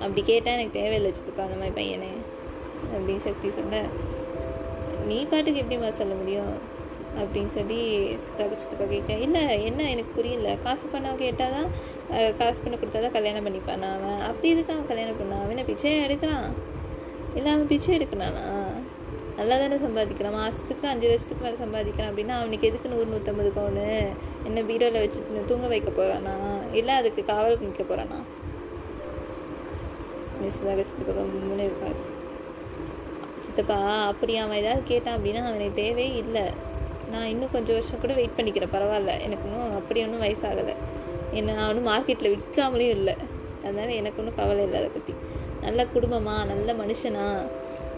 அப்படி 0.00 0.22
கேட்டால் 0.22 0.54
எனக்கு 0.54 0.78
தேவையில்லை 0.78 1.10
சித்தப்பா 1.12 1.42
அந்த 1.42 1.56
மாதிரி 1.56 1.74
பையனே. 1.80 2.12
அப்படின்னு 2.94 3.24
சக்தி 3.26 3.50
சொல்ல 3.50 3.82
நீ 5.06 5.18
பாட்டுக்கு 5.24 5.62
எப்படிம்மா 5.62 5.88
சொல்ல 5.88 6.14
முடியும்? 6.14 6.54
அப்படின்னு 7.20 7.50
சொல்லி 7.56 7.78
சித்தாக்க 8.24 8.60
சித்தப்பா 8.62 8.86
கேட்க 8.92 9.18
இல்லை 9.26 9.42
என்ன? 9.68 9.80
எனக்கு 9.94 10.12
புரியல. 10.18 10.50
காசு 10.64 10.86
பண்ண 10.94 11.14
கேட்டால் 11.24 11.54
தான் 11.56 11.68
காசு 12.40 12.58
பண்ண 12.64 12.74
கொடுத்தா 12.80 13.02
தான் 13.04 13.16
கல்யாணம் 13.18 13.46
பண்ணிப்பான் 13.46 13.84
அவன்? 13.96 14.20
அப்படி 14.28 14.48
இதுக்கு 14.54 14.74
அவன் 14.76 14.90
கல்யாணம் 14.92 15.18
பண்ணான் 15.20 15.42
அவன் 15.42 15.54
என்ன 15.56 15.66
பிச்சையா 15.70 15.98
எடுக்கிறான்? 16.06 16.48
இல்லை 17.38 17.48
அவன் 17.54 17.70
பிச்சை 17.72 17.92
எடுக்கிறானா? 17.98 18.44
நல்லா 19.38 19.54
தானே 19.60 19.76
சம்பாதிக்கிறான். 19.84 20.36
மாதத்துக்கு 20.40 20.86
அஞ்சு 20.90 21.06
லட்சத்துக்கு 21.10 21.44
மேலே 21.44 21.56
சம்பாதிக்கிறான் 21.62 22.10
அப்படின்னா 22.10 22.34
அவனுக்கு 22.40 22.68
எதுக்கு 22.70 22.92
நூறு 22.92 23.06
நூற்றம்பது 23.12 23.50
பவுனு? 23.56 23.86
என்ன 24.48 24.62
பீரோவில் 24.68 25.02
வச்சு 25.04 25.20
தூங்க 25.52 25.68
வைக்க 25.72 25.90
போகிறானா 25.98 26.34
இல்லை 26.80 26.94
அதுக்கு 27.00 27.24
காவல் 27.32 27.62
நிற்க 27.66 27.84
போகிறானா 27.84 28.18
சித்தாக்க 30.54 30.84
சித்தப்பா 30.90 31.22
முன்னே 31.32 31.64
இருக்காது 31.70 32.00
சித்தப்பா 33.44 33.76
அப்படி 34.10 34.32
அவன் 34.42 34.60
ஏதாவது 34.62 34.82
கேட்டான் 34.90 35.16
அப்படின்னா 35.16 35.42
அவனுக்கு 35.48 35.78
தேவையே 35.82 36.12
இல்லை. 36.22 36.44
நான் 37.14 37.30
இன்னும் 37.34 37.54
கொஞ்சம் 37.54 37.76
வருஷம் 37.78 38.02
கூட 38.04 38.12
வெயிட் 38.20 38.36
பண்ணிக்கிறேன். 38.38 38.74
பரவாயில்ல. 38.76 39.12
எனக்கு 39.26 39.46
இன்னும் 39.48 39.74
அப்படி 39.80 40.00
ஒன்றும் 40.06 40.24
வயசாகலை. 40.26 40.74
என்ன 41.38 41.54
நான் 41.58 41.68
ஒன்றும் 41.70 41.88
மார்க்கெட்டில் 41.92 42.32
விற்காமலையும் 42.34 42.96
இல்லை. 42.98 43.14
அதனால் 43.64 43.98
எனக்கு 44.00 44.20
ஒன்றும் 44.22 44.38
கவலை 44.40 44.62
இல்லை 44.66 44.78
அதை 44.82 44.90
பற்றி 44.96 45.12
நல்ல 45.66 45.82
குடும்பமா 45.94 46.34
நல்ல 46.52 46.70
மனுஷனா 46.80 47.26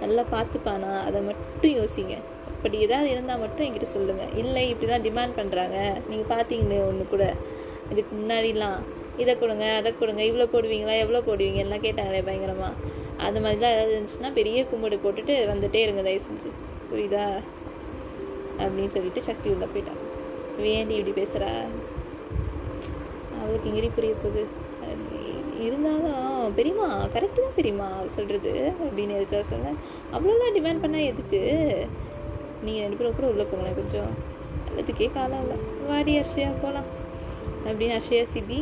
நல்லா 0.02 0.22
பார்த்துப்பானா 0.34 0.90
அதை 1.08 1.20
மட்டும் 1.28 1.74
யோசிங்க. 1.78 2.14
அப்படி 2.52 2.76
ஏதாவது 2.86 3.08
இருந்தால் 3.14 3.40
மட்டும் 3.42 3.64
என்கிட்ட 3.66 3.88
சொல்லுங்கள் 3.94 4.32
இல்லை 4.42 4.62
இப்படி 4.72 4.86
தான் 4.92 5.04
டிமாண்ட் 5.06 5.36
பண்ணுறாங்க 5.40 5.76
நீங்கள் 6.10 6.30
பார்த்தீங்களே 6.34 6.78
ஒன்று 6.90 7.04
கூட. 7.14 7.24
இதுக்கு 7.92 8.12
முன்னாடிலாம் 8.20 8.78
இதை 9.22 9.34
கொடுங்க 9.42 9.66
அதை 9.80 9.90
கொடுங்க 10.00 10.22
இவ்வளோ 10.30 10.46
போடுவீங்களா 10.54 10.94
எவ்வளோ 11.04 11.20
போடுவீங்க 11.28 11.60
எல்லாம் 11.64 11.84
கேட்டாங்களே 11.86 12.22
பயங்கரமாக 12.28 12.72
அது 13.26 13.38
மாதிரிலாம் 13.44 13.74
ஏதாவது 13.76 13.92
இருந்துச்சுன்னா 13.94 14.30
பெரிய 14.38 14.64
கும்பிடு 14.70 14.96
போட்டுட்டு 15.04 15.34
வந்துகிட்டே 15.52 15.82
இருங்க 15.86 16.02
தயவு 16.08 16.26
செஞ்சு. 16.28 16.50
புரியுதா? 16.90 17.26
அப்படின்னு 18.59 18.94
சொல்லிட்டு 18.96 19.22
சக்தி 19.28 19.48
உள்ள 19.50 19.66
போயிட்டான். 19.74 20.02
வேண்டி 20.59 20.94
இப்படி 20.94 21.14
பேசுகிறா 21.20 21.50
அவளுக்கு 23.40 23.70
எங்கடி 23.70 23.90
புரிய 23.94 24.12
போகுது? 24.22 24.44
இருந்தாலும் 25.64 26.57
பெரியமா 26.57 26.86
கரெக்டு 27.14 27.38
தான் 27.44 27.57
பெரியமா 27.59 27.88
சொல்கிறது 28.16 28.52
அப்படின்னு 28.84 29.16
எரிச்சா 29.18 29.40
சொல்ல 29.50 29.72
அவ்வளோலாம் 30.12 30.57
டிமாண்ட் 30.57 30.82
பண்ணால் 30.84 31.11
எதுக்கு? 31.12 31.40
நீங்கள் 32.64 32.84
ரெண்டு 32.84 32.96
பேரும் 32.96 33.16
கூட 33.18 33.28
உள்ளே 33.32 33.46
போங்களேன் 33.50 33.78
கொஞ்சம். 33.80 34.12
அதுக்கே 34.80 35.09
காலம் 35.12 35.42
இல்லை. 35.44 35.57
வாடி 35.88 36.14
அர்ஷயா 36.20 36.50
போகலாம் 36.62 36.88
அப்படின்னு 37.66 37.96
அர்ஷயா 38.00 38.24
சிபி 38.34 38.61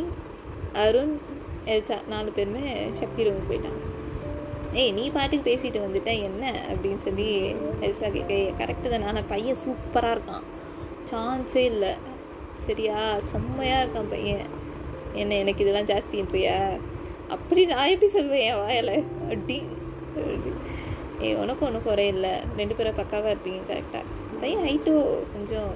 அருண் 0.83 1.13
எல்சா 1.73 1.97
நாலு 2.07 2.31
பேருமே 2.37 2.63
சக்தி 3.01 3.27
ரூமுக்கு 3.27 3.49
போயிட்டாங்க. 3.51 3.81
ஏய் 4.75 4.91
நீ 4.91 5.11
பாட்டுக்கு 5.11 5.45
பேசிட்டு 5.51 5.83
வந்துட்ட 5.83 6.21
என்ன? 6.21 6.51
அப்படின்னு 6.69 6.95
சொல்லி 6.95 7.53
எல்சா 7.81 8.07
கேட்க 8.11 8.65
கரெக்டு 8.65 9.01
தான். 9.01 9.27
பையன் 9.27 9.55
சூப்பராக 9.63 10.17
இருக்கான். 10.17 10.45
சான்ஸே 11.11 11.55
இல்லை. 11.55 11.93
சரியா? 12.57 13.19
செம்மையாக 13.19 13.85
இருக்கான் 13.85 14.09
பையன். 14.09 14.45
என்ன 15.13 15.35
எனக்கு 15.35 15.65
இதெல்லாம் 15.65 15.85
ஜாஸ்தின்றியா 15.85 16.79
அப்படி 17.29 17.65
நான் 17.65 17.87
எப்படி 17.87 18.11
சொல்வேன்? 18.11 18.51
என் 18.51 18.61
வாயில். 18.63 19.03
அப்படி 19.21 19.63
ஏ 21.21 21.35
உனக்கும் 21.35 21.67
ஒன்றும் 21.67 21.83
குறை 21.83 22.07
இல்லை. 22.07 22.29
ரெண்டு 22.57 22.75
பேரும் 22.75 22.95
பக்காவாக 22.95 23.35
இருப்பீங்க 23.35 23.61
கரெக்டாக 23.69 24.03
பையன் 24.39 24.65
ஹைட்டோ 24.65 25.23
கொஞ்சம். 25.33 25.73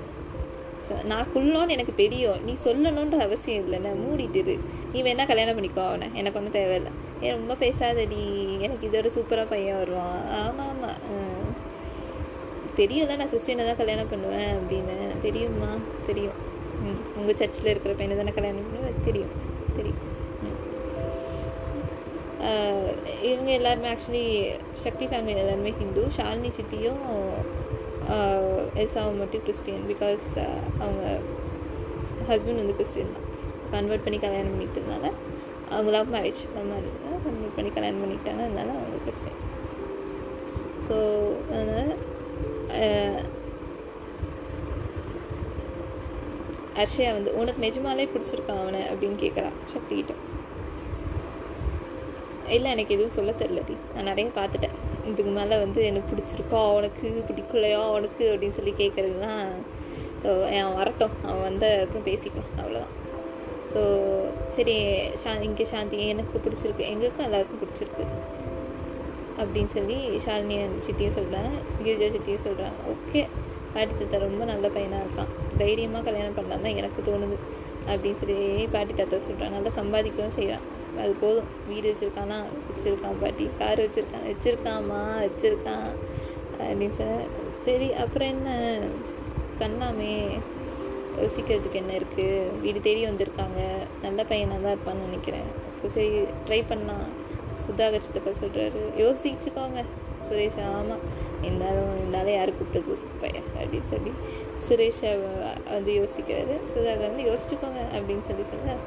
நான் 1.05 1.27
குள்ளோன்னு 1.35 1.69
எனக்கு 1.69 1.93
தெரியும். 1.93 2.43
நீ 2.43 2.55
சொல்லணுன்ற 2.63 3.17
அவசியம் 3.19 3.71
இல்லை. 3.71 3.91
மூடிட்டுரு 3.91 4.59
நீ 4.93 5.03
வேணால் 5.03 5.27
கல்யாணம் 5.27 5.57
பண்ணிக்கோ 5.57 5.87
அவனை. 5.87 6.07
எனக்கு 6.13 6.37
ஒன்றும் 6.37 6.53
தேவையில்லை. 6.53 6.91
ஏன் 7.23 7.35
ரொம்ப 7.37 7.53
பேசாதடி. 7.63 8.21
எனக்கு 8.65 8.87
இதோட 8.89 9.07
சூப்பராக 9.15 9.47
பையன் 9.53 9.79
வருவான். 9.81 10.19
ஆமாம் 10.41 10.69
ஆமாம் 10.73 11.49
தெரியும்ல 12.79 13.17
நான் 13.19 13.31
கிறிஸ்டினை 13.31 13.63
தான் 13.69 13.79
கல்யாணம் 13.81 14.11
பண்ணுவேன் 14.11 14.51
அப்படின்னு. 14.57 14.97
தெரியுமா 15.25 15.71
தெரியும். 16.09 16.37
ம் 16.83 17.01
உங்கள் 17.19 17.39
சர்ச்சில் 17.41 17.71
இருக்கிற 17.71 17.93
பையனை 17.99 18.17
தானே 18.19 18.33
கல்யாணம் 18.37 18.67
பண்ணுவேன். 18.67 19.01
தெரியும் 19.07 19.33
தெரியும். 19.79 20.03
இவங்க 23.29 23.49
எல்லாருமே 23.57 23.87
ஆக்சுவலி 23.93 24.25
சக்தி 24.83 25.05
ஃபேமிலி 25.09 25.41
எல்லாருமே 25.41 25.71
ஹிந்து. 25.79 26.03
ஷாலினி 26.17 26.49
சித்தியும் 26.57 27.01
எல்சாவும் 28.81 29.19
மட்டும் 29.21 29.43
கிறிஸ்டியன் 29.47 29.83
பிகாஸ் 29.91 30.27
அவங்க 30.83 31.03
ஹஸ்பண்ட் 32.29 32.61
வந்து 32.61 32.77
கிறிஸ்டியன் 32.79 33.13
தான். 33.17 33.27
கன்வெர்ட் 33.75 34.05
பண்ணி 34.05 34.19
கல்யாணம் 34.25 34.53
பண்ணிட்டதுனால 34.53 35.05
அவங்க 35.73 35.89
love 35.95 36.13
marriage 36.15 36.41
love 36.55 36.69
marriage 36.73 36.99
convert 37.25 37.55
பண்ணி 37.55 37.69
கல்யாணம் 37.69 38.01
பண்ணிட்டாங்க. 38.03 38.41
அதனால 38.47 38.69
அவங்க 38.79 38.99
கிறிஸ்டின். 39.05 39.39
ஸோ 40.87 40.97
அதனால் 41.51 41.93
அர்ஷயா 46.81 47.11
வந்து 47.15 47.31
உனக்கு 47.39 47.63
நிஜமாலே 47.65 48.07
பிடிச்சிருக்கான் 48.11 48.61
அவனை? 48.63 48.81
அப்படின்னு 48.91 49.17
கேட்குறா 49.23 49.49
சக்திகிட்ட. 49.73 50.13
இல்லை 52.55 52.69
எனக்கு 52.71 52.95
எதுவும் 52.95 53.15
சொல்ல 53.17 53.31
தெரிலடி 53.41 53.75
நான் 53.95 54.09
நிறைய 54.11 54.29
பார்த்துட்டேன். 54.37 54.77
இதுக்கு 55.09 55.31
மேலே 55.31 55.55
வந்து 55.63 55.79
எனக்கு 55.85 56.09
பிடிச்சிருக்கோ? 56.11 56.59
அவனுக்கு 56.71 57.07
பிடிக்கலையோ? 57.29 57.81
அவனுக்கு? 57.91 58.23
அப்படின்னு 58.33 58.57
சொல்லி 58.59 58.73
கேட்குறதுலாம் 58.81 59.43
ஸோ 60.23 60.29
அவன் 60.61 60.77
வரட்டும். 60.79 61.13
அவன் 61.23 61.45
வந்து 61.49 61.67
அப்புறம் 61.83 62.07
பேசிக்கலாம். 62.07 62.49
அவ்வளோதான் 62.61 62.95
ஸோ 63.71 63.81
சரி 64.55 64.75
சா 65.21 65.31
இங்கே 65.47 65.65
சாந்தி 65.71 65.97
எனக்கு 66.13 66.41
பிடிச்சிருக்கு. 66.45 66.83
எங்களுக்கும் 66.91 67.25
எல்லாருக்கும் 67.25 67.61
பிடிச்சிருக்கு. 67.63 68.05
அப்படின்னு 69.41 69.71
சொல்லி 69.75 69.97
ஷாலினி 70.25 70.55
சித்தியும் 70.85 71.17
சொல்கிறாங்க 71.17 71.51
கிரிஜா 71.83 72.07
சித்தியை 72.15 72.39
சொல்கிறாங்க 72.47 72.79
ஓகே 72.93 73.21
பாட்டி 73.73 73.93
தாத்தா 73.93 74.17
ரொம்ப 74.17 74.43
நல்ல 74.45 74.65
பையனாக 74.69 75.03
இருக்கான். 75.05 75.31
தைரியமாக 75.57 76.03
கல்யாணம் 76.07 76.37
பண்ணலாம் 76.37 76.65
தான் 76.65 76.77
எனக்கு 76.81 77.01
தோணுது. 77.01 77.37
அப்படின்னு 77.91 78.19
சொல்லி 78.21 78.37
பாட்டி 78.71 78.93
தாத்தா 78.93 79.17
சொல்கிறாங்க 79.27 79.55
நல்லா 79.57 79.71
சம்பாதிக்கவும் 79.79 80.37
செய்கிறான் 80.37 80.65
அது 81.03 81.13
போதும். 81.21 81.49
வீடு 81.69 81.85
வச்சுருக்கானா? 81.89 82.37
வச்சுருக்கான் 82.69 83.19
பாட்டி. 83.21 83.45
கார் 83.59 83.81
வச்சுருக்கான். 83.83 84.25
வச்சுருக்காமா 84.29 85.01
வச்சுருக்கான். 85.25 85.87
அப்படின்னு 86.61 86.95
சொன்ன 86.97 87.19
சரி 87.65 87.93
அப்புறம் 87.93 88.27
என்ன? 88.27 88.49
பண்ணலாமே 89.61 90.13
யோசிக்கிறதுக்கு 91.21 91.81
என்ன 91.83 91.93
இருக்குது 91.99 92.59
வீடு 92.63 92.79
தேடி 92.87 93.01
வந்திருக்காங்க. 93.09 93.59
நல்ல 94.05 94.19
பையனாக 94.31 94.59
தான் 94.65 94.75
இருப்பான்னு 94.75 95.07
நினைக்கிறேன். 95.07 95.47
அப்போ 95.71 95.89
சரி 95.95 96.11
ட்ரை 96.47 96.61
பண்ணலாம். 96.71 97.07
சுதாகர் 97.63 98.05
சித்தப்பா 98.05 98.31
சொல்கிறாரு 98.41 98.81
யோசிச்சுக்கோங்க. 99.03 99.81
சுரேஷ் 100.27 100.57
ஆமாம் 100.69 101.03
இருந்தாலும் 101.45 101.91
இருந்தாலும் 101.99 102.35
யார் 102.37 102.51
கூப்பிட்டது? 102.57 102.95
சுப்பைய 103.03 103.37
அப்படின்னு 103.59 103.89
சொல்லி 103.93 104.11
சுரேஷை 104.65 105.11
வந்து 105.75 105.91
யோசிக்கிறாரு. 105.99 106.55
சுதாகர் 106.73 107.09
வந்து 107.09 107.25
யோசிச்சுக்கோங்க 107.29 107.81
அப்படின்னு 107.97 108.25
சொல்லி 108.29 108.45
சொன்னால் 108.51 108.81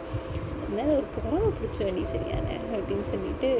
இருந்தாலும் 0.64 0.97
ஒரு 0.99 1.09
புறவை 1.14 1.49
பிடிச்ச 1.59 1.78
வேண்டி 1.87 2.05
சரியான 2.14 2.49
அப்படின்னு 2.76 3.07
சொல்லிட்டு 3.12 3.51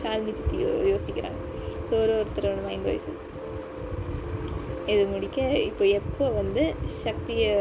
ஷால்மி 0.00 0.32
சித்தி 0.40 0.58
யோசிக்கிறாங்க. 0.92 1.40
ஸோ 1.88 1.94
ஒரு 2.02 2.12
ஒருத்தரோட 2.20 2.60
மைண்ட் 2.66 2.86
வாய்ஸ் 2.88 3.08
இது 4.86 5.06
முடிக்க 5.06 5.42
இப்போ 5.58 5.84
எப்போ 5.84 6.30
வந்து 6.30 6.74
சக்தியை 6.84 7.52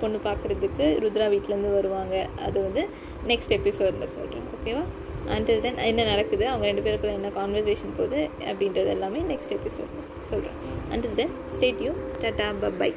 பொண்ணு 0.00 0.18
பார்க்குறதுக்கு 0.24 0.86
ருத்ரா 1.00 1.26
வீட்டிலேருந்து 1.28 1.70
வருவாங்க 1.72 2.26
அது 2.42 2.62
வந்து 2.62 2.84
நெக்ஸ்ட் 3.26 3.50
எபிசோடில் 3.50 4.08
சொல்கிறேன் 4.08 4.48
ஓகேவா 4.56 4.84
அண்டில் 5.28 5.60
தென் 5.60 5.76
என்ன 5.76 6.04
நடக்குது 6.04 6.48
அவங்க 6.48 6.66
ரெண்டு 6.66 6.82
பேருக்குள்ள 6.82 7.12
என்ன 7.12 7.28
கான்வர்சேஷன் 7.28 7.96
போகுது 7.96 8.20
அப்படின்றது 8.46 8.86
எல்லாமே 8.86 9.22
நெக்ஸ்ட் 9.28 9.56
எபிசோட் 9.56 9.96
சொல்கிறேன் 10.30 10.58
until 10.90 11.14
then 11.14 11.34
stay tuned 11.56 11.92
tata 12.22 12.70
bye 12.78 12.92